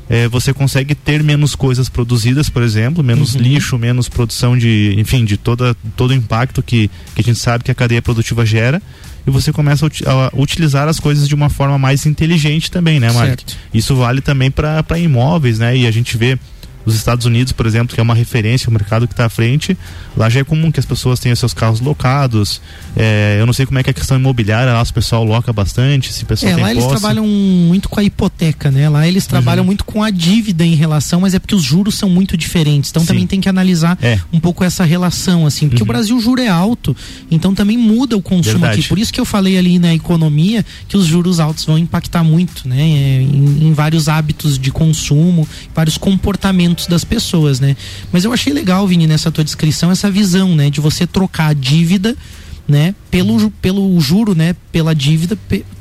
é, 0.08 0.26
você 0.26 0.54
consegue 0.54 0.94
ter 0.94 1.22
menos 1.22 1.54
coisas 1.54 1.88
produzidas, 1.88 2.48
por 2.48 2.62
exemplo, 2.62 3.04
menos 3.04 3.34
uhum. 3.34 3.42
lixo, 3.42 3.78
menos 3.78 4.08
produção 4.08 4.56
de, 4.56 4.94
enfim, 4.98 5.24
de 5.24 5.36
toda, 5.36 5.76
todo 5.96 6.10
o 6.10 6.14
impacto 6.14 6.62
que, 6.62 6.90
que 7.14 7.20
a 7.20 7.24
gente 7.24 7.38
sabe 7.38 7.64
que 7.64 7.70
a 7.70 7.74
cadeia 7.74 8.00
produtiva 8.00 8.44
gera. 8.46 8.80
E 9.26 9.30
você 9.30 9.52
começa 9.52 9.86
a, 9.86 10.10
a 10.10 10.30
utilizar 10.34 10.88
as 10.88 10.98
coisas 10.98 11.28
de 11.28 11.34
uma 11.34 11.50
forma 11.50 11.78
mais 11.78 12.06
inteligente 12.06 12.70
também, 12.70 12.98
né, 12.98 13.12
Mark? 13.12 13.40
Isso 13.74 13.94
vale 13.94 14.22
também 14.22 14.50
para 14.50 14.98
imóveis, 14.98 15.58
né? 15.58 15.76
E 15.76 15.86
a 15.86 15.90
gente 15.90 16.16
vê 16.16 16.38
os 16.84 16.94
Estados 16.94 17.26
Unidos, 17.26 17.52
por 17.52 17.66
exemplo, 17.66 17.94
que 17.94 18.00
é 18.00 18.02
uma 18.02 18.14
referência, 18.14 18.68
o 18.68 18.72
mercado 18.72 19.06
que 19.06 19.12
está 19.12 19.26
à 19.26 19.28
frente, 19.28 19.76
lá 20.16 20.28
já 20.28 20.40
é 20.40 20.44
comum 20.44 20.72
que 20.72 20.80
as 20.80 20.86
pessoas 20.86 21.20
tenham 21.20 21.36
seus 21.36 21.52
carros 21.52 21.80
locados. 21.80 22.60
É, 22.96 23.36
eu 23.38 23.46
não 23.46 23.52
sei 23.52 23.66
como 23.66 23.78
é 23.78 23.82
que 23.82 23.90
é 23.90 23.92
a 23.92 23.94
questão 23.94 24.16
imobiliária, 24.16 24.72
lá 24.72 24.82
o 24.82 24.92
pessoal 24.92 25.22
loca 25.24 25.52
bastante, 25.52 26.12
se 26.12 26.22
o 26.22 26.26
pessoal 26.26 26.52
é, 26.52 26.56
lá 26.56 26.62
posse. 26.62 26.72
eles 26.72 26.86
trabalham 26.86 27.26
muito 27.26 27.88
com 27.88 28.00
a 28.00 28.04
hipoteca, 28.04 28.70
né? 28.70 28.88
Lá 28.88 29.06
eles 29.06 29.26
trabalham 29.26 29.62
uhum. 29.62 29.66
muito 29.66 29.84
com 29.84 30.02
a 30.02 30.10
dívida 30.10 30.64
em 30.64 30.74
relação, 30.74 31.20
mas 31.20 31.34
é 31.34 31.38
porque 31.38 31.54
os 31.54 31.62
juros 31.62 31.94
são 31.94 32.08
muito 32.08 32.36
diferentes. 32.36 32.90
Então 32.90 33.02
Sim. 33.02 33.08
também 33.08 33.26
tem 33.26 33.40
que 33.40 33.48
analisar 33.48 33.98
é. 34.00 34.18
um 34.32 34.40
pouco 34.40 34.64
essa 34.64 34.84
relação, 34.84 35.46
assim, 35.46 35.68
porque 35.68 35.82
uhum. 35.82 35.88
o 35.88 35.92
Brasil 35.92 36.16
o 36.16 36.20
juro 36.20 36.40
é 36.40 36.48
alto, 36.48 36.96
então 37.30 37.54
também 37.54 37.76
muda 37.76 38.16
o 38.16 38.22
consumo 38.22 38.60
Verdade. 38.60 38.80
aqui. 38.80 38.88
Por 38.88 38.98
isso 38.98 39.12
que 39.12 39.20
eu 39.20 39.26
falei 39.26 39.58
ali 39.58 39.78
na 39.78 39.94
economia 39.94 40.64
que 40.88 40.96
os 40.96 41.06
juros 41.06 41.38
altos 41.38 41.64
vão 41.64 41.76
impactar 41.76 42.24
muito, 42.24 42.66
né? 42.66 42.80
Em, 42.80 43.68
em 43.68 43.72
vários 43.74 44.08
hábitos 44.08 44.58
de 44.58 44.70
consumo, 44.70 45.46
vários 45.74 45.98
comportamentos 45.98 46.67
das 46.88 47.04
pessoas, 47.04 47.60
né? 47.60 47.76
Mas 48.12 48.24
eu 48.24 48.32
achei 48.32 48.52
legal, 48.52 48.86
Vini, 48.86 49.06
nessa 49.06 49.30
tua 49.30 49.44
descrição, 49.44 49.90
essa 49.90 50.10
visão, 50.10 50.54
né? 50.54 50.70
De 50.70 50.80
você 50.80 51.06
trocar 51.06 51.48
a 51.48 51.52
dívida, 51.52 52.16
né? 52.66 52.94
Pelo, 53.10 53.50
pelo 53.50 53.98
juro, 54.00 54.34
né? 54.34 54.54
Pela 54.70 54.94
dívida, 54.94 55.38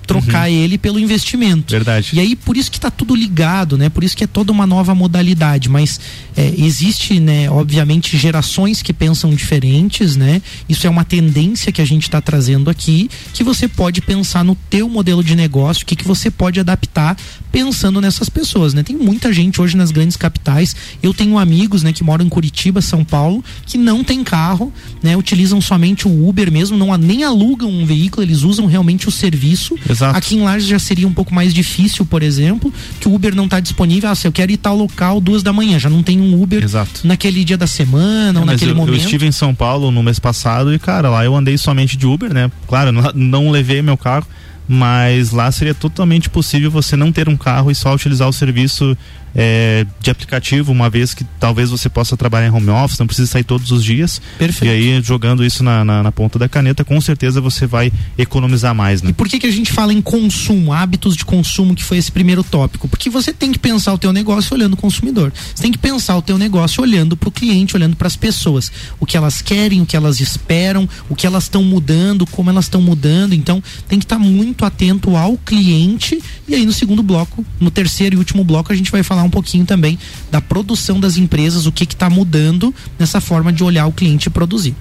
trocar 0.08 0.50
uhum. 0.50 0.56
ele 0.56 0.78
pelo 0.78 0.98
investimento. 0.98 1.72
Verdade. 1.72 2.12
E 2.14 2.20
aí 2.20 2.36
por 2.36 2.56
isso 2.56 2.72
que 2.72 2.78
está 2.78 2.90
tudo 2.90 3.14
ligado, 3.14 3.78
né? 3.78 3.90
Por 3.90 4.04
isso 4.04 4.16
que 4.16 4.24
é 4.24 4.28
toda 4.28 4.52
uma 4.52 4.66
nova 4.66 4.96
modalidade, 4.96 5.70
mas 5.70 6.00
é, 6.36 6.54
existe, 6.58 7.20
né, 7.20 7.50
obviamente 7.50 8.18
gerações 8.18 8.82
que 8.82 8.94
pensam 8.94 9.32
diferentes, 9.32 10.16
né? 10.16 10.42
Isso 10.70 10.88
é 10.88 10.90
uma 10.90 11.04
tendência 11.04 11.72
que 11.72 11.82
a 11.82 11.86
gente 11.86 12.04
está 12.04 12.22
trazendo 12.22 12.70
aqui, 12.70 13.10
que 13.34 13.44
você 13.44 13.68
pode 13.68 14.02
pensar 14.02 14.44
no 14.44 14.56
teu 14.70 14.88
modelo 14.88 15.24
de 15.24 15.36
negócio, 15.36 15.84
o 15.84 15.86
que 15.86 15.96
que 15.96 16.08
você 16.08 16.32
pode 16.32 16.60
adaptar 16.60 17.18
pensando 17.52 18.00
nessas 18.00 18.30
pessoas, 18.30 18.74
né? 18.74 18.84
Tem 18.84 18.96
muita 18.96 19.34
gente 19.34 19.62
hoje 19.62 19.76
nas 19.76 19.92
grandes 19.92 20.16
capitais. 20.16 20.76
Eu 21.02 21.14
tenho 21.14 21.38
amigos, 21.38 21.84
né, 21.84 21.92
que 21.92 22.04
moram 22.04 22.26
em 22.26 22.30
Curitiba, 22.30 22.82
São 22.82 23.04
Paulo, 23.04 23.44
que 23.66 23.78
não 23.78 24.04
tem 24.04 24.24
carro, 24.24 24.72
né? 25.02 25.18
Utilizam 25.18 25.60
somente 25.60 26.08
o 26.08 26.30
Uber 26.30 26.52
mesmo, 26.52 26.78
não 26.78 26.96
nem 26.98 27.24
alugam 27.24 27.70
um 27.70 27.86
veículo, 27.86 28.24
eles 28.24 28.44
usam 28.44 28.66
realmente 28.66 29.08
o 29.08 29.12
serviço. 29.12 29.76
Exato. 29.90 29.97
Aqui 30.02 30.36
em 30.36 30.42
Lages 30.42 30.68
já 30.68 30.80
seria 30.80 31.08
um 31.08 31.14
pouco 31.14 31.34
mais 31.34 31.54
difícil, 31.54 32.06
por 32.06 32.24
exemplo, 32.24 32.74
que 33.00 33.08
o 33.08 33.14
Uber 33.14 33.36
não 33.36 33.46
está 33.46 33.60
disponível. 33.60 34.10
Ah, 34.10 34.16
se 34.16 34.28
eu 34.28 34.32
quero 34.32 34.52
ir 34.52 34.58
tal 34.58 34.76
local 34.76 35.20
duas 35.20 35.44
da 35.44 35.54
manhã, 35.54 35.80
já 35.80 35.90
não 35.90 36.04
tem 36.04 36.20
um 36.20 36.42
Uber 36.42 36.64
Exato. 36.64 37.02
naquele 37.04 37.44
dia 37.44 37.58
da 37.58 37.68
semana 37.68 38.40
é, 38.40 38.42
ou 38.42 38.46
naquele 38.46 38.72
eu, 38.72 38.76
momento. 38.76 38.96
Eu 38.96 39.04
estive 39.04 39.26
em 39.26 39.32
São 39.32 39.54
Paulo 39.54 39.92
no 39.92 40.04
mês 40.04 40.20
passado 40.20 40.74
e, 40.74 40.80
cara, 40.80 41.10
lá 41.10 41.24
eu 41.24 41.36
andei 41.36 41.58
somente 41.58 41.98
de 41.98 42.06
Uber, 42.06 42.34
né? 42.34 42.52
Claro, 42.68 42.92
não, 42.94 43.12
não 43.14 43.52
levei 43.52 43.82
meu 43.82 43.98
carro 43.98 44.28
mas 44.68 45.32
lá 45.32 45.50
seria 45.50 45.74
totalmente 45.74 46.30
possível 46.30 46.70
você 46.70 46.98
não 46.98 47.12
ter 47.12 47.30
um 47.30 47.38
carro 47.38 47.72
e 47.72 47.76
só 47.76 47.94
utilizar 47.94 48.28
o 48.28 48.34
serviço 48.34 48.98
é, 49.40 49.86
de 50.02 50.10
aplicativo, 50.10 50.72
uma 50.72 50.90
vez 50.90 51.14
que 51.14 51.24
talvez 51.40 51.70
você 51.70 51.88
possa 51.88 52.18
trabalhar 52.18 52.48
em 52.48 52.52
home 52.52 52.72
office, 52.72 52.98
não 52.98 53.06
precisa 53.06 53.32
sair 53.32 53.44
todos 53.44 53.70
os 53.72 53.84
dias. 53.84 54.20
Perfeito. 54.40 54.66
E 54.66 54.96
aí, 54.96 55.02
jogando 55.04 55.46
isso 55.46 55.64
na, 55.64 55.86
na, 55.86 56.02
na 56.02 56.12
ponta 56.12 56.40
da 56.40 56.50
caneta, 56.50 56.84
com 56.84 57.00
certeza 57.00 57.40
você 57.40 57.68
vai 57.68 57.94
economizar 58.18 58.74
mais. 58.74 59.04
Né? 59.04 59.12
E 59.12 59.14
por 59.14 59.28
que, 59.28 59.38
que 59.40 59.46
a 59.46 59.52
gente 59.52 59.72
fala 59.72 59.94
em 59.94 60.02
consumo, 60.02 60.74
hábitos 60.74 61.16
de 61.16 61.24
consumo, 61.24 61.76
que 61.76 61.84
foi 61.84 61.98
esse 61.98 62.12
primeiro 62.12 62.44
tópico? 62.44 62.88
Porque 62.88 63.12
você 63.12 63.32
tem 63.32 63.52
que 63.52 63.60
pensar 63.60 63.94
o 63.94 63.98
teu 64.00 64.12
negócio 64.12 64.56
olhando 64.56 64.74
o 64.74 64.78
consumidor. 64.78 65.32
Você 65.54 65.62
tem 65.62 65.72
que 65.72 65.78
pensar 65.78 66.18
o 66.18 66.22
teu 66.22 66.38
negócio 66.40 66.82
olhando 66.82 67.16
para 67.16 67.30
o 67.30 67.32
cliente, 67.32 67.76
olhando 67.76 67.96
para 67.96 68.08
as 68.08 68.16
pessoas. 68.16 68.72
O 69.00 69.06
que 69.06 69.16
elas 69.16 69.40
querem, 69.40 69.82
o 69.82 69.86
que 69.86 69.96
elas 69.96 70.20
esperam, 70.20 70.90
o 71.08 71.16
que 71.16 71.28
elas 71.28 71.44
estão 71.44 71.64
mudando, 71.64 72.26
como 72.26 72.50
elas 72.50 72.66
estão 72.66 72.82
mudando. 72.82 73.34
Então, 73.34 73.62
tem 73.88 74.00
que 74.00 74.06
estar 74.06 74.18
tá 74.18 74.22
muito 74.22 74.66
atento 74.66 75.16
ao 75.16 75.38
cliente. 75.38 76.20
E 76.48 76.56
aí, 76.56 76.66
no 76.66 76.74
segundo 76.74 77.04
bloco, 77.04 77.46
no 77.60 77.70
terceiro 77.70 78.16
e 78.16 78.18
último 78.18 78.44
bloco, 78.44 78.74
a 78.74 78.76
gente 78.76 78.90
vai 78.90 79.04
falar 79.04 79.27
um 79.27 79.27
pouquinho 79.30 79.66
também 79.66 79.98
da 80.32 80.42
produção 80.42 81.00
das 81.00 81.18
empresas, 81.18 81.66
o 81.66 81.72
que 81.72 81.84
está 81.84 82.10
mudando 82.10 82.74
nessa 82.98 83.22
forma 83.22 83.52
de 83.52 83.64
olhar 83.64 83.88
o 83.88 83.92
cliente 83.92 84.28
e 84.28 84.30
produzir. 84.30 84.76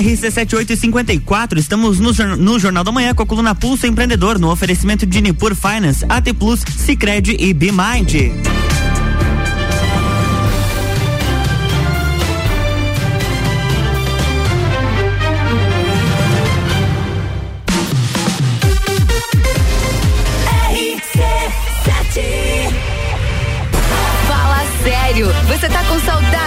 RC7854, 0.00 1.58
estamos 1.58 2.00
no, 2.00 2.12
no, 2.36 2.58
Jornal 2.58 2.82
da 2.82 2.90
Manhã 2.90 3.14
com 3.14 3.22
a 3.22 3.26
coluna 3.26 3.54
Pulso 3.54 3.86
Empreendedor, 3.86 4.38
no 4.38 4.50
oferecimento 4.50 5.06
de 5.06 5.20
Nipur 5.20 5.54
Finance, 5.54 6.04
AT 6.08 6.32
Plus, 6.34 6.60
Cicred 6.76 7.36
e 7.38 7.52
BMind. 7.52 8.32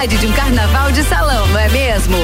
De 0.08 0.28
um 0.28 0.32
carnaval 0.34 0.92
de 0.92 1.04
salão, 1.04 1.48
não 1.48 1.60
é 1.60 1.68
mesmo? 1.68 2.16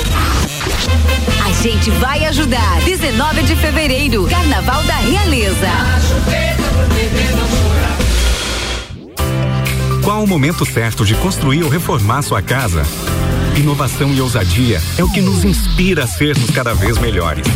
A 1.43 1.51
gente 1.63 1.89
vai 1.89 2.23
ajudar. 2.25 2.79
19 2.81 3.41
de 3.41 3.55
fevereiro, 3.55 4.27
Carnaval 4.27 4.83
da 4.83 4.97
Realeza. 4.97 5.67
Qual 10.03 10.23
o 10.23 10.27
momento 10.27 10.63
certo 10.63 11.03
de 11.03 11.15
construir 11.15 11.63
ou 11.63 11.69
reformar 11.69 12.21
sua 12.21 12.39
casa? 12.39 12.83
Inovação 13.57 14.13
e 14.13 14.21
ousadia 14.21 14.79
é 14.95 15.03
o 15.03 15.11
que 15.11 15.19
nos 15.19 15.43
inspira 15.43 16.03
a 16.03 16.07
sermos 16.07 16.51
cada 16.51 16.75
vez 16.75 16.99
melhores. 16.99 17.47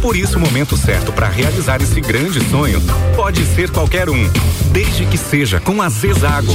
Por 0.00 0.16
isso, 0.16 0.38
o 0.38 0.40
momento 0.40 0.78
certo 0.78 1.12
para 1.12 1.28
realizar 1.28 1.82
esse 1.82 2.00
grande 2.00 2.40
sonho 2.48 2.80
pode 3.14 3.44
ser 3.54 3.70
qualquer 3.70 4.08
um, 4.08 4.30
desde 4.72 5.04
que 5.04 5.18
seja 5.18 5.60
com 5.60 5.82
a 5.82 5.90
Zezago. 5.90 6.54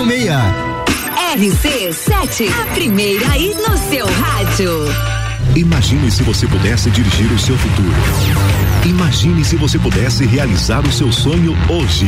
1206 0.05 0.81
RC7, 1.31 2.49
a 2.51 2.65
primeira 2.73 3.29
aí 3.31 3.53
no 3.55 3.77
seu 3.77 4.05
rádio. 4.05 4.85
Imagine 5.55 6.11
se 6.11 6.23
você 6.23 6.47
pudesse 6.47 6.89
dirigir 6.89 7.31
o 7.31 7.39
seu 7.39 7.57
futuro. 7.57 7.93
Imagine 8.85 9.45
se 9.45 9.55
você 9.55 9.77
pudesse 9.77 10.25
realizar 10.25 10.85
o 10.85 10.91
seu 10.91 11.11
sonho 11.11 11.55
hoje. 11.69 12.07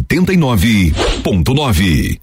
89.9 0.01 2.19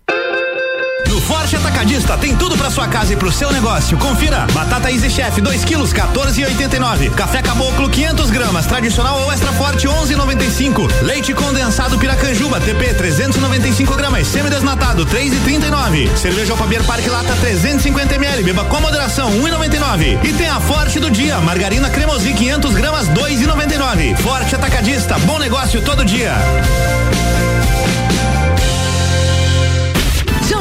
No 1.06 1.20
Forte 1.20 1.54
Atacadista 1.56 2.18
tem 2.18 2.34
tudo 2.36 2.56
para 2.56 2.70
sua 2.70 2.88
casa 2.88 3.12
e 3.12 3.16
pro 3.16 3.30
seu 3.30 3.52
negócio. 3.52 3.96
Confira: 3.98 4.46
batata 4.52 4.90
Easy 4.90 5.08
Chef 5.08 5.40
2 5.40 5.64
quilos 5.64 5.92
14,89. 5.92 7.10
Café 7.10 7.40
Caboclo 7.42 7.88
500 7.88 8.30
gramas, 8.30 8.66
tradicional 8.66 9.20
ou 9.20 9.32
extra 9.32 9.52
forte 9.52 9.86
11,95. 9.86 11.02
Leite 11.02 11.32
condensado 11.34 11.98
Piracanjuba 11.98 12.60
TP 12.60 12.94
395 12.94 13.94
gramas, 13.96 14.26
semidesnatado 14.26 15.06
3,39. 15.06 16.16
Cerveja 16.16 16.52
Alfabier 16.52 16.82
Parque 16.84 17.08
Lata 17.08 17.34
350 17.36 18.14
ml, 18.16 18.42
beba 18.42 18.64
com 18.64 18.80
moderação 18.80 19.30
1,99. 19.40 20.18
E 20.24 20.32
tem 20.32 20.48
a 20.48 20.60
Forte 20.60 20.98
do 21.00 21.10
dia, 21.10 21.38
margarina 21.40 21.88
cremosi 21.90 22.32
500 22.34 22.74
gramas 22.74 23.08
2,99. 23.08 24.16
Forte 24.16 24.54
Atacadista, 24.54 25.18
bom 25.20 25.38
negócio 25.38 25.80
todo 25.82 26.04
dia. 26.04 26.34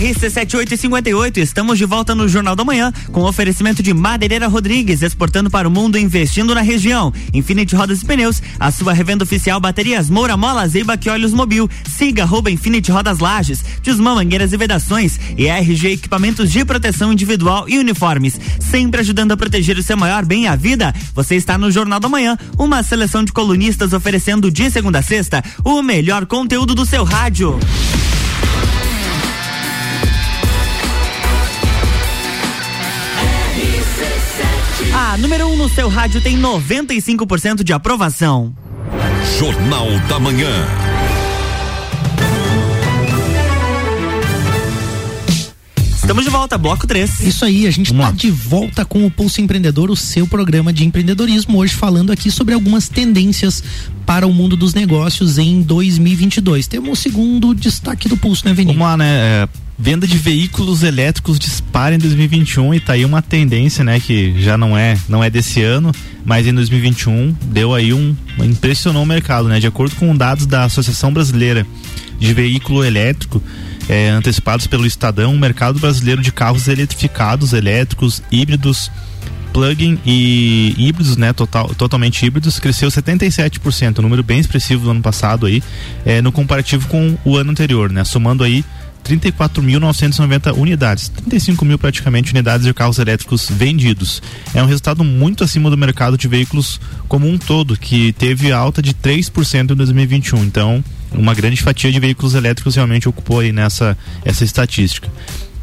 RC7858, 0.00 1.36
estamos 1.36 1.76
de 1.76 1.84
volta 1.84 2.14
no 2.14 2.26
Jornal 2.26 2.56
da 2.56 2.64
Manhã 2.64 2.90
com 3.12 3.20
oferecimento 3.20 3.82
de 3.82 3.92
Madeireira 3.92 4.48
Rodrigues, 4.48 5.02
exportando 5.02 5.50
para 5.50 5.68
o 5.68 5.70
mundo 5.70 5.98
e 5.98 6.00
investindo 6.00 6.54
na 6.54 6.62
região. 6.62 7.12
Infinity 7.34 7.76
Rodas 7.76 8.00
e 8.00 8.06
Pneus, 8.06 8.42
a 8.58 8.72
sua 8.72 8.94
revenda 8.94 9.24
oficial 9.24 9.60
baterias 9.60 10.08
Moura 10.08 10.38
Mola, 10.38 10.66
Zeiba 10.66 10.96
que 10.96 11.10
Olhos 11.10 11.34
Mobil. 11.34 11.68
Siga 11.86 12.22
arroba 12.22 12.50
Infinity 12.50 12.90
Rodas 12.90 13.18
Lages, 13.18 13.62
Desmã 13.82 14.14
Mangueiras 14.14 14.54
e 14.54 14.56
Vedações 14.56 15.20
e 15.36 15.46
RG 15.48 15.92
Equipamentos 15.92 16.50
de 16.50 16.64
Proteção 16.64 17.12
Individual 17.12 17.68
e 17.68 17.78
Uniformes, 17.78 18.40
sempre 18.58 19.02
ajudando 19.02 19.32
a 19.32 19.36
proteger 19.36 19.76
o 19.76 19.82
seu 19.82 19.98
maior 19.98 20.24
bem 20.24 20.46
a 20.46 20.56
vida. 20.56 20.94
Você 21.14 21.36
está 21.36 21.58
no 21.58 21.70
Jornal 21.70 22.00
da 22.00 22.08
Manhã, 22.08 22.38
uma 22.56 22.82
seleção 22.82 23.22
de 23.22 23.32
colunistas 23.32 23.92
oferecendo 23.92 24.50
de 24.50 24.70
segunda 24.70 25.00
a 25.00 25.02
sexta 25.02 25.44
o 25.62 25.82
melhor 25.82 26.24
conteúdo 26.24 26.74
do 26.74 26.86
seu 26.86 27.04
rádio. 27.04 27.60
A 35.10 35.18
número 35.18 35.48
1 35.48 35.52
um 35.52 35.56
no 35.56 35.68
seu 35.68 35.88
rádio 35.88 36.20
tem 36.20 36.40
95% 36.40 37.64
de 37.64 37.72
aprovação. 37.72 38.54
Jornal 39.40 39.88
da 40.08 40.20
Manhã. 40.20 40.48
Estamos 45.96 46.22
de 46.22 46.30
volta, 46.30 46.56
bloco 46.56 46.86
3. 46.86 47.22
Isso 47.22 47.44
aí, 47.44 47.66
a 47.66 47.72
gente 47.72 47.90
está 47.90 48.12
de 48.12 48.30
volta 48.30 48.84
com 48.84 49.04
o 49.04 49.10
Pulso 49.10 49.40
Empreendedor, 49.40 49.90
o 49.90 49.96
seu 49.96 50.28
programa 50.28 50.72
de 50.72 50.84
empreendedorismo, 50.84 51.58
hoje 51.58 51.74
falando 51.74 52.12
aqui 52.12 52.30
sobre 52.30 52.54
algumas 52.54 52.88
tendências 52.88 53.64
para 54.06 54.28
o 54.28 54.32
mundo 54.32 54.56
dos 54.56 54.74
negócios 54.74 55.38
em 55.38 55.60
2022. 55.60 56.68
Temos 56.68 56.96
o 56.96 57.02
segundo 57.02 57.52
destaque 57.52 58.08
do 58.08 58.16
Pulso, 58.16 58.46
né, 58.46 58.54
Vini? 58.54 58.74
Vamos 58.74 58.86
lá, 58.86 58.96
né? 58.96 59.08
É, 59.08 59.48
venda 59.80 60.06
de 60.06 60.18
veículos 60.18 60.82
elétricos 60.82 61.38
dispara 61.38 61.94
em 61.94 61.98
2021 61.98 62.74
e 62.74 62.80
tá 62.80 62.92
aí 62.92 63.04
uma 63.04 63.22
tendência, 63.22 63.82
né, 63.82 63.98
que 63.98 64.38
já 64.38 64.58
não 64.58 64.76
é, 64.76 64.98
não 65.08 65.24
é 65.24 65.30
desse 65.30 65.62
ano, 65.62 65.90
mas 66.22 66.46
em 66.46 66.52
2021 66.52 67.34
deu 67.44 67.74
aí 67.74 67.94
um 67.94 68.14
impressionou 68.40 69.02
o 69.02 69.06
mercado, 69.06 69.48
né? 69.48 69.58
De 69.58 69.66
acordo 69.66 69.96
com 69.96 70.14
dados 70.14 70.44
da 70.44 70.64
Associação 70.64 71.10
Brasileira 71.10 71.66
de 72.18 72.34
Veículo 72.34 72.84
Elétrico, 72.84 73.42
é, 73.88 74.10
antecipados 74.10 74.66
pelo 74.66 74.84
Estadão, 74.84 75.34
o 75.34 75.38
mercado 75.38 75.80
brasileiro 75.80 76.20
de 76.20 76.30
carros 76.30 76.68
eletrificados, 76.68 77.54
elétricos, 77.54 78.22
híbridos, 78.30 78.90
plug-in 79.50 79.98
e 80.04 80.74
híbridos, 80.76 81.16
né, 81.16 81.32
total, 81.32 81.74
totalmente 81.74 82.24
híbridos, 82.24 82.60
cresceu 82.60 82.90
77%, 82.90 83.98
um 83.98 84.02
número 84.02 84.22
bem 84.22 84.38
expressivo 84.38 84.84
do 84.84 84.90
ano 84.90 85.00
passado 85.00 85.46
aí, 85.46 85.62
é, 86.04 86.20
no 86.20 86.30
comparativo 86.30 86.86
com 86.86 87.16
o 87.24 87.36
ano 87.36 87.50
anterior, 87.50 87.90
né, 87.90 88.04
somando 88.04 88.44
aí 88.44 88.62
34.990 89.04 90.56
unidades, 90.56 91.08
35 91.08 91.64
mil 91.64 91.78
praticamente 91.78 92.32
unidades 92.32 92.66
de 92.66 92.74
carros 92.74 92.98
elétricos 92.98 93.48
vendidos. 93.50 94.22
É 94.54 94.62
um 94.62 94.66
resultado 94.66 95.02
muito 95.04 95.44
acima 95.44 95.70
do 95.70 95.76
mercado 95.76 96.16
de 96.16 96.28
veículos 96.28 96.80
como 97.08 97.28
um 97.28 97.38
todo, 97.38 97.76
que 97.76 98.12
teve 98.12 98.52
alta 98.52 98.80
de 98.80 98.94
3% 98.94 99.72
em 99.72 99.74
2021. 99.74 100.44
Então, 100.44 100.84
uma 101.12 101.34
grande 101.34 101.60
fatia 101.60 101.90
de 101.90 101.98
veículos 101.98 102.34
elétricos 102.34 102.74
realmente 102.74 103.08
ocupou 103.08 103.40
aí 103.40 103.52
nessa 103.52 103.96
essa 104.24 104.44
estatística. 104.44 105.08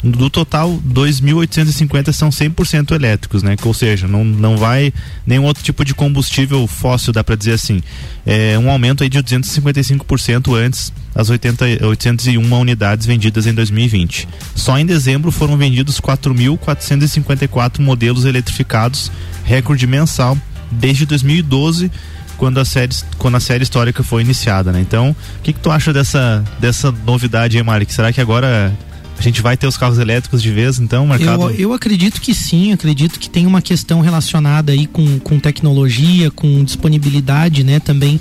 Do 0.03 0.29
total, 0.29 0.79
2.850 0.87 2.11
são 2.13 2.29
100% 2.29 2.91
elétricos, 2.91 3.41
né? 3.41 3.55
Ou 3.63 3.73
seja, 3.73 4.07
não, 4.07 4.23
não 4.23 4.55
vai 4.55 4.93
nenhum 5.25 5.43
outro 5.43 5.63
tipo 5.63 5.83
de 5.83 5.95
combustível 5.95 6.67
fóssil, 6.67 7.11
dá 7.11 7.23
para 7.23 7.35
dizer 7.35 7.53
assim. 7.53 7.81
É 8.25 8.59
um 8.59 8.69
aumento 8.69 9.03
aí 9.03 9.09
de 9.09 9.17
255% 9.17 10.55
antes 10.55 10.93
das 11.15 11.31
80, 11.31 11.85
801 11.87 12.59
unidades 12.59 13.07
vendidas 13.07 13.47
em 13.47 13.53
2020. 13.53 14.27
Só 14.53 14.77
em 14.77 14.85
dezembro 14.85 15.31
foram 15.31 15.57
vendidos 15.57 15.99
4.454 15.99 17.79
modelos 17.79 18.23
eletrificados, 18.25 19.11
recorde 19.43 19.87
mensal 19.87 20.37
desde 20.71 21.05
2012 21.07 21.91
quando 22.37 22.59
a 22.59 22.65
série 22.65 22.93
quando 23.17 23.35
a 23.35 23.39
série 23.39 23.63
histórica 23.63 24.03
foi 24.03 24.21
iniciada, 24.21 24.71
né? 24.71 24.79
Então, 24.79 25.09
o 25.09 25.41
que, 25.41 25.53
que 25.53 25.59
tu 25.59 25.71
acha 25.71 25.91
dessa 25.91 26.43
dessa 26.59 26.91
novidade 26.91 27.57
aí? 27.57 27.85
Será 27.89 28.13
que 28.13 28.21
agora 28.21 28.71
a 29.17 29.21
gente 29.21 29.41
vai 29.41 29.57
ter 29.57 29.67
os 29.67 29.77
carros 29.77 29.97
elétricos 29.97 30.41
de 30.41 30.51
vez, 30.51 30.79
então, 30.79 31.07
mercado? 31.07 31.49
Eu, 31.49 31.55
eu 31.55 31.73
acredito 31.73 32.21
que 32.21 32.33
sim, 32.33 32.71
acredito 32.71 33.19
que 33.19 33.29
tem 33.29 33.45
uma 33.45 33.61
questão 33.61 33.99
relacionada 34.01 34.71
aí 34.71 34.85
com, 34.85 35.19
com 35.19 35.39
tecnologia, 35.39 36.29
com 36.29 36.63
disponibilidade, 36.63 37.63
né, 37.63 37.79
também 37.79 38.19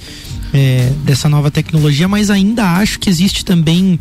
é, 0.54 0.90
dessa 1.04 1.28
nova 1.28 1.50
tecnologia, 1.50 2.08
mas 2.08 2.30
ainda 2.30 2.64
acho 2.64 2.98
que 2.98 3.10
existe 3.10 3.44
também 3.44 3.98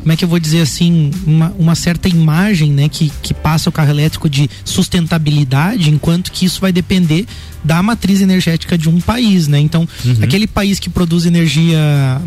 como 0.00 0.12
é 0.12 0.16
que 0.16 0.24
eu 0.24 0.28
vou 0.28 0.38
dizer 0.38 0.62
assim, 0.62 1.10
uma, 1.26 1.52
uma 1.58 1.74
certa 1.74 2.08
imagem, 2.08 2.72
né, 2.72 2.88
que, 2.88 3.12
que 3.22 3.34
passa 3.34 3.68
o 3.68 3.72
carro 3.72 3.90
elétrico 3.90 4.26
de 4.26 4.48
sustentabilidade, 4.64 5.90
enquanto 5.90 6.32
que 6.32 6.46
isso 6.46 6.60
vai 6.60 6.72
depender 6.72 7.26
da 7.62 7.82
matriz 7.82 8.22
energética 8.22 8.78
de 8.78 8.88
um 8.88 9.00
país, 9.00 9.48
né? 9.48 9.58
Então, 9.58 9.86
uhum. 10.04 10.16
aquele 10.22 10.46
país 10.46 10.78
que 10.78 10.88
produz 10.88 11.26
energia, 11.26 11.78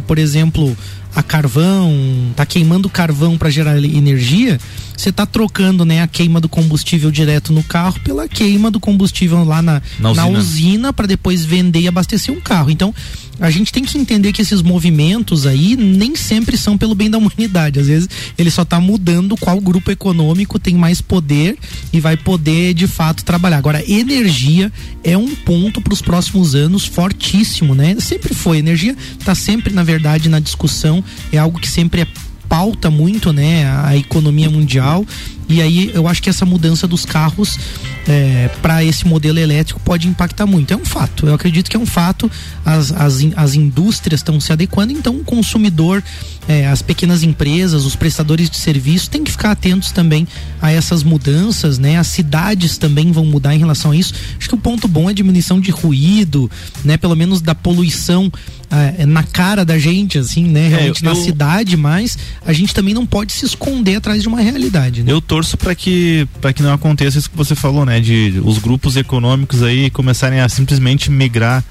por 0.05 0.19
exemplo, 0.19 0.77
a 1.15 1.23
carvão, 1.23 1.93
tá 2.35 2.45
queimando 2.45 2.89
carvão 2.89 3.37
para 3.37 3.49
gerar 3.49 3.77
energia, 3.77 4.59
você 5.01 5.09
está 5.09 5.25
trocando 5.25 5.83
né, 5.83 6.01
a 6.01 6.07
queima 6.07 6.39
do 6.39 6.47
combustível 6.47 7.09
direto 7.09 7.51
no 7.51 7.63
carro 7.63 7.99
pela 8.01 8.27
queima 8.27 8.69
do 8.69 8.79
combustível 8.79 9.43
lá 9.43 9.61
na, 9.61 9.81
na 9.99 10.11
usina, 10.11 10.39
usina 10.39 10.93
para 10.93 11.07
depois 11.07 11.43
vender 11.43 11.81
e 11.81 11.87
abastecer 11.87 12.33
um 12.33 12.39
carro. 12.39 12.69
Então, 12.69 12.93
a 13.39 13.49
gente 13.49 13.71
tem 13.71 13.83
que 13.83 13.97
entender 13.97 14.31
que 14.31 14.43
esses 14.43 14.61
movimentos 14.61 15.47
aí 15.47 15.75
nem 15.75 16.15
sempre 16.15 16.55
são 16.55 16.77
pelo 16.77 16.93
bem 16.93 17.09
da 17.09 17.17
humanidade. 17.17 17.79
Às 17.79 17.87
vezes 17.87 18.09
ele 18.37 18.51
só 18.51 18.61
está 18.61 18.79
mudando 18.79 19.35
qual 19.35 19.59
grupo 19.59 19.89
econômico 19.89 20.59
tem 20.59 20.75
mais 20.75 21.01
poder 21.01 21.57
e 21.91 21.99
vai 21.99 22.15
poder 22.15 22.75
de 22.75 22.85
fato 22.85 23.25
trabalhar. 23.25 23.57
Agora, 23.57 23.83
energia 23.91 24.71
é 25.03 25.17
um 25.17 25.33
ponto 25.33 25.81
para 25.81 25.93
os 25.93 26.01
próximos 26.01 26.53
anos 26.53 26.85
fortíssimo, 26.85 27.73
né? 27.73 27.95
Sempre 27.99 28.35
foi. 28.35 28.59
Energia 28.59 28.95
está 29.17 29.33
sempre, 29.33 29.73
na 29.73 29.83
verdade, 29.83 30.29
na 30.29 30.39
discussão, 30.39 31.03
é 31.31 31.39
algo 31.39 31.59
que 31.59 31.67
sempre 31.67 32.01
é 32.01 32.07
pauta 32.51 32.91
muito, 32.91 33.31
né, 33.31 33.65
a 33.81 33.95
economia 33.95 34.49
mundial. 34.49 35.05
E 35.47 35.61
aí 35.61 35.89
eu 35.93 36.05
acho 36.05 36.21
que 36.21 36.29
essa 36.29 36.45
mudança 36.45 36.85
dos 36.85 37.05
carros 37.05 37.57
é, 38.05 38.49
para 38.61 38.83
esse 38.83 39.07
modelo 39.07 39.39
elétrico 39.39 39.79
pode 39.79 40.05
impactar 40.05 40.45
muito. 40.45 40.73
É 40.73 40.75
um 40.75 40.83
fato. 40.83 41.27
Eu 41.27 41.33
acredito 41.33 41.69
que 41.69 41.77
é 41.77 41.79
um 41.79 41.85
fato. 41.85 42.29
As, 42.65 42.91
as, 42.91 43.19
as 43.37 43.55
indústrias 43.55 44.19
estão 44.19 44.37
se 44.41 44.51
adequando, 44.51 44.91
então 44.91 45.15
o 45.15 45.23
consumidor, 45.23 46.03
é, 46.45 46.67
as 46.67 46.81
pequenas 46.81 47.23
empresas, 47.23 47.85
os 47.85 47.95
prestadores 47.95 48.49
de 48.49 48.57
serviço 48.57 49.09
têm 49.09 49.23
que 49.23 49.31
ficar 49.31 49.51
atentos 49.51 49.91
também 49.91 50.27
a 50.61 50.71
essas 50.71 51.03
mudanças, 51.03 51.77
né? 51.77 51.97
As 51.97 52.07
cidades 52.07 52.77
também 52.77 53.13
vão 53.13 53.25
mudar 53.25 53.55
em 53.55 53.59
relação 53.59 53.91
a 53.91 53.95
isso. 53.95 54.13
Acho 54.37 54.49
que 54.49 54.55
o 54.55 54.57
ponto 54.57 54.89
bom 54.89 55.07
é 55.07 55.11
a 55.11 55.15
diminuição 55.15 55.59
de 55.61 55.71
ruído, 55.71 56.51
né? 56.83 56.97
Pelo 56.97 57.15
menos 57.15 57.41
da 57.41 57.55
poluição 57.55 58.29
é, 58.71 59.05
na 59.05 59.23
cara 59.23 59.65
da 59.65 59.77
gente, 59.77 60.17
assim, 60.17 60.45
né? 60.45 60.69
Realmente 60.69 61.03
É, 61.05 61.07
eu- 61.09 61.13
na 61.13 61.19
cidade, 61.21 61.75
mas 61.75 62.17
a 62.45 62.53
gente 62.53 62.73
também 62.73 62.93
não 62.93 63.05
pode 63.05 63.33
se 63.33 63.45
esconder 63.45 63.97
atrás 63.97 64.21
de 64.21 64.27
uma 64.27 64.39
realidade, 64.39 65.03
né? 65.03 65.11
Eu 65.11 65.19
torço 65.21 65.57
para 65.57 65.75
que 65.75 66.27
para 66.39 66.53
que 66.53 66.63
não 66.63 66.73
aconteça 66.73 67.17
isso 67.17 67.29
que 67.29 67.35
você 67.37 67.53
falou, 67.55 67.85
né, 67.85 67.99
de 67.99 68.41
os 68.43 68.57
grupos 68.57 68.95
econômicos 68.95 69.61
aí 69.61 69.89
começarem 69.89 70.39
a 70.39 70.47
simplesmente 70.49 71.11
migrar 71.11 71.63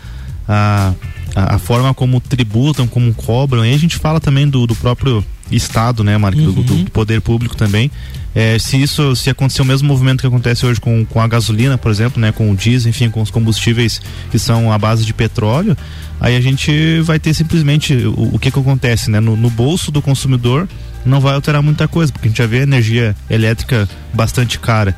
a, 0.46 0.92
a, 1.34 1.54
a 1.56 1.58
forma 1.58 1.94
como 1.94 2.20
tributam, 2.20 2.86
como 2.86 3.12
cobram. 3.14 3.64
E 3.64 3.72
a 3.72 3.78
gente 3.78 3.96
fala 3.96 4.20
também 4.20 4.46
do, 4.48 4.66
do 4.66 4.74
próprio 4.74 5.24
estado, 5.50 6.02
né, 6.04 6.16
Marco, 6.18 6.40
do, 6.40 6.52
do- 6.52 6.62
do 6.84 6.90
poder 6.90 7.20
público 7.20 7.56
também. 7.56 7.90
É, 8.34 8.58
se 8.60 8.80
isso 8.80 9.16
se 9.16 9.28
acontecer 9.28 9.60
o 9.60 9.64
mesmo 9.64 9.88
movimento 9.88 10.20
que 10.20 10.26
acontece 10.26 10.64
hoje 10.64 10.80
com, 10.80 11.04
com 11.04 11.20
a 11.20 11.26
gasolina, 11.26 11.76
por 11.76 11.90
exemplo, 11.90 12.20
né, 12.20 12.30
com 12.30 12.48
o 12.50 12.54
diesel, 12.56 12.88
enfim, 12.90 13.10
com 13.10 13.20
os 13.20 13.30
combustíveis 13.30 14.00
que 14.30 14.38
são 14.38 14.72
à 14.72 14.78
base 14.78 15.04
de 15.04 15.12
petróleo, 15.12 15.76
aí 16.20 16.36
a 16.36 16.40
gente 16.40 17.00
vai 17.00 17.18
ter 17.18 17.34
simplesmente 17.34 17.92
o, 17.94 18.34
o 18.34 18.38
que 18.38 18.50
que 18.50 18.58
acontece, 18.58 19.10
né, 19.10 19.18
no, 19.18 19.34
no 19.36 19.50
bolso 19.50 19.90
do 19.90 20.00
consumidor 20.00 20.68
não 21.04 21.18
vai 21.18 21.34
alterar 21.34 21.62
muita 21.62 21.88
coisa, 21.88 22.12
porque 22.12 22.28
a 22.28 22.30
gente 22.30 22.38
já 22.38 22.46
vê 22.46 22.58
energia 22.58 23.16
elétrica 23.28 23.88
bastante 24.14 24.58
cara. 24.60 24.94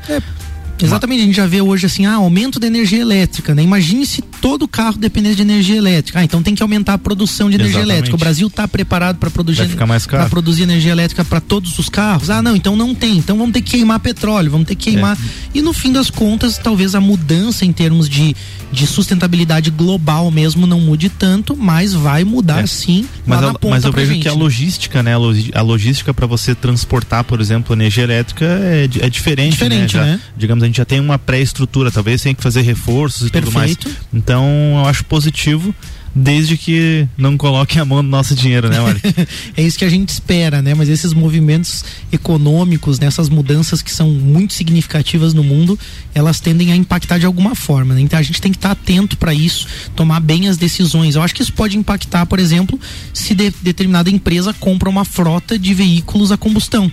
Exatamente, 0.81 1.21
a 1.21 1.25
gente 1.25 1.35
já 1.35 1.45
vê 1.47 1.61
hoje 1.61 1.85
assim, 1.85 2.05
ah, 2.05 2.15
aumento 2.15 2.59
da 2.59 2.67
energia 2.67 2.99
elétrica, 2.99 3.53
né? 3.55 3.63
Imagine 3.63 4.05
se 4.05 4.21
todo 4.21 4.67
carro 4.67 4.97
dependesse 4.97 5.35
de 5.37 5.41
energia 5.43 5.77
elétrica. 5.77 6.19
Ah, 6.19 6.23
então 6.23 6.43
tem 6.43 6.53
que 6.55 6.61
aumentar 6.61 6.93
a 6.95 6.97
produção 6.97 7.49
de 7.49 7.55
energia 7.55 7.77
Exatamente. 7.77 7.93
elétrica. 7.95 8.15
O 8.15 8.19
Brasil 8.19 8.47
está 8.47 8.67
preparado 8.67 9.17
para 9.17 9.29
produzir 9.29 9.67
pra 10.07 10.29
produzir 10.29 10.63
energia 10.63 10.91
elétrica 10.91 11.23
para 11.23 11.39
todos 11.39 11.77
os 11.79 11.87
carros? 11.89 12.29
Ah, 12.29 12.41
não, 12.41 12.55
então 12.55 12.75
não 12.75 12.93
tem. 12.93 13.17
Então 13.17 13.37
vamos 13.37 13.53
ter 13.53 13.61
que 13.61 13.71
queimar 13.71 13.99
petróleo, 13.99 14.51
vamos 14.51 14.67
ter 14.67 14.75
que 14.75 14.91
queimar. 14.91 15.15
É. 15.17 15.57
E 15.57 15.61
no 15.61 15.71
fim 15.73 15.91
das 15.91 16.09
contas, 16.09 16.57
talvez 16.57 16.95
a 16.95 16.99
mudança 17.01 17.63
em 17.65 17.71
termos 17.71 18.09
de, 18.09 18.35
de 18.71 18.85
sustentabilidade 18.87 19.69
global 19.69 20.29
mesmo 20.31 20.67
não 20.67 20.81
mude 20.81 21.07
tanto, 21.09 21.55
mas 21.55 21.93
vai 21.93 22.23
mudar 22.23 22.67
sim 22.67 23.05
Mas, 23.25 23.39
a- 23.39 23.47
na 23.47 23.53
ponta 23.53 23.75
mas 23.75 23.83
eu 23.85 23.91
vejo 23.91 24.11
gente, 24.13 24.23
que 24.23 24.27
a 24.27 24.31
né? 24.33 24.37
logística, 24.37 25.01
né? 25.03 25.13
A, 25.53 25.61
logística 25.61 26.13
para 26.13 26.25
você 26.25 26.53
transportar, 26.55 27.23
por 27.23 27.39
exemplo, 27.39 27.73
energia 27.75 28.03
elétrica 28.03 28.43
é, 28.45 28.83
é 28.99 29.09
diferente. 29.09 29.51
Diferente, 29.53 29.95
né? 29.95 30.03
Já- 30.03 30.05
né? 30.05 30.19
Digamos, 30.35 30.62
a 30.63 30.67
gente 30.67 30.77
já 30.77 30.85
tem 30.85 30.99
uma 30.99 31.17
pré-estrutura, 31.19 31.91
talvez 31.91 32.21
tenha 32.21 32.35
que 32.35 32.43
fazer 32.43 32.61
reforços 32.61 33.27
e 33.27 33.29
tudo 33.29 33.51
mais. 33.51 33.75
Perfeito. 33.75 34.05
Então, 34.13 34.45
eu 34.77 34.85
acho 34.85 35.05
positivo, 35.05 35.73
desde 36.15 36.57
que 36.57 37.07
não 37.17 37.35
coloquem 37.37 37.81
a 37.81 37.85
mão 37.85 38.03
no 38.03 38.09
nosso 38.09 38.35
dinheiro, 38.35 38.69
né, 38.69 38.79
Mário? 38.79 39.01
é 39.57 39.63
isso 39.63 39.77
que 39.77 39.85
a 39.85 39.89
gente 39.89 40.09
espera, 40.09 40.61
né? 40.61 40.73
Mas 40.75 40.89
esses 40.89 41.11
movimentos 41.13 41.83
econômicos, 42.11 42.99
né? 42.99 43.07
essas 43.07 43.29
mudanças 43.29 43.81
que 43.81 43.91
são 43.91 44.09
muito 44.11 44.53
significativas 44.53 45.33
no 45.33 45.43
mundo, 45.43 45.77
elas 46.13 46.39
tendem 46.39 46.71
a 46.71 46.75
impactar 46.75 47.17
de 47.17 47.25
alguma 47.25 47.55
forma, 47.55 47.95
né? 47.95 48.01
Então 48.01 48.19
a 48.19 48.23
gente 48.23 48.39
tem 48.41 48.51
que 48.51 48.57
estar 48.57 48.71
atento 48.71 49.17
para 49.17 49.33
isso, 49.33 49.67
tomar 49.95 50.19
bem 50.19 50.47
as 50.47 50.57
decisões. 50.57 51.15
Eu 51.15 51.21
acho 51.23 51.33
que 51.33 51.41
isso 51.41 51.53
pode 51.53 51.77
impactar, 51.77 52.25
por 52.25 52.39
exemplo, 52.39 52.79
se 53.13 53.33
de- 53.33 53.53
determinada 53.61 54.09
empresa 54.09 54.53
compra 54.53 54.89
uma 54.89 55.03
frota 55.05 55.57
de 55.57 55.73
veículos 55.73 56.31
a 56.31 56.37
combustão. 56.37 56.91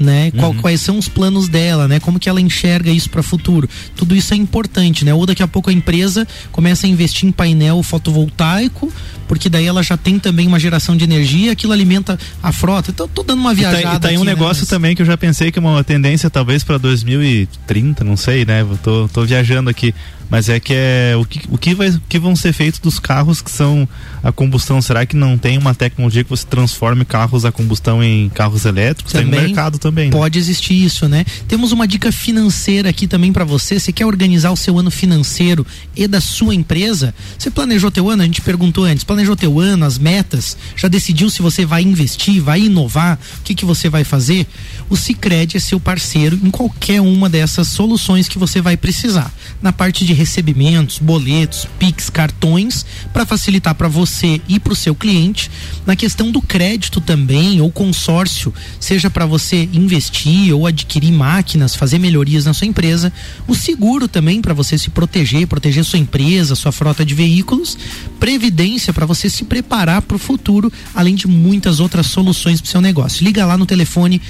Né? 0.00 0.30
Qual- 0.30 0.54
quais 0.54 0.80
são 0.80 0.96
os 0.96 1.08
planos 1.08 1.46
dela, 1.46 1.86
né? 1.86 2.00
Como 2.00 2.18
que 2.18 2.26
ela 2.26 2.40
enxerga 2.40 2.90
isso 2.90 3.10
para 3.10 3.20
o 3.20 3.22
futuro? 3.22 3.68
Tudo 3.94 4.16
isso 4.16 4.32
é 4.32 4.36
importante, 4.38 5.04
né? 5.04 5.12
Ou 5.12 5.26
daqui 5.26 5.42
a 5.42 5.46
pouco 5.46 5.68
a 5.68 5.72
empresa 5.74 6.26
começa 6.50 6.86
a 6.86 6.88
investir 6.88 7.28
em 7.28 7.32
painel 7.32 7.82
fotovoltaico, 7.82 8.90
porque 9.28 9.50
daí 9.50 9.66
ela 9.66 9.82
já 9.82 9.98
tem 9.98 10.18
também 10.18 10.46
uma 10.46 10.58
geração 10.58 10.96
de 10.96 11.04
energia, 11.04 11.52
aquilo 11.52 11.74
alimenta 11.74 12.18
a 12.42 12.50
frota. 12.50 12.90
Então, 12.90 13.06
tô 13.06 13.22
dando 13.22 13.40
uma 13.40 13.52
E 13.52 13.56
tá, 13.56 13.70
viajada. 13.72 13.96
e 13.96 14.00
tá 14.00 14.08
aí 14.08 14.14
um 14.16 14.22
aqui, 14.22 14.26
né? 14.26 14.32
negócio 14.32 14.66
também 14.66 14.96
que 14.96 15.02
eu 15.02 15.06
já 15.06 15.18
pensei 15.18 15.52
que 15.52 15.58
é 15.58 15.62
uma 15.62 15.84
tendência 15.84 16.30
talvez 16.30 16.64
para 16.64 16.78
2030, 16.78 18.02
não 18.02 18.16
sei, 18.16 18.44
né? 18.46 18.62
Eu 18.62 18.78
tô, 18.82 19.06
tô 19.08 19.24
viajando 19.26 19.68
aqui. 19.68 19.94
Mas 20.30 20.48
é 20.48 20.60
que 20.60 20.72
é 20.72 21.14
o 21.16 21.24
que, 21.24 21.40
o 21.50 21.58
que, 21.58 21.74
vai, 21.74 21.88
o 21.88 22.00
que 22.08 22.18
vão 22.18 22.36
ser 22.36 22.52
feitos 22.52 22.78
dos 22.78 22.98
carros 22.98 23.42
que 23.42 23.50
são 23.50 23.88
a 24.22 24.30
combustão? 24.30 24.80
Será 24.80 25.04
que 25.04 25.16
não 25.16 25.36
tem 25.36 25.58
uma 25.58 25.74
tecnologia 25.74 26.22
que 26.22 26.30
você 26.30 26.46
transforme 26.46 27.04
carros 27.04 27.44
a 27.44 27.50
combustão 27.50 28.02
em 28.02 28.28
carros 28.28 28.64
elétricos? 28.64 29.12
tem 29.12 29.22
um 29.22 29.24
Também 29.24 29.46
mercado 29.46 29.78
também. 29.78 30.06
né? 30.06 30.12
Pode 30.12 30.38
existir 30.38 30.74
isso, 30.74 31.08
né? 31.08 31.24
Temos 31.48 31.72
uma 31.72 31.86
dica 31.86 32.12
financeira 32.12 32.88
aqui 32.88 33.06
também 33.06 33.32
para 33.32 33.44
você. 33.44 33.80
Você 33.80 33.92
quer 33.92 34.06
organizar 34.06 34.52
o 34.52 34.56
seu 34.56 34.78
ano 34.78 34.90
financeiro 34.90 35.66
e 35.96 36.06
da 36.06 36.20
sua 36.20 36.54
empresa? 36.54 37.12
Você 37.36 37.50
planejou 37.50 37.90
teu 37.90 38.08
ano? 38.08 38.22
A 38.22 38.26
gente 38.26 38.40
perguntou 38.40 38.84
antes. 38.84 39.02
Planejou 39.02 39.34
teu 39.34 39.58
ano, 39.58 39.84
as 39.84 39.98
metas? 39.98 40.56
Já 40.76 40.86
decidiu 40.86 41.28
se 41.28 41.42
você 41.42 41.66
vai 41.66 41.82
investir, 41.82 42.40
vai 42.40 42.62
inovar? 42.62 43.18
O 43.40 43.42
que 43.42 43.54
que 43.54 43.64
você 43.64 43.88
vai 43.88 44.04
fazer? 44.04 44.46
O 44.90 44.96
Sicredi 44.96 45.56
é 45.56 45.60
seu 45.60 45.78
parceiro 45.78 46.36
em 46.42 46.50
qualquer 46.50 47.00
uma 47.00 47.30
dessas 47.30 47.68
soluções 47.68 48.28
que 48.28 48.40
você 48.40 48.60
vai 48.60 48.76
precisar. 48.76 49.32
Na 49.62 49.72
parte 49.72 50.04
de 50.04 50.12
recebimentos, 50.12 50.98
boletos, 50.98 51.64
Pix, 51.78 52.10
cartões, 52.10 52.84
para 53.12 53.24
facilitar 53.24 53.72
para 53.76 53.86
você 53.86 54.40
e 54.48 54.58
para 54.58 54.72
o 54.72 54.76
seu 54.76 54.92
cliente. 54.92 55.48
Na 55.86 55.94
questão 55.94 56.32
do 56.32 56.42
crédito 56.42 57.00
também, 57.00 57.60
ou 57.60 57.70
consórcio, 57.70 58.52
seja 58.80 59.08
para 59.08 59.24
você 59.24 59.68
investir 59.72 60.52
ou 60.52 60.66
adquirir 60.66 61.12
máquinas, 61.12 61.76
fazer 61.76 62.00
melhorias 62.00 62.44
na 62.44 62.52
sua 62.52 62.66
empresa. 62.66 63.12
O 63.46 63.54
seguro 63.54 64.08
também 64.08 64.42
para 64.42 64.54
você 64.54 64.76
se 64.76 64.90
proteger, 64.90 65.46
proteger 65.46 65.84
sua 65.84 66.00
empresa, 66.00 66.56
sua 66.56 66.72
frota 66.72 67.04
de 67.04 67.14
veículos. 67.14 67.78
Previdência 68.18 68.92
para 68.92 69.06
você 69.06 69.30
se 69.30 69.44
preparar 69.44 70.02
para 70.02 70.16
o 70.16 70.18
futuro, 70.18 70.72
além 70.92 71.14
de 71.14 71.28
muitas 71.28 71.78
outras 71.78 72.06
soluções 72.06 72.60
para 72.60 72.70
seu 72.72 72.80
negócio. 72.80 73.24
Liga 73.24 73.46
lá 73.46 73.56
no 73.56 73.66
telefone 73.66 74.20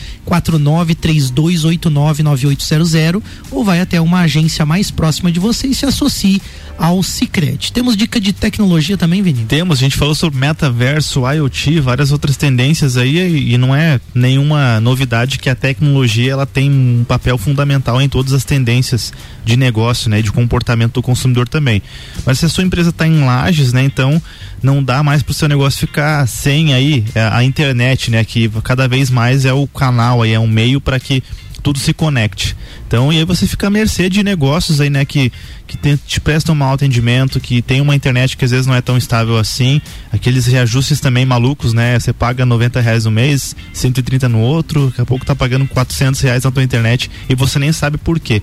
4932899800 0.59 3.23
ou 3.51 3.65
vai 3.65 3.81
até 3.81 3.99
uma 4.01 4.21
agência 4.21 4.67
mais 4.67 4.91
próxima 4.91 5.31
de 5.31 5.39
você 5.39 5.69
e 5.69 5.75
se 5.75 5.87
associe 5.87 6.43
ao 6.81 7.03
Cicred. 7.03 7.71
Temos 7.73 7.95
dica 7.95 8.19
de 8.19 8.33
tecnologia 8.33 8.97
também, 8.97 9.23
Vini? 9.23 9.45
Temos, 9.45 9.79
a 9.79 9.81
gente 9.81 9.97
falou 9.97 10.15
sobre 10.15 10.41
metaverso, 10.41 11.31
IoT, 11.31 11.79
várias 11.81 12.11
outras 12.11 12.39
tendências 12.39 12.97
aí 12.97 13.19
e, 13.19 13.53
e 13.53 13.59
não 13.59 13.77
é 13.77 14.01
nenhuma 14.15 14.81
novidade 14.81 15.39
que 15.39 15.51
a 15.51 15.55
tecnologia 15.55 16.33
ela 16.33 16.47
tem 16.47 16.71
um 16.71 17.05
papel 17.07 17.37
fundamental 17.37 18.01
em 18.01 18.09
todas 18.09 18.33
as 18.33 18.45
tendências 18.45 19.13
de 19.45 19.59
negócio, 19.59 20.09
né, 20.09 20.23
de 20.23 20.33
comportamento 20.33 20.95
do 20.95 21.03
consumidor 21.03 21.47
também. 21.47 21.83
Mas 22.25 22.39
se 22.39 22.47
a 22.47 22.49
sua 22.49 22.65
empresa 22.65 22.89
está 22.89 23.07
em 23.07 23.25
lajes, 23.25 23.75
né, 23.75 23.83
então 23.83 24.21
não 24.63 24.83
dá 24.83 25.03
mais 25.03 25.23
para 25.23 25.33
o 25.33 25.35
seu 25.35 25.49
negócio 25.49 25.81
ficar 25.81 26.27
sem 26.27 26.73
aí 26.73 27.05
é, 27.15 27.23
a 27.23 27.45
internet, 27.45 28.11
né, 28.11 28.25
que 28.25 28.49
cada 28.65 28.89
vez 28.89 29.11
mais 29.11 29.45
é 29.45 29.53
o 29.53 29.67
canal 29.67 30.23
aí, 30.23 30.33
é 30.33 30.40
um 30.41 30.49
meio 30.49 30.81
para 30.81 30.99
que 30.99 31.23
tudo 31.63 31.79
se 31.79 31.93
conecte. 31.93 32.57
Então, 32.87 33.13
e 33.13 33.19
aí 33.19 33.25
você 33.25 33.47
fica 33.47 33.67
à 33.67 33.71
mercê 33.71 34.09
de 34.09 34.23
negócios 34.23 34.81
aí, 34.81 34.89
né, 34.89 35.05
que, 35.05 35.31
que 35.67 35.77
tem- 35.77 35.95
te 36.07 36.19
prestam 36.19 36.55
mau 36.55 36.73
atendimento, 36.73 37.39
que 37.39 37.61
tem 37.61 37.81
uma 37.83 37.95
internet 37.95 38.35
que 38.37 38.45
às 38.45 38.51
vezes 38.51 38.67
não 38.67 38.75
é 38.75 38.81
tão 38.81 38.97
estável 38.97 39.37
assim, 39.37 39.81
aqueles 40.11 40.47
reajustes 40.47 41.01
também 41.01 41.27
malucos, 41.27 41.75
né, 41.75 42.01
você 42.01 42.13
paga 42.15 42.47
90 42.47 42.81
reais 42.81 43.05
no 43.05 43.11
mês, 43.11 43.55
130 43.75 44.27
no 44.29 44.41
outro, 44.41 44.87
daqui 44.87 45.03
a 45.03 45.07
pouco 45.07 45.25
tá 45.25 45.35
pagando 45.37 45.67
400 45.69 46.19
reais 46.23 46.45
na 46.45 46.51
tua 46.51 46.63
internet 46.63 47.11
e 47.29 47.35
você 47.35 47.59
nem 47.59 47.73
sabe 47.73 47.99
por 47.99 48.19
quê. 48.19 48.43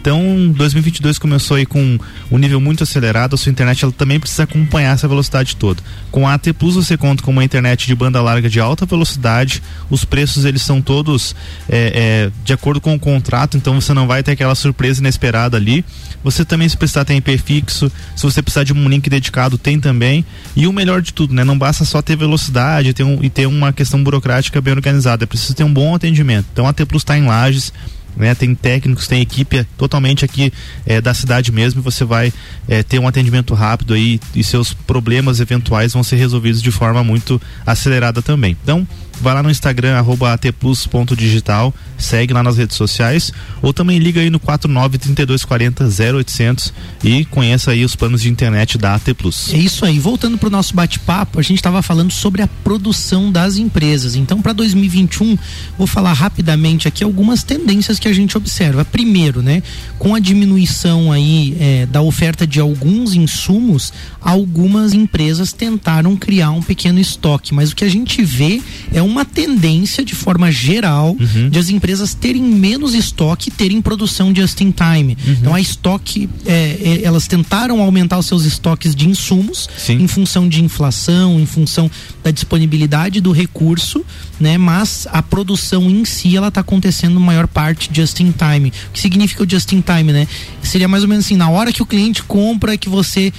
Então, 0.00 0.52
2022 0.52 1.18
começou 1.18 1.56
aí 1.56 1.66
com 1.66 1.98
um 2.30 2.38
nível 2.38 2.60
muito 2.60 2.82
acelerado. 2.82 3.34
A 3.34 3.36
sua 3.36 3.50
internet 3.50 3.84
ela 3.84 3.92
também 3.92 4.20
precisa 4.20 4.44
acompanhar 4.44 4.94
essa 4.94 5.08
velocidade 5.08 5.56
toda. 5.56 5.82
Com 6.10 6.26
a 6.26 6.34
AT 6.34 6.52
Plus 6.58 6.74
você 6.74 6.96
conta 6.96 7.22
com 7.22 7.30
uma 7.30 7.44
internet 7.44 7.86
de 7.86 7.94
banda 7.94 8.20
larga 8.20 8.48
de 8.48 8.60
alta 8.60 8.86
velocidade. 8.86 9.62
Os 9.90 10.04
preços 10.04 10.44
eles 10.44 10.62
são 10.62 10.80
todos 10.80 11.34
é, 11.68 12.28
é, 12.28 12.30
de 12.44 12.52
acordo 12.52 12.80
com 12.80 12.94
o 12.94 12.98
contrato, 12.98 13.56
então 13.56 13.80
você 13.80 13.92
não 13.92 14.06
vai 14.06 14.22
ter 14.22 14.32
aquela 14.32 14.54
surpresa 14.54 15.00
inesperada 15.00 15.56
ali. 15.56 15.84
Você 16.22 16.44
também 16.44 16.68
se 16.68 16.76
precisar 16.76 17.04
tem 17.04 17.18
IP 17.18 17.38
fixo. 17.38 17.90
Se 18.16 18.22
você 18.22 18.42
precisar 18.42 18.64
de 18.64 18.72
um 18.72 18.88
link 18.88 19.08
dedicado 19.08 19.58
tem 19.58 19.78
também. 19.78 20.24
E 20.56 20.66
o 20.66 20.72
melhor 20.72 21.02
de 21.02 21.12
tudo, 21.12 21.34
né? 21.34 21.44
Não 21.44 21.58
basta 21.58 21.84
só 21.84 22.02
ter 22.02 22.16
velocidade 22.16 22.92
ter 22.92 23.04
um, 23.04 23.22
e 23.22 23.30
ter 23.30 23.46
uma 23.46 23.72
questão 23.72 24.02
burocrática 24.02 24.60
bem 24.60 24.74
organizada. 24.74 25.24
É 25.24 25.26
preciso 25.26 25.54
ter 25.54 25.64
um 25.64 25.72
bom 25.72 25.94
atendimento. 25.94 26.46
Então 26.52 26.66
a 26.66 26.70
AT 26.70 26.84
Plus 26.86 27.02
está 27.02 27.16
em 27.16 27.26
Lages 27.26 27.72
né? 28.16 28.34
Tem 28.34 28.54
técnicos, 28.54 29.06
tem 29.06 29.20
equipe 29.20 29.64
totalmente 29.76 30.24
aqui 30.24 30.52
eh, 30.86 31.00
da 31.00 31.14
cidade 31.14 31.52
mesmo. 31.52 31.82
Você 31.82 32.04
vai 32.04 32.32
eh, 32.68 32.82
ter 32.82 32.98
um 32.98 33.08
atendimento 33.08 33.54
rápido 33.54 33.94
aí 33.94 34.20
e 34.34 34.42
seus 34.42 34.72
problemas 34.72 35.40
eventuais 35.40 35.92
vão 35.92 36.02
ser 36.02 36.16
resolvidos 36.16 36.62
de 36.62 36.70
forma 36.70 37.02
muito 37.04 37.40
acelerada 37.66 38.20
também. 38.22 38.56
Então, 38.62 38.86
vai 39.20 39.34
lá 39.34 39.42
no 39.42 39.50
Instagram, 39.50 39.96
arroba 39.96 40.32
atplus.digital, 40.32 41.74
segue 41.96 42.32
lá 42.32 42.42
nas 42.42 42.56
redes 42.56 42.76
sociais, 42.76 43.32
ou 43.60 43.72
também 43.72 43.98
liga 43.98 44.20
aí 44.20 44.30
no 44.30 44.38
49 44.38 44.98
3240 44.98 45.84
0800 46.18 46.72
e 47.02 47.24
conheça 47.24 47.72
aí 47.72 47.84
os 47.84 47.96
planos 47.96 48.22
de 48.22 48.28
internet 48.28 48.78
da 48.78 48.94
AT 48.94 49.14
Plus. 49.14 49.52
É 49.52 49.58
isso 49.58 49.84
aí. 49.84 49.98
Voltando 49.98 50.38
para 50.38 50.46
o 50.46 50.50
nosso 50.50 50.74
bate-papo, 50.74 51.38
a 51.38 51.42
gente 51.42 51.56
estava 51.56 51.82
falando 51.82 52.12
sobre 52.12 52.42
a 52.42 52.46
produção 52.46 53.30
das 53.30 53.56
empresas. 53.56 54.14
Então, 54.14 54.40
para 54.40 54.52
2021, 54.52 55.36
vou 55.76 55.86
falar 55.86 56.12
rapidamente 56.12 56.86
aqui 56.86 57.02
algumas 57.02 57.42
tendências 57.42 57.98
que 57.98 58.08
a 58.08 58.12
gente 58.12 58.36
observa. 58.36 58.84
Primeiro, 58.84 59.42
né, 59.42 59.62
com 59.98 60.14
a 60.14 60.20
diminuição 60.20 61.10
aí 61.10 61.56
é, 61.60 61.86
da 61.86 62.00
oferta 62.00 62.46
de 62.46 62.60
alguns 62.60 63.14
insumos, 63.14 63.92
algumas 64.20 64.92
empresas 64.92 65.52
tentaram 65.52 66.16
criar 66.16 66.50
um 66.50 66.62
pequeno 66.62 66.98
estoque, 66.98 67.54
mas 67.54 67.70
o 67.70 67.76
que 67.76 67.84
a 67.84 67.88
gente 67.88 68.22
vê 68.22 68.60
é 68.92 69.02
uma 69.08 69.24
tendência 69.24 70.04
de 70.04 70.14
forma 70.14 70.50
geral 70.52 71.16
Uhum. 71.18 71.48
de 71.48 71.58
as 71.58 71.68
empresas 71.70 72.14
terem 72.14 72.42
menos 72.42 72.94
estoque 72.94 73.48
e 73.48 73.52
terem 73.52 73.80
produção 73.80 74.34
just 74.34 74.60
in 74.60 74.70
time. 74.70 75.16
Uhum. 75.26 75.32
Então 75.32 75.54
a 75.54 75.60
estoque, 75.60 76.28
é, 76.46 76.52
é, 76.52 77.02
elas 77.04 77.26
tentaram 77.26 77.80
aumentar 77.80 78.18
os 78.18 78.26
seus 78.26 78.44
estoques 78.44 78.94
de 78.94 79.08
insumos 79.08 79.68
em 79.88 80.06
função 80.06 80.48
de 80.48 80.62
inflação, 80.62 81.40
em 81.40 81.46
função 81.46 81.90
da 82.22 82.30
disponibilidade 82.30 83.20
do 83.20 83.32
recurso, 83.32 84.04
né? 84.38 84.58
Mas 84.58 85.06
a 85.10 85.22
produção 85.22 85.88
em 85.90 86.04
si 86.04 86.36
ela 86.36 86.48
está 86.48 86.60
acontecendo 86.60 87.18
maior 87.20 87.46
parte 87.46 87.90
just 87.92 88.20
in 88.20 88.32
time. 88.32 88.72
O 88.88 88.92
que 88.92 89.00
significa 89.00 89.42
o 89.42 89.48
just 89.48 89.72
in 89.72 89.80
time, 89.80 90.12
né? 90.12 90.26
Seria 90.62 90.88
mais 90.88 91.02
ou 91.02 91.08
menos 91.08 91.24
assim, 91.24 91.36
na 91.36 91.48
hora 91.48 91.72
que 91.72 91.82
o 91.82 91.86
cliente 91.86 92.22
compra 92.22 92.76
que 92.76 92.88
você 92.88 93.32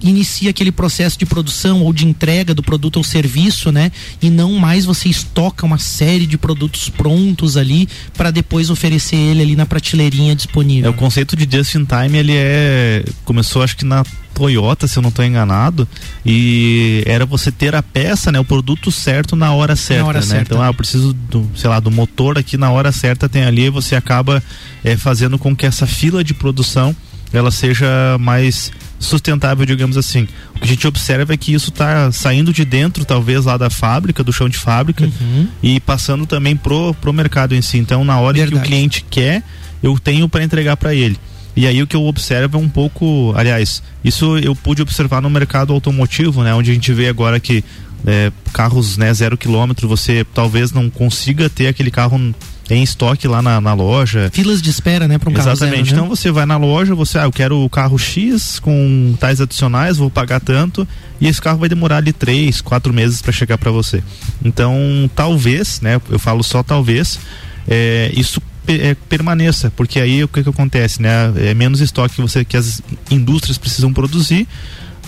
inicia 0.00 0.50
aquele 0.50 0.70
processo 0.70 1.18
de 1.18 1.26
produção 1.26 1.82
ou 1.82 1.92
de 1.92 2.06
entrega 2.06 2.54
do 2.54 2.62
produto 2.62 2.98
ou 2.98 3.04
serviço, 3.04 3.72
né? 3.72 3.90
E 4.22 4.30
não 4.30 4.52
mais 4.54 4.84
você 4.84 5.08
estoca 5.08 5.66
uma 5.66 5.78
série 5.78 6.26
de 6.26 6.38
produtos 6.38 6.88
prontos 6.88 7.56
ali 7.56 7.88
para 8.16 8.30
depois 8.30 8.70
oferecer 8.70 9.16
ele 9.16 9.42
ali 9.42 9.56
na 9.56 9.66
prateleirinha 9.66 10.34
disponível. 10.34 10.90
É, 10.90 10.94
o 10.94 10.96
conceito 10.96 11.36
de 11.36 11.56
just 11.56 11.74
in 11.74 11.84
time, 11.84 12.16
ele 12.16 12.32
é. 12.34 13.04
Começou 13.24 13.62
acho 13.62 13.76
que 13.76 13.84
na 13.84 14.04
Toyota, 14.34 14.86
se 14.86 14.96
eu 14.96 15.02
não 15.02 15.08
estou 15.08 15.24
enganado, 15.24 15.88
e 16.24 17.02
era 17.06 17.26
você 17.26 17.50
ter 17.50 17.74
a 17.74 17.82
peça, 17.82 18.30
né, 18.30 18.38
o 18.38 18.44
produto 18.44 18.90
certo 18.92 19.34
na 19.34 19.52
hora 19.52 19.74
certa, 19.74 20.04
hora 20.04 20.20
né? 20.20 20.26
certa. 20.26 20.54
Então, 20.54 20.62
ah, 20.62 20.68
eu 20.68 20.74
preciso 20.74 21.12
do, 21.12 21.50
sei 21.56 21.68
lá, 21.68 21.80
do 21.80 21.90
motor 21.90 22.38
aqui 22.38 22.56
na 22.56 22.70
hora 22.70 22.92
certa 22.92 23.28
tem 23.28 23.42
ali, 23.42 23.68
você 23.68 23.96
acaba 23.96 24.40
eh, 24.84 24.96
fazendo 24.96 25.38
com 25.38 25.56
que 25.56 25.66
essa 25.66 25.86
fila 25.86 26.22
de 26.22 26.34
produção 26.34 26.94
ela 27.32 27.50
seja 27.50 27.86
mais 28.18 28.70
sustentável, 28.98 29.64
digamos 29.64 29.96
assim. 29.96 30.26
O 30.56 30.58
que 30.58 30.64
a 30.64 30.66
gente 30.66 30.86
observa 30.86 31.32
é 31.34 31.36
que 31.36 31.52
isso 31.52 31.70
está 31.70 32.10
saindo 32.10 32.52
de 32.52 32.64
dentro, 32.64 33.04
talvez, 33.04 33.44
lá 33.44 33.56
da 33.56 33.70
fábrica, 33.70 34.24
do 34.24 34.32
chão 34.32 34.48
de 34.48 34.56
fábrica, 34.58 35.04
Uhum. 35.04 35.48
e 35.62 35.78
passando 35.80 36.26
também 36.26 36.56
pro, 36.56 36.92
pro 36.94 37.12
mercado 37.12 37.54
em 37.54 37.62
si. 37.62 37.78
Então, 37.78 38.04
na 38.04 38.18
hora 38.18 38.38
em 38.38 38.46
que 38.46 38.54
o 38.54 38.60
cliente 38.60 39.04
quer, 39.08 39.42
eu 39.82 39.98
tenho 39.98 40.28
para 40.28 40.42
entregar 40.42 40.76
para 40.76 40.94
ele. 40.94 41.16
E 41.54 41.66
aí 41.66 41.82
o 41.82 41.86
que 41.86 41.96
eu 41.96 42.04
observo 42.04 42.56
é 42.56 42.60
um 42.60 42.68
pouco, 42.68 43.32
aliás, 43.36 43.82
isso 44.04 44.38
eu 44.38 44.54
pude 44.54 44.80
observar 44.82 45.20
no 45.20 45.28
mercado 45.30 45.72
automotivo, 45.72 46.42
né, 46.42 46.54
onde 46.54 46.70
a 46.70 46.74
gente 46.74 46.92
vê 46.92 47.08
agora 47.08 47.40
que 47.40 47.64
é, 48.06 48.30
carros, 48.52 48.96
né, 48.96 49.12
zero 49.12 49.36
quilômetro, 49.36 49.88
você 49.88 50.24
talvez 50.32 50.70
não 50.70 50.88
consiga 50.88 51.50
ter 51.50 51.66
aquele 51.66 51.90
carro 51.90 52.32
em 52.70 52.82
estoque 52.82 53.26
lá 53.26 53.40
na, 53.40 53.60
na 53.60 53.72
loja. 53.74 54.30
Filas 54.32 54.60
de 54.60 54.70
espera, 54.70 55.08
né, 55.08 55.18
para 55.18 55.30
um 55.30 55.32
carro 55.32 55.50
Exatamente. 55.50 55.76
zero, 55.76 55.86
né? 55.86 55.92
Então 55.92 56.08
você 56.08 56.30
vai 56.30 56.46
na 56.46 56.56
loja, 56.56 56.94
você, 56.94 57.18
ah, 57.18 57.24
eu 57.24 57.32
quero 57.32 57.64
o 57.64 57.70
carro 57.70 57.98
X 57.98 58.58
com 58.58 59.14
tais 59.18 59.40
adicionais, 59.40 59.96
vou 59.96 60.10
pagar 60.10 60.40
tanto, 60.40 60.86
e 61.20 61.26
esse 61.26 61.40
carro 61.40 61.58
vai 61.58 61.68
demorar 61.68 61.98
ali 61.98 62.12
três, 62.12 62.60
quatro 62.60 62.92
meses 62.92 63.22
para 63.22 63.32
chegar 63.32 63.58
para 63.58 63.70
você. 63.70 64.02
Então, 64.44 64.76
talvez, 65.14 65.80
né, 65.80 66.00
eu 66.10 66.18
falo 66.18 66.42
só 66.42 66.62
talvez, 66.62 67.18
é, 67.66 68.12
isso 68.14 68.40
é, 68.66 68.94
permaneça, 69.08 69.72
porque 69.74 69.98
aí 69.98 70.22
o 70.22 70.28
que 70.28 70.42
que 70.42 70.48
acontece, 70.48 71.00
né? 71.00 71.32
É 71.36 71.54
menos 71.54 71.80
estoque 71.80 72.16
que 72.16 72.20
você 72.20 72.44
que 72.44 72.56
as 72.56 72.82
indústrias 73.10 73.56
precisam 73.56 73.92
produzir. 73.92 74.46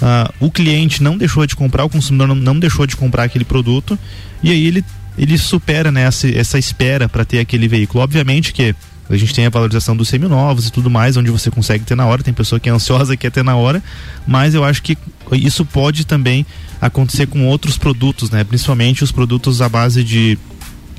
ah, 0.00 0.32
o 0.40 0.50
cliente 0.50 1.02
não 1.02 1.18
deixou 1.18 1.46
de 1.46 1.54
comprar, 1.54 1.84
o 1.84 1.90
consumidor 1.90 2.28
não, 2.28 2.34
não 2.34 2.58
deixou 2.58 2.86
de 2.86 2.96
comprar 2.96 3.24
aquele 3.24 3.44
produto 3.44 3.98
e 4.42 4.50
aí 4.50 4.66
ele 4.66 4.82
ele 5.20 5.36
supera 5.36 5.92
né, 5.92 6.04
essa, 6.04 6.26
essa 6.28 6.58
espera 6.58 7.06
para 7.06 7.26
ter 7.26 7.40
aquele 7.40 7.68
veículo. 7.68 8.02
Obviamente 8.02 8.54
que 8.54 8.74
a 9.08 9.16
gente 9.16 9.34
tem 9.34 9.44
a 9.44 9.50
valorização 9.50 9.94
dos 9.94 10.08
seminovos 10.08 10.66
e 10.66 10.72
tudo 10.72 10.88
mais, 10.88 11.14
onde 11.14 11.30
você 11.30 11.50
consegue 11.50 11.84
ter 11.84 11.94
na 11.94 12.06
hora. 12.06 12.22
Tem 12.22 12.32
pessoa 12.32 12.58
que 12.58 12.70
é 12.70 12.72
ansiosa 12.72 13.12
e 13.12 13.18
quer 13.18 13.30
ter 13.30 13.44
na 13.44 13.54
hora, 13.54 13.82
mas 14.26 14.54
eu 14.54 14.64
acho 14.64 14.82
que 14.82 14.96
isso 15.32 15.66
pode 15.66 16.06
também 16.06 16.46
acontecer 16.80 17.26
com 17.26 17.46
outros 17.46 17.76
produtos, 17.76 18.30
né? 18.30 18.44
Principalmente 18.44 19.04
os 19.04 19.12
produtos 19.12 19.60
à 19.60 19.68
base 19.68 20.02
de 20.02 20.38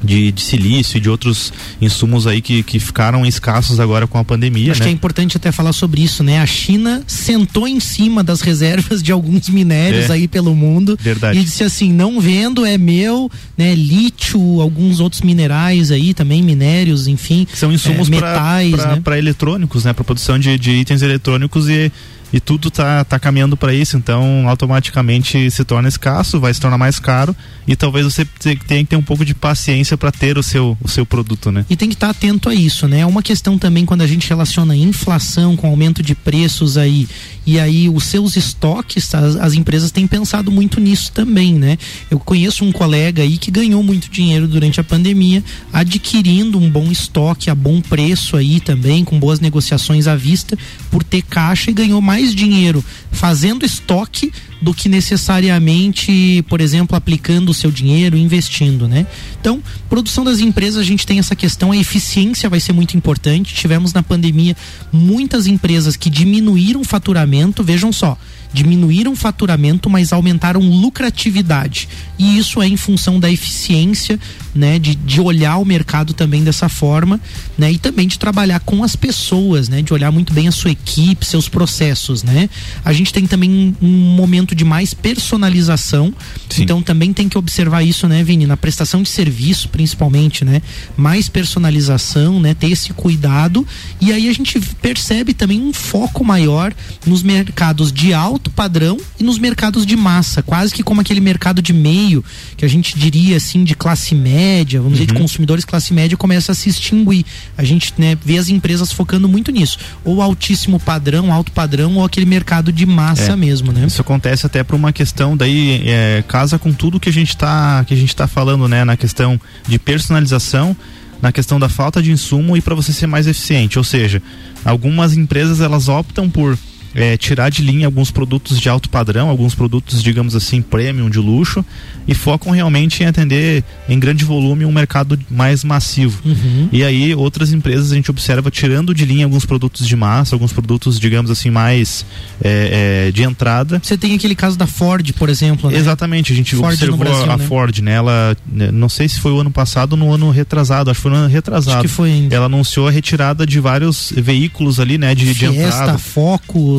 de, 0.03 0.31
de 0.31 0.41
silício 0.41 0.97
e 0.97 0.99
de 0.99 1.09
outros 1.09 1.53
insumos 1.81 2.27
aí 2.27 2.41
que, 2.41 2.63
que 2.63 2.79
ficaram 2.79 3.25
escassos 3.25 3.79
agora 3.79 4.07
com 4.07 4.17
a 4.17 4.23
pandemia, 4.23 4.71
Acho 4.71 4.81
né? 4.81 4.85
que 4.85 4.89
é 4.89 4.93
importante 4.93 5.37
até 5.37 5.51
falar 5.51 5.73
sobre 5.73 6.01
isso, 6.01 6.23
né? 6.23 6.39
A 6.39 6.45
China 6.45 7.03
sentou 7.07 7.67
em 7.67 7.79
cima 7.79 8.23
das 8.23 8.41
reservas 8.41 9.01
de 9.01 9.11
alguns 9.11 9.49
minérios 9.49 10.09
É. 10.09 10.13
aí 10.13 10.27
pelo 10.27 10.55
mundo 10.55 10.97
Verdade. 10.99 11.39
e 11.39 11.43
disse 11.43 11.63
assim: 11.63 11.91
não 11.91 12.19
vendo, 12.19 12.65
é 12.65 12.77
meu, 12.77 13.29
né? 13.57 13.75
Lítio, 13.75 14.61
alguns 14.61 14.99
outros 14.99 15.21
minerais 15.21 15.91
aí 15.91 16.13
também, 16.13 16.41
minérios, 16.41 17.07
enfim. 17.07 17.47
São 17.53 17.71
insumos 17.71 18.09
é, 18.09 18.17
para 18.17 18.31
metais, 18.31 18.71
né? 18.71 19.01
para 19.03 19.17
eletrônicos, 19.17 19.85
né? 19.85 19.93
Para 19.93 20.03
produção 20.03 20.39
de, 20.39 20.57
de 20.57 20.71
itens 20.71 21.01
eletrônicos 21.01 21.69
e, 21.69 21.91
e 22.33 22.39
tudo 22.39 22.71
tá, 22.71 23.03
tá 23.03 23.19
caminhando 23.19 23.57
para 23.57 23.73
isso. 23.73 23.97
Então, 23.97 24.47
automaticamente 24.47 25.49
se 25.51 25.63
torna 25.63 25.87
escasso, 25.89 26.39
vai 26.39 26.53
se 26.53 26.59
tornar 26.61 26.77
mais 26.77 26.99
caro 26.99 27.35
e 27.67 27.75
talvez 27.75 28.05
você 28.05 28.25
te- 28.25 28.55
tenha 28.67 28.83
que 28.83 28.89
ter 28.89 28.95
um 28.95 29.01
pouco 29.01 29.23
de 29.25 29.33
paciência 29.33 29.97
para 29.97 30.11
ter 30.11 30.37
o 30.37 30.43
seu, 30.43 30.77
o 30.81 30.87
seu 30.87 31.05
produto, 31.05 31.51
né? 31.51 31.65
E 31.69 31.75
tem 31.75 31.89
que 31.89 31.95
estar 31.95 32.09
atento 32.09 32.49
a 32.49 32.55
isso, 32.55 32.87
né? 32.87 32.99
É 32.99 33.05
uma 33.05 33.21
questão 33.23 33.57
também 33.57 33.85
quando 33.85 34.01
a 34.01 34.07
gente 34.07 34.27
relaciona 34.29 34.75
inflação 34.75 35.55
com 35.55 35.67
aumento 35.67 36.01
de 36.03 36.15
preços 36.15 36.77
aí 36.77 37.07
e 37.45 37.59
aí 37.59 37.89
os 37.89 38.03
seus 38.05 38.35
estoques, 38.35 39.13
as, 39.15 39.35
as 39.35 39.53
empresas 39.53 39.89
têm 39.91 40.05
pensado 40.05 40.51
muito 40.51 40.79
nisso 40.79 41.11
também, 41.11 41.53
né? 41.55 41.77
Eu 42.09 42.19
conheço 42.19 42.63
um 42.63 42.71
colega 42.71 43.23
aí 43.23 43.37
que 43.37 43.49
ganhou 43.49 43.81
muito 43.81 44.09
dinheiro 44.11 44.47
durante 44.47 44.79
a 44.79 44.83
pandemia 44.83 45.43
adquirindo 45.73 46.59
um 46.59 46.69
bom 46.69 46.91
estoque 46.91 47.49
a 47.49 47.55
bom 47.55 47.81
preço 47.81 48.37
aí 48.37 48.59
também, 48.59 49.03
com 49.03 49.19
boas 49.19 49.39
negociações 49.39 50.07
à 50.07 50.15
vista, 50.15 50.57
por 50.91 51.03
ter 51.03 51.23
caixa 51.23 51.71
e 51.71 51.73
ganhou 51.73 51.99
mais 52.01 52.20
dinheiro 52.29 52.83
fazendo 53.11 53.65
estoque 53.65 54.31
do 54.61 54.73
que 54.73 54.87
necessariamente, 54.87 56.45
por 56.47 56.61
exemplo, 56.61 56.95
aplicando 56.95 57.49
o 57.49 57.53
seu 57.53 57.71
dinheiro, 57.71 58.15
investindo, 58.15 58.87
né? 58.87 59.07
Então, 59.39 59.61
produção 59.89 60.23
das 60.23 60.39
empresas, 60.39 60.79
a 60.79 60.83
gente 60.83 61.05
tem 61.05 61.17
essa 61.17 61.35
questão, 61.35 61.71
a 61.71 61.77
eficiência 61.77 62.47
vai 62.47 62.59
ser 62.59 62.73
muito 62.73 62.95
importante. 62.95 63.55
Tivemos 63.55 63.91
na 63.91 64.03
pandemia 64.03 64.55
muitas 64.91 65.47
empresas 65.47 65.95
que 65.95 66.09
diminuíram 66.09 66.81
o 66.81 66.85
faturamento, 66.85 67.63
vejam 67.63 67.91
só, 67.91 68.17
diminuíram 68.53 69.15
faturamento, 69.15 69.89
mas 69.89 70.11
aumentaram 70.11 70.61
lucratividade. 70.61 71.87
E 72.17 72.37
isso 72.37 72.61
é 72.61 72.67
em 72.67 72.77
função 72.77 73.19
da 73.19 73.31
eficiência, 73.31 74.19
né, 74.53 74.77
de, 74.77 74.95
de 74.95 75.21
olhar 75.21 75.57
o 75.57 75.65
mercado 75.65 76.13
também 76.13 76.43
dessa 76.43 76.67
forma, 76.67 77.19
né, 77.57 77.71
e 77.71 77.77
também 77.77 78.07
de 78.07 78.19
trabalhar 78.19 78.59
com 78.59 78.83
as 78.83 78.95
pessoas, 78.95 79.69
né, 79.69 79.81
de 79.81 79.93
olhar 79.93 80.11
muito 80.11 80.33
bem 80.33 80.47
a 80.47 80.51
sua 80.51 80.71
equipe, 80.71 81.25
seus 81.25 81.47
processos, 81.47 82.21
né. 82.21 82.49
A 82.83 82.91
gente 82.93 83.13
tem 83.13 83.25
também 83.25 83.75
um, 83.81 83.87
momento 83.87 84.53
de 84.53 84.65
mais 84.65 84.93
personalização, 84.93 86.13
então 86.59 86.81
também 86.81 87.13
tem 87.13 87.29
que 87.29 87.37
observar 87.37 87.81
isso, 87.81 88.07
né, 88.07 88.23
Vini, 88.23 88.45
na 88.45 88.57
prestação 88.57 89.01
de 89.01 89.09
serviço, 89.09 89.69
principalmente, 89.69 90.43
né, 90.43 90.61
mais 90.97 91.29
personalização, 91.29 92.39
né, 92.39 92.53
ter 92.53 92.69
esse 92.69 92.91
cuidado. 92.93 93.65
E 93.99 94.11
aí 94.11 94.27
a 94.27 94.33
gente 94.33 94.59
percebe 94.81 95.33
também 95.33 95.61
um 95.61 95.73
foco 95.73 96.23
maior 96.23 96.73
nos 97.05 97.23
mercados 97.23 97.91
de 97.91 98.13
alto 98.41 98.49
padrão 98.49 98.97
e 99.19 99.23
nos 99.23 99.37
mercados 99.37 99.85
de 99.85 99.95
massa, 99.95 100.41
quase 100.41 100.73
que 100.73 100.81
como 100.81 100.99
aquele 100.99 101.21
mercado 101.21 101.61
de 101.61 101.71
meio 101.71 102.23
que 102.57 102.65
a 102.65 102.67
gente 102.67 102.97
diria 102.97 103.37
assim 103.37 103.63
de 103.63 103.75
classe 103.75 104.15
média, 104.15 104.81
vamos 104.81 104.97
dizer 104.97 105.13
de 105.13 105.19
consumidores 105.19 105.63
classe 105.63 105.93
média 105.93 106.17
começa 106.17 106.51
a 106.51 106.55
se 106.55 106.69
extinguir. 106.69 107.23
A 107.55 107.63
gente 107.63 107.93
né, 107.97 108.17
vê 108.25 108.37
as 108.37 108.49
empresas 108.49 108.91
focando 108.91 109.29
muito 109.29 109.51
nisso, 109.51 109.77
ou 110.03 110.21
altíssimo 110.21 110.79
padrão, 110.79 111.31
alto 111.31 111.51
padrão, 111.51 111.95
ou 111.97 112.03
aquele 112.03 112.25
mercado 112.25 112.71
de 112.71 112.85
massa 112.85 113.33
É. 113.33 113.35
mesmo, 113.35 113.71
né? 113.71 113.85
Isso 113.85 114.01
acontece 114.01 114.45
até 114.45 114.63
por 114.63 114.75
uma 114.75 114.91
questão 114.91 115.37
daí 115.37 115.83
é, 115.85 116.23
casa 116.27 116.57
com 116.57 116.73
tudo 116.73 116.99
que 116.99 117.09
a 117.09 117.13
gente 117.13 117.37
tá 117.37 117.85
que 117.85 117.93
a 117.93 117.97
gente 117.97 118.15
tá 118.15 118.27
falando, 118.27 118.67
né, 118.67 118.83
na 118.83 118.97
questão 118.97 119.39
de 119.67 119.77
personalização, 119.77 120.75
na 121.21 121.31
questão 121.31 121.59
da 121.59 121.69
falta 121.69 122.01
de 122.01 122.11
insumo 122.11 122.57
e 122.57 122.61
para 122.61 122.73
você 122.73 122.91
ser 122.91 123.05
mais 123.07 123.27
eficiente, 123.27 123.77
ou 123.77 123.83
seja, 123.83 124.21
algumas 124.65 125.15
empresas 125.15 125.61
elas 125.61 125.87
optam 125.87 126.29
por 126.29 126.57
é, 126.93 127.17
tirar 127.17 127.49
de 127.49 127.61
linha 127.61 127.85
alguns 127.85 128.11
produtos 128.11 128.59
de 128.59 128.69
alto 128.69 128.89
padrão, 128.89 129.29
alguns 129.29 129.55
produtos, 129.55 130.01
digamos 130.03 130.35
assim, 130.35 130.61
premium, 130.61 131.09
de 131.09 131.19
luxo, 131.19 131.65
e 132.07 132.13
focam 132.13 132.51
realmente 132.51 133.03
em 133.03 133.05
atender 133.05 133.63
em 133.87 133.99
grande 133.99 134.25
volume 134.25 134.65
um 134.65 134.71
mercado 134.71 135.17
mais 135.29 135.63
massivo. 135.63 136.21
Uhum. 136.25 136.69
E 136.71 136.83
aí 136.83 137.13
outras 137.15 137.53
empresas 137.53 137.91
a 137.91 137.95
gente 137.95 138.09
observa 138.09 138.49
tirando 138.51 138.93
de 138.93 139.05
linha 139.05 139.25
alguns 139.25 139.45
produtos 139.45 139.87
de 139.87 139.95
massa, 139.95 140.35
alguns 140.35 140.51
produtos, 140.51 140.99
digamos 140.99 141.31
assim, 141.31 141.49
mais 141.49 142.05
é, 142.43 143.07
é, 143.07 143.11
de 143.11 143.23
entrada. 143.23 143.79
Você 143.83 143.97
tem 143.97 144.15
aquele 144.15 144.35
caso 144.35 144.57
da 144.57 144.67
Ford, 144.67 145.11
por 145.13 145.29
exemplo, 145.29 145.69
né? 145.69 145.77
Exatamente, 145.77 146.33
a 146.33 146.35
gente 146.35 146.55
Ford 146.55 146.73
observou 146.73 146.97
Brasil, 146.97 147.31
a 147.31 147.37
né? 147.37 147.45
Ford, 147.45 147.79
né? 147.79 147.93
Ela, 147.93 148.37
né, 148.51 148.71
não 148.71 148.89
sei 148.89 149.07
se 149.07 149.19
foi 149.19 149.31
o 149.31 149.39
ano 149.39 149.51
passado 149.51 149.93
ou 149.93 149.97
no 149.97 150.13
ano 150.13 150.29
retrasado, 150.31 150.89
acho 150.89 150.99
que 150.99 151.03
foi 151.03 151.11
no 151.11 151.17
ano 151.17 151.27
retrasado. 151.27 151.77
Acho 151.77 151.87
que 151.87 151.87
foi 151.87 152.11
ainda. 152.11 152.35
Ela 152.35 152.45
anunciou 152.45 152.87
a 152.87 152.91
retirada 152.91 153.45
de 153.45 153.59
vários 153.59 154.11
veículos 154.15 154.79
ali, 154.79 154.97
né? 154.97 155.13
De, 155.13 155.25
de 155.25 155.33
Fiesta, 155.33 155.83
entrada. 155.83 155.97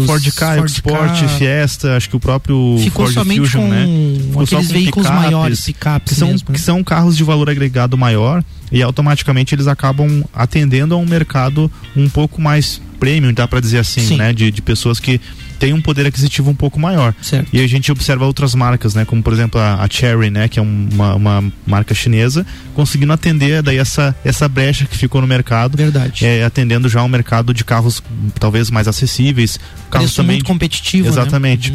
Focus, 0.06 0.24
Ford 0.24 0.34
Ka, 0.34 0.56
Ford 0.56 0.70
Sport, 0.70 1.20
Ka. 1.20 1.28
Fiesta, 1.28 1.96
acho 1.96 2.08
que 2.08 2.16
o 2.16 2.20
próprio 2.20 2.76
Ficou 2.78 3.06
Ford 3.06 3.14
somente 3.14 3.40
Fusion, 3.40 3.62
com 3.62 3.68
né? 3.68 3.86
Ficou 4.20 4.46
só 4.46 4.56
aqueles 4.56 4.66
com 4.66 4.72
veículos 4.72 5.06
picapes, 5.06 5.24
maiores, 5.24 5.60
picapes 5.60 6.12
que 6.12 6.18
são, 6.18 6.28
mesmo, 6.28 6.48
né? 6.48 6.54
que 6.54 6.60
são 6.60 6.84
carros 6.84 7.16
de 7.16 7.24
valor 7.24 7.48
agregado 7.48 7.96
maior 7.96 8.44
e 8.70 8.82
automaticamente 8.82 9.54
eles 9.54 9.66
acabam 9.66 10.24
atendendo 10.32 10.94
a 10.94 10.98
um 10.98 11.06
mercado 11.06 11.70
um 11.96 12.08
pouco 12.08 12.40
mais 12.40 12.80
premium, 12.98 13.32
dá 13.32 13.48
para 13.48 13.60
dizer 13.60 13.78
assim, 13.78 14.00
Sim. 14.00 14.16
né? 14.16 14.32
De, 14.32 14.50
de 14.50 14.62
pessoas 14.62 15.00
que 15.00 15.20
têm 15.62 15.72
um 15.72 15.80
poder 15.80 16.04
aquisitivo 16.08 16.50
um 16.50 16.54
pouco 16.56 16.80
maior. 16.80 17.14
Certo. 17.22 17.48
E 17.52 17.60
a 17.60 17.66
gente 17.68 17.92
observa 17.92 18.26
outras 18.26 18.52
marcas, 18.52 18.96
né? 18.96 19.04
Como 19.04 19.22
por 19.22 19.32
exemplo 19.32 19.60
a, 19.60 19.76
a 19.80 19.88
Cherry, 19.88 20.28
né? 20.28 20.48
Que 20.48 20.58
é 20.58 20.62
um- 20.62 20.88
uma, 20.92 21.14
uma 21.14 21.52
marca 21.64 21.94
chinesa, 21.94 22.44
conseguindo 22.74 23.12
atender 23.12 23.62
daí 23.62 23.76
essa, 23.78 24.12
essa 24.24 24.48
brecha 24.48 24.86
que 24.86 24.96
ficou 24.98 25.20
no 25.20 25.26
mercado. 25.28 25.76
Verdade. 25.76 26.26
É, 26.26 26.42
atendendo 26.44 26.88
já 26.88 27.00
um 27.04 27.08
mercado 27.08 27.54
de 27.54 27.64
carros 27.64 28.02
talvez 28.40 28.72
mais 28.72 28.88
acessíveis. 28.88 29.60
Carros 29.88 30.06
Preço 30.08 30.16
também 30.16 30.36
muito 30.38 30.46
competitivo, 30.46 31.04
né? 31.04 31.10
Exatamente. 31.12 31.72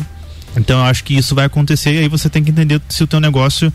Então 0.57 0.79
eu 0.79 0.85
acho 0.85 1.05
que 1.05 1.15
isso 1.15 1.33
vai 1.33 1.45
acontecer 1.45 1.93
e 1.93 1.99
aí 1.99 2.09
você 2.09 2.29
tem 2.29 2.43
que 2.43 2.51
entender 2.51 2.81
se 2.89 3.03
o 3.03 3.07
teu 3.07 3.21
negócio 3.21 3.71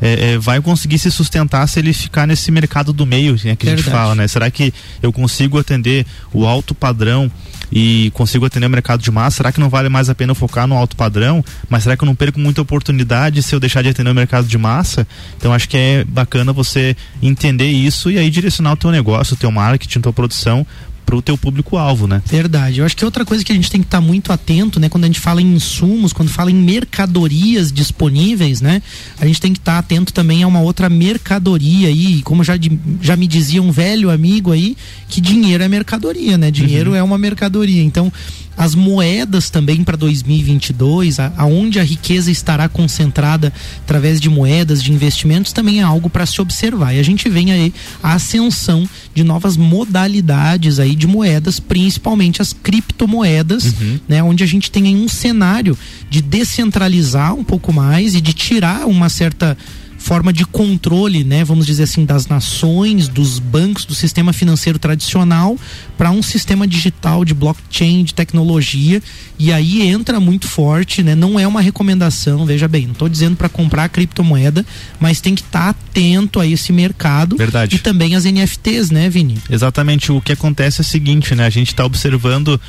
é, 0.00 0.32
é, 0.32 0.38
vai 0.38 0.60
conseguir 0.60 0.98
se 0.98 1.08
sustentar 1.10 1.64
se 1.68 1.78
ele 1.78 1.92
ficar 1.92 2.26
nesse 2.26 2.50
mercado 2.50 2.92
do 2.92 3.06
meio, 3.06 3.34
né, 3.44 3.54
que 3.54 3.66
a 3.68 3.70
gente 3.70 3.82
Verdade. 3.84 3.90
fala, 3.90 4.14
né? 4.16 4.26
Será 4.26 4.50
que 4.50 4.74
eu 5.00 5.12
consigo 5.12 5.56
atender 5.58 6.04
o 6.32 6.44
alto 6.46 6.74
padrão 6.74 7.30
e 7.72 8.10
consigo 8.14 8.44
atender 8.44 8.66
o 8.66 8.70
mercado 8.70 9.02
de 9.02 9.10
massa? 9.10 9.38
Será 9.38 9.50
que 9.50 9.58
não 9.58 9.70
vale 9.70 9.88
mais 9.88 10.10
a 10.10 10.14
pena 10.14 10.34
focar 10.34 10.66
no 10.66 10.76
alto 10.76 10.94
padrão? 10.94 11.42
Mas 11.68 11.84
será 11.84 11.96
que 11.96 12.04
eu 12.04 12.06
não 12.06 12.14
perco 12.14 12.38
muita 12.38 12.60
oportunidade 12.60 13.42
se 13.42 13.54
eu 13.54 13.60
deixar 13.60 13.82
de 13.82 13.88
atender 13.88 14.10
o 14.10 14.14
mercado 14.14 14.46
de 14.46 14.58
massa? 14.58 15.06
Então 15.36 15.52
acho 15.52 15.68
que 15.68 15.76
é 15.76 16.04
bacana 16.04 16.52
você 16.52 16.94
entender 17.22 17.70
isso 17.70 18.10
e 18.10 18.18
aí 18.18 18.28
direcionar 18.30 18.72
o 18.72 18.76
teu 18.76 18.90
negócio, 18.90 19.34
o 19.34 19.36
teu 19.38 19.50
marketing, 19.50 20.00
a 20.00 20.02
tua 20.02 20.12
produção 20.12 20.66
para 21.04 21.16
o 21.16 21.22
teu 21.22 21.36
público-alvo, 21.36 22.06
né? 22.06 22.22
Verdade. 22.26 22.80
Eu 22.80 22.86
acho 22.86 22.96
que 22.96 23.04
outra 23.04 23.24
coisa 23.24 23.44
que 23.44 23.52
a 23.52 23.54
gente 23.54 23.70
tem 23.70 23.80
que 23.80 23.86
estar 23.86 24.00
muito 24.00 24.32
atento, 24.32 24.80
né, 24.80 24.88
quando 24.88 25.04
a 25.04 25.06
gente 25.06 25.20
fala 25.20 25.42
em 25.42 25.54
insumos, 25.54 26.12
quando 26.12 26.28
fala 26.28 26.50
em 26.50 26.54
mercadorias 26.54 27.72
disponíveis, 27.72 28.60
né, 28.60 28.82
a 29.20 29.26
gente 29.26 29.40
tem 29.40 29.52
que 29.52 29.58
estar 29.58 29.78
atento 29.78 30.12
também 30.12 30.42
a 30.42 30.46
uma 30.46 30.60
outra 30.60 30.88
mercadoria 30.88 31.88
aí, 31.88 32.18
e 32.18 32.22
como 32.22 32.42
já, 32.42 32.54
já 33.00 33.16
me 33.16 33.26
dizia 33.26 33.62
um 33.62 33.70
velho 33.70 34.10
amigo 34.10 34.52
aí, 34.52 34.76
que 35.08 35.20
dinheiro 35.20 35.62
é 35.62 35.68
mercadoria, 35.68 36.38
né? 36.38 36.50
Dinheiro 36.50 36.94
é 36.94 37.02
uma 37.02 37.18
mercadoria. 37.18 37.82
Então, 37.82 38.12
as 38.56 38.74
moedas 38.74 39.48
também 39.50 39.82
para 39.82 39.96
2022, 39.96 41.18
a- 41.18 41.32
aonde 41.36 41.80
a 41.80 41.82
riqueza 41.84 42.30
estará 42.30 42.68
concentrada 42.68 43.52
através 43.82 44.20
de 44.20 44.28
moedas, 44.28 44.82
de 44.82 44.92
investimentos, 44.92 45.52
também 45.52 45.80
é 45.80 45.82
algo 45.82 46.10
para 46.10 46.26
se 46.26 46.40
observar. 46.40 46.94
E 46.94 46.98
a 47.00 47.02
gente 47.02 47.28
vem 47.28 47.50
aí 47.52 47.72
a 48.02 48.12
ascensão 48.14 48.88
de 49.14 49.24
novas 49.24 49.56
modalidades 49.56 50.78
aí 50.78 50.94
de 50.94 51.06
moedas, 51.06 51.58
principalmente 51.58 52.42
as 52.42 52.52
criptomoedas, 52.52 53.74
né, 54.08 54.22
onde 54.22 54.44
a 54.44 54.46
gente 54.46 54.70
tem 54.70 54.86
aí 54.86 54.94
um 54.94 55.08
cenário 55.08 55.76
de 56.10 56.20
descentralizar 56.22 57.34
um 57.34 57.44
pouco 57.44 57.72
mais 57.72 58.14
e 58.14 58.20
de 58.20 58.32
tirar 58.32 58.86
uma 58.86 59.08
certa 59.08 59.56
forma 60.02 60.32
de 60.32 60.44
controle, 60.44 61.24
né, 61.24 61.44
vamos 61.44 61.64
dizer 61.64 61.84
assim, 61.84 62.04
das 62.04 62.26
nações, 62.26 63.08
dos 63.08 63.38
bancos, 63.38 63.84
do 63.84 63.94
sistema 63.94 64.32
financeiro 64.32 64.78
tradicional 64.78 65.56
para 65.96 66.10
um 66.10 66.22
sistema 66.22 66.66
digital 66.66 67.24
de 67.24 67.32
blockchain, 67.32 68.04
de 68.04 68.12
tecnologia, 68.12 69.00
e 69.38 69.52
aí 69.52 69.82
entra 69.82 70.20
muito 70.20 70.46
forte, 70.46 71.02
né? 71.02 71.14
Não 71.14 71.38
é 71.38 71.46
uma 71.46 71.60
recomendação, 71.60 72.44
veja 72.44 72.68
bem, 72.68 72.86
não 72.86 72.92
estou 72.92 73.08
dizendo 73.08 73.36
para 73.36 73.48
comprar 73.48 73.88
criptomoeda, 73.88 74.66
mas 75.00 75.20
tem 75.20 75.34
que 75.34 75.42
estar 75.42 75.70
atento 75.70 76.40
a 76.40 76.46
esse 76.46 76.72
mercado 76.72 77.36
Verdade. 77.36 77.76
e 77.76 77.78
também 77.78 78.14
as 78.14 78.24
NFTs, 78.24 78.90
né, 78.90 79.08
Vini? 79.08 79.38
Exatamente. 79.48 80.10
O 80.10 80.20
que 80.20 80.32
acontece 80.32 80.80
é 80.80 80.82
o 80.82 80.84
seguinte, 80.84 81.34
né? 81.34 81.46
A 81.46 81.50
gente 81.50 81.68
está 81.68 81.84
observando 81.84 82.60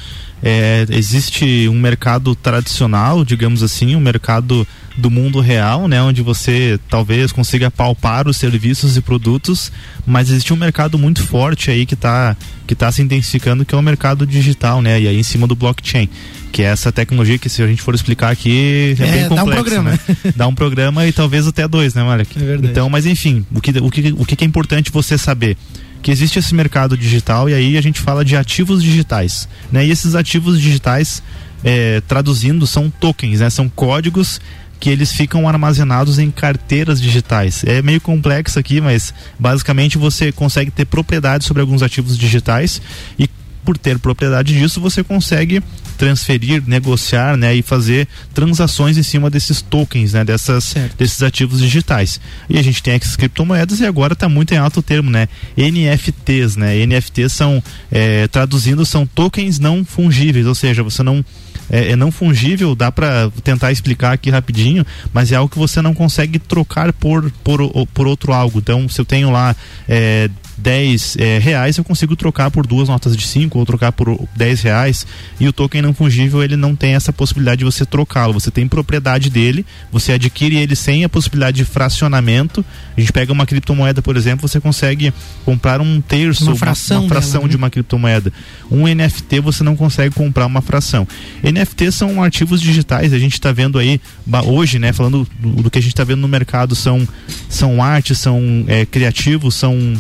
é, 0.46 0.86
existe 0.90 1.70
um 1.70 1.80
mercado 1.80 2.36
tradicional, 2.36 3.24
digamos 3.24 3.64
assim, 3.64 3.96
um 3.96 4.00
mercado 4.02 4.68
do 4.98 5.10
mundo 5.10 5.40
real, 5.40 5.88
né, 5.88 6.02
onde 6.02 6.22
você 6.22 6.78
talvez 6.90 7.32
consiga 7.32 7.72
palpar 7.72 8.28
os 8.28 8.36
serviços 8.38 8.96
e 8.98 9.02
produtos, 9.02 9.72
mas 10.06 10.30
existe 10.30 10.54
um 10.54 10.58
mercado 10.58 11.00
muito 11.00 11.24
forte 11.24 11.72
aí 11.72 11.86
que 11.86 11.94
está 11.96 12.36
que 12.68 12.76
tá 12.76 12.92
se 12.92 13.02
intensificando, 13.02 13.66
que 13.66 13.74
é 13.74 13.78
o 13.78 13.82
mercado 13.82 14.26
digital, 14.28 14.82
né, 14.82 15.02
e 15.02 15.08
aí 15.08 15.18
em 15.18 15.24
cima 15.24 15.48
do 15.48 15.56
blockchain, 15.56 16.08
que 16.52 16.62
é 16.62 16.66
essa 16.66 16.92
tecnologia 16.92 17.38
que 17.40 17.50
se 17.50 17.64
a 17.64 17.68
gente 17.68 17.82
for 17.82 17.96
explicar 17.96 18.30
aqui 18.32 18.96
é, 19.00 19.04
É, 19.04 19.12
bem 19.12 19.22
dá 19.30 19.36
um 19.36 19.38
complexo, 19.38 19.64
programa. 19.64 19.92
né? 19.92 20.00
dá 20.36 20.48
um 20.48 20.56
programa 20.56 21.08
e 21.08 21.12
talvez 21.14 21.48
até 21.48 21.68
dois, 21.68 21.94
né, 21.94 22.04
Malek? 22.04 22.38
É 22.38 22.46
verdade. 22.46 22.72
Então, 22.72 22.90
mas 22.90 23.06
enfim, 23.06 23.46
o 23.54 23.60
que, 23.62 23.72
o 23.80 23.90
que, 23.90 24.14
o 24.18 24.26
que 24.26 24.44
é 24.44 24.48
importante 24.48 24.92
você 24.92 25.18
saber? 25.18 25.58
Que 26.04 26.12
existe 26.12 26.38
esse 26.38 26.54
mercado 26.54 26.96
digital 26.96 27.50
e 27.50 27.54
aí 27.56 27.78
a 27.78 27.82
gente 27.82 28.00
fala 28.00 28.24
de 28.24 28.36
ativos 28.36 28.84
digitais, 28.84 29.48
né? 29.72 29.84
E 29.86 29.90
esses 29.90 30.14
ativos 30.14 30.62
digitais, 30.62 31.24
é, 31.64 32.02
traduzindo, 32.02 32.68
são 32.68 32.92
tokens, 32.92 33.40
né? 33.40 33.50
São 33.50 33.68
códigos 33.68 34.40
que 34.80 34.90
eles 34.90 35.14
ficam 35.14 35.48
armazenados 35.48 36.20
em 36.20 36.30
carteiras 36.30 37.02
digitais. 37.02 37.64
É 37.64 37.82
meio 37.82 38.02
complexo 38.02 38.60
aqui, 38.60 38.82
mas 38.82 39.14
basicamente 39.40 39.98
você 39.98 40.30
consegue 40.30 40.70
ter 40.70 40.86
propriedade 40.86 41.46
sobre 41.46 41.62
alguns 41.62 41.82
ativos 41.82 42.18
digitais 42.18 42.82
e 43.18 43.30
por 43.64 43.78
ter 43.78 43.98
propriedade 43.98 44.54
disso, 44.54 44.82
você 44.82 45.02
consegue 45.02 45.64
transferir, 45.98 46.64
negociar, 46.66 47.38
né, 47.38 47.56
e 47.56 47.62
fazer 47.62 48.08
transações 48.34 48.98
em 48.98 49.04
cima 49.04 49.30
desses 49.30 49.62
tokens, 49.62 50.14
né, 50.14 50.24
dessas, 50.24 50.76
desses 50.98 51.22
ativos 51.24 51.60
digitais. 51.60 52.20
E 52.50 52.58
a 52.58 52.62
gente 52.62 52.82
tem 52.82 52.94
essas 52.94 53.16
criptomoedas 53.16 53.80
e 53.80 53.86
agora 53.86 54.14
está 54.14 54.28
muito 54.28 54.54
em 54.54 54.58
alto 54.58 54.80
o 54.80 54.84
termo, 54.84 55.10
né, 55.10 55.28
NFTs, 55.58 56.56
né, 56.56 56.86
NFTs 56.86 57.34
são, 57.34 57.64
é, 57.92 58.28
traduzindo, 58.28 58.86
são 58.86 59.06
tokens 59.06 59.60
não 59.60 59.86
fungíveis, 59.86 60.46
ou 60.48 60.56
seja, 60.56 60.84
você 60.84 61.04
não 61.04 61.24
é, 61.70 61.92
é 61.92 61.96
não 61.96 62.12
fungível, 62.12 62.76
dá 62.76 62.92
para 62.92 63.32
tentar 63.44 63.72
explicar 63.72 64.14
aqui 64.14 64.30
rapidinho, 64.30 64.86
mas 65.14 65.32
é 65.32 65.36
algo 65.36 65.50
que 65.50 65.58
você 65.58 65.82
não 65.82 65.94
consegue 65.94 66.40
trocar 66.40 66.92
por, 66.94 67.32
por, 67.44 67.60
por 67.88 68.08
outro 68.08 68.34
algo. 68.34 68.60
Então, 68.60 68.88
se 68.90 69.00
eu 69.00 69.06
tenho 69.06 69.32
lá 69.32 69.56
é, 69.88 70.30
10 70.58 71.18
é, 71.20 71.38
reais, 71.40 71.78
eu 71.78 71.84
consigo 71.84 72.16
trocar 72.16 72.52
por 72.52 72.66
duas 72.66 72.90
notas 72.90 73.16
de 73.16 73.26
5 73.26 73.58
ou 73.58 73.66
trocar 73.66 73.92
por 73.92 74.28
10 74.36 74.62
reais. 74.62 75.08
E 75.40 75.48
o 75.48 75.54
token 75.54 75.82
não 75.82 75.94
fungível, 75.94 76.44
ele 76.44 76.56
não 76.56 76.76
tem 76.76 76.96
essa 76.96 77.12
possibilidade 77.12 77.60
de 77.60 77.66
você 77.66 77.86
trocá-lo. 77.86 78.34
Você 78.34 78.52
tem 78.52 78.68
propriedade 78.68 79.30
dele, 79.30 79.66
você 79.92 80.14
adquire 80.14 80.56
ele 80.56 80.76
sem 80.76 81.04
a 81.04 81.10
possibilidade 81.10 81.58
de 81.58 81.66
fracionamento. 81.66 82.64
A 82.96 83.00
gente 83.00 83.12
pega 83.12 83.32
uma 83.32 83.46
criptomoeda, 83.46 84.02
por 84.02 84.16
exemplo, 84.16 84.48
você 84.48 84.60
consegue 84.60 85.14
comprar 85.46 85.82
um 85.82 86.02
terço, 86.02 86.46
Uma 86.46 86.56
fração 86.56 87.02
uma, 87.02 87.10
fração 87.10 87.32
dela, 87.32 87.44
né? 87.46 87.50
de 87.50 87.58
uma 87.58 87.70
criptomoeda. 87.70 88.32
Um 88.70 88.88
NFT 88.88 89.40
você 89.40 89.64
não 89.64 89.76
consegue 89.76 90.14
comprar 90.14 90.46
uma 90.46 90.62
fração. 90.62 91.08
NFT 91.44 91.92
são 91.92 92.24
arquivos 92.24 92.62
digitais, 92.62 93.14
a 93.14 93.20
gente 93.20 93.34
está 93.34 93.52
vendo 93.52 93.78
aí 93.78 94.00
hoje, 94.46 94.80
né, 94.80 94.94
falando 94.94 95.28
do, 95.40 95.64
do 95.64 95.72
que 95.72 95.80
a 95.80 95.82
gente 95.82 95.94
está 95.94 96.04
vendo 96.04 96.22
no 96.22 96.28
mercado, 96.28 96.76
são, 96.76 97.08
são 97.50 97.84
artes, 97.84 98.18
são 98.18 98.66
é, 98.68 98.86
criativos, 98.86 99.56
são 99.56 99.98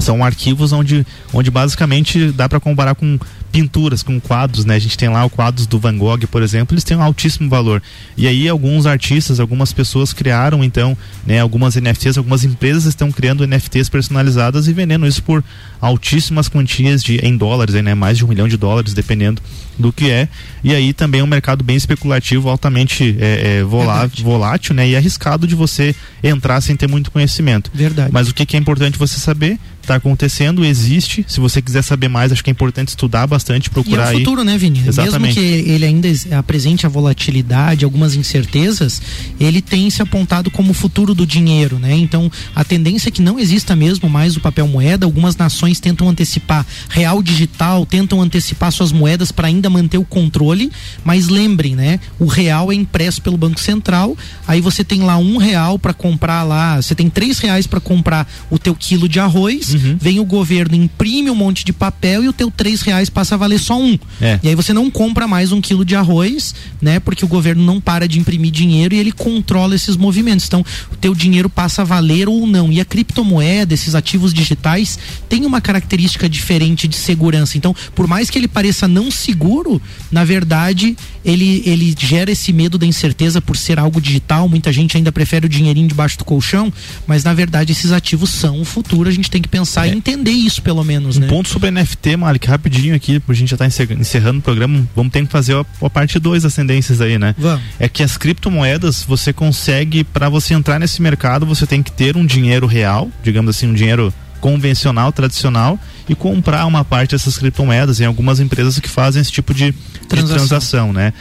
são 0.00 0.24
arquivos 0.24 0.72
onde, 0.72 1.06
onde 1.32 1.50
basicamente 1.50 2.32
dá 2.32 2.48
para 2.48 2.58
comparar 2.58 2.94
com 2.94 3.18
pinturas, 3.52 4.02
com 4.02 4.20
quadros, 4.20 4.64
né? 4.64 4.76
A 4.76 4.78
gente 4.78 4.96
tem 4.96 5.08
lá 5.08 5.26
os 5.26 5.32
quadros 5.32 5.66
do 5.66 5.78
Van 5.78 5.96
Gogh, 5.98 6.20
por 6.30 6.40
exemplo, 6.40 6.72
eles 6.74 6.84
têm 6.84 6.96
um 6.96 7.02
altíssimo 7.02 7.48
valor. 7.50 7.82
E 8.16 8.26
aí 8.28 8.48
alguns 8.48 8.86
artistas, 8.86 9.40
algumas 9.40 9.72
pessoas 9.72 10.12
criaram 10.12 10.62
então, 10.62 10.96
né, 11.26 11.40
algumas 11.40 11.74
NFTs, 11.74 12.16
algumas 12.16 12.44
empresas 12.44 12.84
estão 12.84 13.10
criando 13.10 13.44
NFTs 13.46 13.88
personalizadas 13.88 14.68
e 14.68 14.72
vendendo 14.72 15.04
isso 15.06 15.22
por 15.24 15.42
altíssimas 15.80 16.48
quantias 16.48 17.02
de 17.02 17.16
em 17.26 17.36
dólares, 17.36 17.74
né? 17.82 17.94
Mais 17.94 18.16
de 18.18 18.24
um 18.24 18.28
milhão 18.28 18.46
de 18.46 18.56
dólares, 18.56 18.94
dependendo 18.94 19.42
do 19.78 19.92
que 19.92 20.10
é. 20.10 20.28
E 20.62 20.74
aí 20.74 20.92
também 20.92 21.20
é 21.20 21.24
um 21.24 21.26
mercado 21.26 21.64
bem 21.64 21.74
especulativo, 21.76 22.48
altamente 22.48 23.16
é, 23.18 23.58
é, 23.58 23.62
volá- 23.64 24.08
volátil, 24.22 24.74
né? 24.74 24.88
E 24.88 24.94
arriscado 24.96 25.46
de 25.46 25.54
você 25.54 25.94
entrar 26.22 26.60
sem 26.60 26.76
ter 26.76 26.86
muito 26.88 27.10
conhecimento. 27.10 27.70
Verdade. 27.74 28.10
Mas 28.12 28.28
o 28.28 28.34
que, 28.34 28.44
que 28.46 28.56
é 28.56 28.60
importante 28.60 28.98
você 28.98 29.18
saber? 29.18 29.58
Está 29.90 29.96
acontecendo, 29.96 30.64
existe. 30.64 31.24
Se 31.26 31.40
você 31.40 31.60
quiser 31.60 31.82
saber 31.82 32.08
mais, 32.08 32.30
acho 32.30 32.44
que 32.44 32.50
é 32.50 32.52
importante 32.52 32.88
estudar 32.88 33.26
bastante, 33.26 33.68
procurar 33.68 34.12
e 34.12 34.14
é 34.14 34.16
o 34.16 34.18
futuro, 34.18 34.40
aí. 34.40 34.46
né, 34.46 34.56
Vini? 34.56 34.82
Exatamente. 34.86 35.38
Mesmo 35.38 35.64
que 35.64 35.70
ele 35.70 35.84
ainda 35.84 36.08
apresente 36.38 36.86
a 36.86 36.88
volatilidade, 36.88 37.84
algumas 37.84 38.14
incertezas, 38.14 39.02
ele 39.40 39.60
tem 39.60 39.90
se 39.90 40.00
apontado 40.00 40.50
como 40.50 40.70
o 40.70 40.74
futuro 40.74 41.14
do 41.14 41.26
dinheiro, 41.26 41.78
né? 41.78 41.94
Então, 41.96 42.30
a 42.54 42.62
tendência 42.62 43.08
é 43.08 43.12
que 43.12 43.20
não 43.20 43.38
exista 43.38 43.74
mesmo 43.74 44.08
mais 44.08 44.36
o 44.36 44.40
papel 44.40 44.68
moeda. 44.68 45.04
Algumas 45.04 45.36
nações 45.36 45.80
tentam 45.80 46.08
antecipar 46.08 46.64
real 46.88 47.22
digital, 47.22 47.84
tentam 47.84 48.20
antecipar 48.22 48.70
suas 48.70 48.92
moedas 48.92 49.32
para 49.32 49.48
ainda 49.48 49.68
manter 49.68 49.98
o 49.98 50.04
controle, 50.04 50.70
mas 51.04 51.28
lembrem, 51.28 51.74
né? 51.74 51.98
O 52.18 52.26
real 52.26 52.70
é 52.70 52.74
impresso 52.74 53.20
pelo 53.22 53.36
Banco 53.36 53.58
Central, 53.58 54.16
aí 54.46 54.60
você 54.60 54.84
tem 54.84 55.02
lá 55.02 55.16
um 55.16 55.36
real 55.36 55.78
para 55.78 55.92
comprar 55.92 56.42
lá, 56.44 56.76
você 56.80 56.94
tem 56.94 57.08
três 57.08 57.38
reais 57.38 57.66
para 57.66 57.80
comprar 57.80 58.30
o 58.50 58.58
teu 58.58 58.74
quilo 58.74 59.08
de 59.08 59.18
arroz, 59.18 59.74
Uhum. 59.74 59.79
Vem 60.00 60.20
o 60.20 60.24
governo, 60.24 60.74
imprime 60.74 61.30
um 61.30 61.34
monte 61.34 61.64
de 61.64 61.72
papel 61.72 62.24
e 62.24 62.28
o 62.28 62.32
teu 62.32 62.50
três 62.50 62.82
reais 62.82 63.10
passa 63.10 63.34
a 63.34 63.38
valer 63.38 63.58
só 63.58 63.80
um. 63.80 63.98
É. 64.20 64.38
E 64.42 64.48
aí 64.48 64.54
você 64.54 64.72
não 64.72 64.90
compra 64.90 65.26
mais 65.26 65.52
um 65.52 65.60
quilo 65.60 65.84
de 65.84 65.94
arroz, 65.94 66.54
né? 66.80 67.00
Porque 67.00 67.24
o 67.24 67.28
governo 67.28 67.64
não 67.64 67.80
para 67.80 68.06
de 68.06 68.18
imprimir 68.18 68.50
dinheiro 68.50 68.94
e 68.94 68.98
ele 68.98 69.12
controla 69.12 69.74
esses 69.74 69.96
movimentos. 69.96 70.46
Então, 70.46 70.64
o 70.92 70.96
teu 70.96 71.14
dinheiro 71.14 71.48
passa 71.48 71.82
a 71.82 71.84
valer 71.84 72.28
ou 72.28 72.46
não. 72.46 72.72
E 72.72 72.80
a 72.80 72.84
criptomoeda, 72.84 73.74
esses 73.74 73.94
ativos 73.94 74.34
digitais, 74.34 74.98
tem 75.28 75.46
uma 75.46 75.60
característica 75.60 76.28
diferente 76.28 76.86
de 76.88 76.96
segurança. 76.96 77.56
Então, 77.56 77.74
por 77.94 78.06
mais 78.06 78.28
que 78.30 78.38
ele 78.38 78.48
pareça 78.48 78.88
não 78.88 79.10
seguro, 79.10 79.80
na 80.10 80.24
verdade, 80.24 80.96
ele, 81.24 81.62
ele 81.64 81.94
gera 81.98 82.30
esse 82.30 82.52
medo 82.52 82.78
da 82.78 82.86
incerteza 82.86 83.40
por 83.40 83.56
ser 83.56 83.78
algo 83.78 84.00
digital. 84.00 84.48
Muita 84.48 84.72
gente 84.72 84.96
ainda 84.96 85.12
prefere 85.12 85.46
o 85.46 85.48
dinheirinho 85.48 85.88
debaixo 85.88 86.18
do 86.18 86.24
colchão, 86.24 86.72
mas 87.06 87.24
na 87.24 87.34
verdade 87.34 87.72
esses 87.72 87.92
ativos 87.92 88.30
são 88.30 88.60
o 88.60 88.64
futuro. 88.64 89.08
A 89.08 89.12
gente 89.12 89.30
tem 89.30 89.40
que 89.40 89.48
pensar 89.48 89.59
e 89.86 89.90
entender 89.96 90.30
isso, 90.30 90.62
pelo 90.62 90.82
menos, 90.84 91.16
Um 91.16 91.20
né? 91.20 91.26
ponto 91.28 91.48
sobre 91.48 91.70
NFT, 91.70 92.16
Malik, 92.16 92.46
rapidinho 92.46 92.94
aqui, 92.94 93.22
a 93.28 93.32
gente 93.32 93.48
já 93.50 93.56
tá 93.56 93.66
encer- 93.66 93.90
encerrando 93.92 94.38
o 94.38 94.42
programa, 94.42 94.86
vamos 94.94 95.12
ter 95.12 95.24
que 95.24 95.30
fazer 95.32 95.54
a, 95.56 95.64
a 95.86 95.90
parte 95.90 96.18
2 96.18 96.42
das 96.42 96.54
tendências 96.54 97.00
aí, 97.00 97.18
né? 97.18 97.34
Vamos. 97.38 97.62
É 97.78 97.88
que 97.88 98.02
as 98.02 98.16
criptomoedas, 98.16 99.02
você 99.02 99.32
consegue, 99.32 100.04
para 100.04 100.28
você 100.28 100.54
entrar 100.54 100.78
nesse 100.78 101.00
mercado, 101.02 101.44
você 101.46 101.66
tem 101.66 101.82
que 101.82 101.92
ter 101.92 102.16
um 102.16 102.24
dinheiro 102.26 102.66
real, 102.66 103.10
digamos 103.22 103.56
assim, 103.56 103.66
um 103.68 103.74
dinheiro 103.74 104.12
convencional, 104.40 105.12
tradicional, 105.12 105.78
e 106.08 106.14
comprar 106.14 106.64
uma 106.66 106.84
parte 106.84 107.10
dessas 107.12 107.36
criptomoedas 107.36 108.00
em 108.00 108.04
algumas 108.06 108.40
empresas 108.40 108.78
que 108.78 108.88
fazem 108.88 109.20
esse 109.20 109.30
tipo 109.30 109.52
de 109.54 109.70
de 109.72 110.06
Transação. 110.08 110.36
transação, 110.38 110.92
né? 110.92 111.12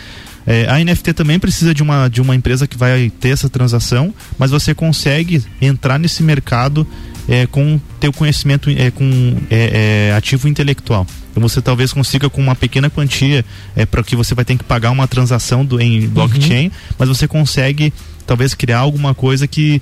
É, 0.48 0.68
a 0.68 0.84
NFT 0.84 1.14
também 1.14 1.38
precisa 1.38 1.76
de 1.76 1.84
uma, 1.84 2.08
de 2.08 2.22
uma 2.22 2.34
empresa 2.34 2.66
que 2.66 2.76
vai 2.78 3.12
ter 3.20 3.30
essa 3.30 3.48
transação, 3.50 4.12
mas 4.38 4.50
você 4.50 4.74
consegue 4.74 5.44
entrar 5.62 6.00
nesse 6.00 6.24
mercado 6.24 6.88
é, 7.30 7.46
com 7.46 7.80
teu 8.00 8.12
conhecimento 8.12 8.72
é, 8.72 8.90
com 8.90 9.38
é, 9.52 10.10
é, 10.10 10.16
ativo 10.16 10.48
intelectual. 10.48 11.06
Então 11.30 11.42
você 11.42 11.62
talvez 11.62 11.94
consiga 11.94 12.28
com 12.28 12.42
uma 12.42 12.56
pequena 12.56 12.90
quantia 12.90 13.46
é, 13.76 13.86
para 13.86 14.02
que 14.04 14.16
você 14.16 14.34
vai 14.34 14.44
ter 14.44 14.58
que 14.58 14.64
pagar 14.64 14.90
uma 14.90 15.08
transação 15.08 15.64
do, 15.64 15.80
em 15.80 16.08
blockchain, 16.08 16.72
mas 16.98 17.08
você 17.08 17.28
consegue 17.28 17.94
talvez 18.26 18.56
criar 18.56 18.80
alguma 18.80 19.14
coisa 19.14 19.48
que 19.48 19.80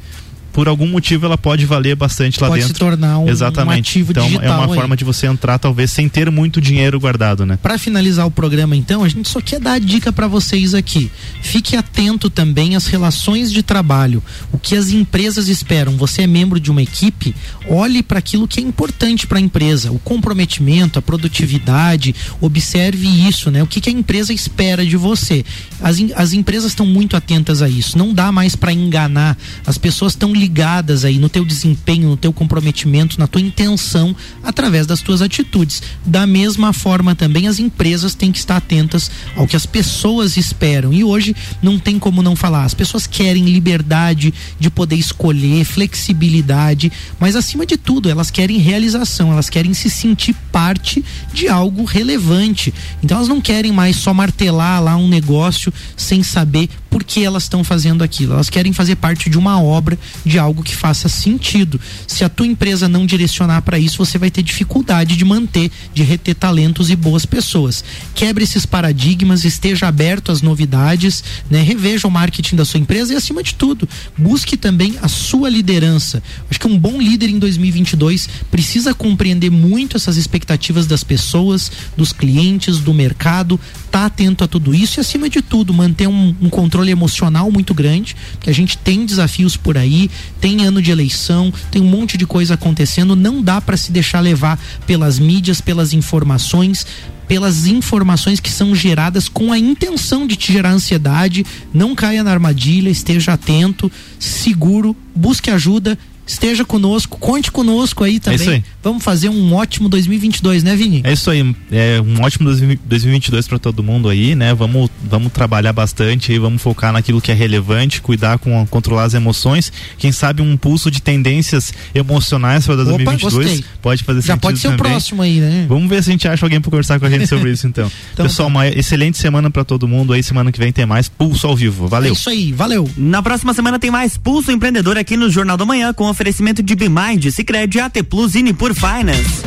por 0.57 0.67
algum 0.67 0.87
motivo 0.87 1.23
ela 1.23 1.37
pode 1.37 1.67
valer 1.67 1.95
bastante 1.95 2.41
lá 2.41 2.47
Pode 2.47 2.63
se 2.63 2.69
dentro. 2.69 2.79
tornar 2.83 3.19
um- 3.19 3.25
um 3.25 3.29
Exatamente. 3.29 3.91
ativo 3.91 4.11
então 4.11 4.23
é 4.23 4.27
digital 4.27 4.57
uma 4.63 4.73
aí. 4.73 4.79
forma 4.79 4.97
de 4.97 5.03
você 5.03 5.27
entrar 5.27 5.59
talvez 5.59 5.91
sem 5.91 6.09
ter 6.09 6.31
muito 6.31 6.59
dinheiro 6.59 6.99
guardado, 6.99 7.45
né? 7.45 7.59
Para 7.61 7.77
finalizar 7.77 8.25
o 8.25 8.31
programa, 8.31 8.75
então, 8.75 9.03
a 9.03 9.07
gente 9.07 9.29
só 9.29 9.39
quer 9.39 9.59
dar 9.59 9.73
a 9.73 9.77
dica 9.79 10.11
para 10.11 10.27
vocês 10.27 10.73
aqui. 10.73 11.11
Fique 11.43 11.75
atento 11.75 12.27
também 12.27 12.75
às 12.75 12.87
relações 12.87 13.51
de 13.51 13.61
trabalho, 13.61 14.23
o 14.51 14.57
que 14.57 14.75
as 14.75 14.89
empresas 14.89 15.47
esperam. 15.47 15.95
Você 15.95 16.23
é 16.23 16.27
membro 16.27 16.59
de 16.59 16.71
uma 16.71 16.81
equipe, 16.81 17.35
olhe 17.69 18.01
para 18.01 18.17
aquilo 18.17 18.47
que 18.47 18.59
é 18.59 18.63
importante 18.63 19.27
para 19.27 19.37
a 19.37 19.41
empresa, 19.41 19.91
o 19.91 19.99
comprometimento, 19.99 20.97
a 20.97 21.03
produtividade. 21.03 22.15
Observe 22.41 23.07
isso, 23.07 23.51
né? 23.51 23.61
O 23.61 23.67
que, 23.67 23.79
que 23.79 23.89
a 23.89 23.93
empresa 23.93 24.33
espera 24.33 24.83
de 24.83 24.97
você. 24.97 25.45
As, 25.79 25.97
as 26.15 26.33
empresas 26.33 26.71
estão 26.71 26.87
muito 26.87 27.15
atentas 27.15 27.61
a 27.61 27.69
isso. 27.69 27.95
Não 27.95 28.11
dá 28.11 28.31
mais 28.31 28.55
para 28.55 28.73
enganar. 28.73 29.37
As 29.67 29.77
pessoas 29.77 30.13
estão 30.13 30.33
ligadas 30.47 31.03
aí 31.03 31.19
no 31.19 31.27
teu 31.27 31.43
desempenho, 31.43 32.07
no 32.07 32.15
teu 32.15 32.31
comprometimento, 32.31 33.19
na 33.19 33.27
tua 33.27 33.41
intenção, 33.41 34.15
através 34.41 34.87
das 34.87 35.01
tuas 35.01 35.21
atitudes. 35.21 35.83
Da 36.05 36.25
mesma 36.25 36.71
forma 36.71 37.13
também 37.13 37.47
as 37.47 37.59
empresas 37.59 38.15
têm 38.15 38.31
que 38.31 38.39
estar 38.39 38.55
atentas 38.55 39.11
ao 39.35 39.45
que 39.45 39.57
as 39.57 39.65
pessoas 39.65 40.37
esperam. 40.37 40.93
E 40.93 41.03
hoje 41.03 41.35
não 41.61 41.77
tem 41.77 41.99
como 41.99 42.23
não 42.23 42.33
falar. 42.33 42.63
As 42.63 42.73
pessoas 42.73 43.05
querem 43.05 43.43
liberdade 43.43 44.33
de 44.57 44.69
poder 44.69 44.95
escolher, 44.95 45.65
flexibilidade, 45.65 46.91
mas 47.19 47.35
acima 47.35 47.65
de 47.65 47.75
tudo, 47.75 48.09
elas 48.09 48.31
querem 48.31 48.57
realização, 48.57 49.33
elas 49.33 49.49
querem 49.49 49.73
se 49.73 49.89
sentir 49.89 50.33
parte 50.49 51.03
de 51.33 51.49
algo 51.49 51.83
relevante. 51.83 52.73
Então 53.03 53.17
elas 53.17 53.27
não 53.27 53.41
querem 53.41 53.73
mais 53.73 53.97
só 53.97 54.13
martelar 54.13 54.81
lá 54.81 54.95
um 54.95 55.09
negócio 55.09 55.73
sem 55.97 56.23
saber 56.23 56.69
por 56.89 57.03
que 57.03 57.23
elas 57.23 57.43
estão 57.43 57.63
fazendo 57.63 58.03
aquilo. 58.03 58.33
Elas 58.33 58.49
querem 58.49 58.73
fazer 58.73 58.95
parte 58.95 59.29
de 59.29 59.37
uma 59.37 59.61
obra, 59.61 59.97
de 60.25 60.36
algo 60.37 60.63
que 60.63 60.75
faça 60.75 61.09
sentido. 61.09 61.79
Se 62.07 62.23
a 62.23 62.29
tua 62.29 62.47
empresa 62.47 62.87
não 62.87 63.05
direcionar 63.05 63.61
para 63.61 63.79
isso, 63.79 63.97
você 63.97 64.17
vai 64.17 64.31
ter 64.31 64.41
dificuldade 64.41 65.15
de 65.15 65.25
manter, 65.25 65.71
de 65.93 66.03
reter 66.03 66.35
talentos 66.35 66.89
e 66.89 66.95
boas 66.95 67.25
pessoas. 67.25 67.83
Quebre 68.15 68.43
esses 68.43 68.65
paradigmas, 68.65 69.43
esteja 69.43 69.87
aberto 69.87 70.31
às 70.31 70.41
novidades, 70.41 71.23
né? 71.49 71.61
reveja 71.61 72.07
o 72.07 72.11
marketing 72.11 72.55
da 72.55 72.65
sua 72.65 72.79
empresa 72.79 73.13
e 73.13 73.15
acima 73.15 73.43
de 73.43 73.53
tudo, 73.53 73.87
busque 74.17 74.55
também 74.55 74.95
a 75.01 75.07
sua 75.07 75.49
liderança. 75.49 76.21
Acho 76.49 76.59
que 76.59 76.67
um 76.67 76.77
bom 76.77 77.01
líder 77.01 77.29
em 77.29 77.39
2022 77.39 78.29
precisa 78.49 78.93
compreender 78.93 79.49
muito 79.49 79.97
essas 79.97 80.17
expectativas 80.17 80.87
das 80.87 81.03
pessoas, 81.03 81.71
dos 81.95 82.11
clientes, 82.11 82.79
do 82.79 82.93
mercado, 82.93 83.59
tá 83.91 84.05
atento 84.05 84.43
a 84.43 84.47
tudo 84.47 84.73
isso 84.73 84.99
e 84.99 85.01
acima 85.01 85.29
de 85.29 85.41
tudo 85.41 85.73
manter 85.73 86.07
um, 86.07 86.35
um 86.41 86.49
controle 86.49 86.91
emocional 86.91 87.51
muito 87.51 87.73
grande, 87.73 88.15
porque 88.33 88.49
a 88.49 88.53
gente 88.53 88.77
tem 88.77 89.05
desafios 89.05 89.57
por 89.57 89.77
aí, 89.77 90.09
tem 90.39 90.65
ano 90.65 90.81
de 90.81 90.91
eleição, 90.91 91.53
tem 91.71 91.81
um 91.81 91.89
monte 91.89 92.17
de 92.17 92.25
coisa 92.25 92.53
acontecendo, 92.53 93.15
não 93.15 93.41
dá 93.41 93.59
para 93.59 93.77
se 93.77 93.91
deixar 93.91 94.19
levar 94.19 94.59
pelas 94.85 95.19
mídias, 95.19 95.61
pelas 95.61 95.93
informações, 95.93 96.85
pelas 97.27 97.67
informações 97.67 98.39
que 98.39 98.49
são 98.49 98.73
geradas 98.73 99.27
com 99.27 99.51
a 99.51 99.59
intenção 99.59 100.25
de 100.25 100.35
te 100.35 100.51
gerar 100.51 100.71
ansiedade, 100.71 101.45
não 101.73 101.93
caia 101.93 102.23
na 102.23 102.31
armadilha, 102.31 102.89
esteja 102.89 103.33
atento, 103.33 103.91
seguro, 104.19 104.95
busque 105.13 105.51
ajuda, 105.51 105.97
esteja 106.27 106.65
conosco, 106.65 107.17
conte 107.17 107.51
conosco 107.51 108.03
aí 108.03 108.19
também. 108.19 108.39
isso 108.39 108.49
aí. 108.49 108.63
Vamos 108.83 109.03
fazer 109.03 109.29
um 109.29 109.53
ótimo 109.53 109.89
2022, 109.89 110.63
né, 110.63 110.75
Vini? 110.75 111.01
É 111.03 111.13
isso 111.13 111.29
aí, 111.31 111.55
é 111.71 112.01
um 112.01 112.21
ótimo 112.23 112.49
2022 112.85 113.47
para 113.47 113.57
todo 113.57 113.81
mundo 113.81 114.09
aí, 114.09 114.35
né? 114.35 114.53
Vamos, 114.53 114.89
vamos 115.03 115.31
trabalhar 115.31 115.73
bastante 115.73 116.31
aí, 116.31 116.39
vamos 116.39 116.61
focar 116.61 116.91
naquilo 116.93 117.21
que 117.21 117.31
é 117.31 117.35
relevante, 117.35 118.01
cuidar 118.01 118.37
com 118.37 118.65
controlar 118.67 119.03
as 119.05 119.13
emoções. 119.13 119.71
Quem 119.97 120.11
sabe 120.11 120.41
um 120.41 120.55
pulso 120.57 120.91
de 120.91 121.01
tendências 121.01 121.73
emocionais 121.95 122.65
para 122.65 122.75
Opa, 122.75 122.83
2022 122.85 123.45
gostei. 123.47 123.65
pode 123.81 124.03
fazer 124.03 124.21
Já 124.21 124.37
pode 124.37 124.59
ser 124.59 124.67
o 124.67 124.71
também. 124.71 124.91
próximo 124.91 125.21
aí, 125.21 125.39
né? 125.39 125.65
Vamos 125.67 125.89
ver 125.89 126.03
se 126.03 126.09
a 126.09 126.11
gente 126.11 126.27
acha 126.27 126.45
alguém 126.45 126.59
para 126.59 126.69
conversar 126.69 126.99
com 126.99 127.05
a 127.05 127.09
gente 127.09 127.27
sobre 127.27 127.51
isso 127.51 127.65
então. 127.67 127.89
Então 128.13 128.25
Pessoal, 128.25 128.47
uma 128.47 128.67
excelente 128.67 129.17
semana 129.17 129.49
para 129.49 129.63
todo 129.63 129.87
mundo 129.87 130.11
aí, 130.13 130.23
semana 130.23 130.51
que 130.51 130.57
vem 130.59 130.71
tem 130.71 130.85
mais 130.85 131.07
Pulso 131.07 131.45
ao 131.47 131.55
vivo. 131.55 131.87
Valeu. 131.87 132.09
É 132.09 132.13
isso 132.13 132.29
aí, 132.29 132.51
valeu. 132.51 132.89
Na 132.97 133.21
próxima 133.21 133.53
semana 133.53 133.77
tem 133.79 133.91
mais 133.91 134.17
Pulso 134.17 134.51
Empreendedor 134.51 134.97
aqui 134.97 135.15
no 135.15 135.29
Jornal 135.29 135.55
da 135.55 135.65
Manhã 135.65 135.93
com 135.93 136.07
oferecimento 136.17 136.63
de 136.63 136.75
Bimind, 136.75 137.29
Cicred, 137.29 137.79
AT 137.79 138.01
Plus 138.09 138.33
e 138.33 138.41
Nipur 138.41 138.73
Finance. 138.73 139.43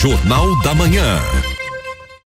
Jornal 0.00 0.56
da 0.62 0.72
Manhã. 0.72 1.57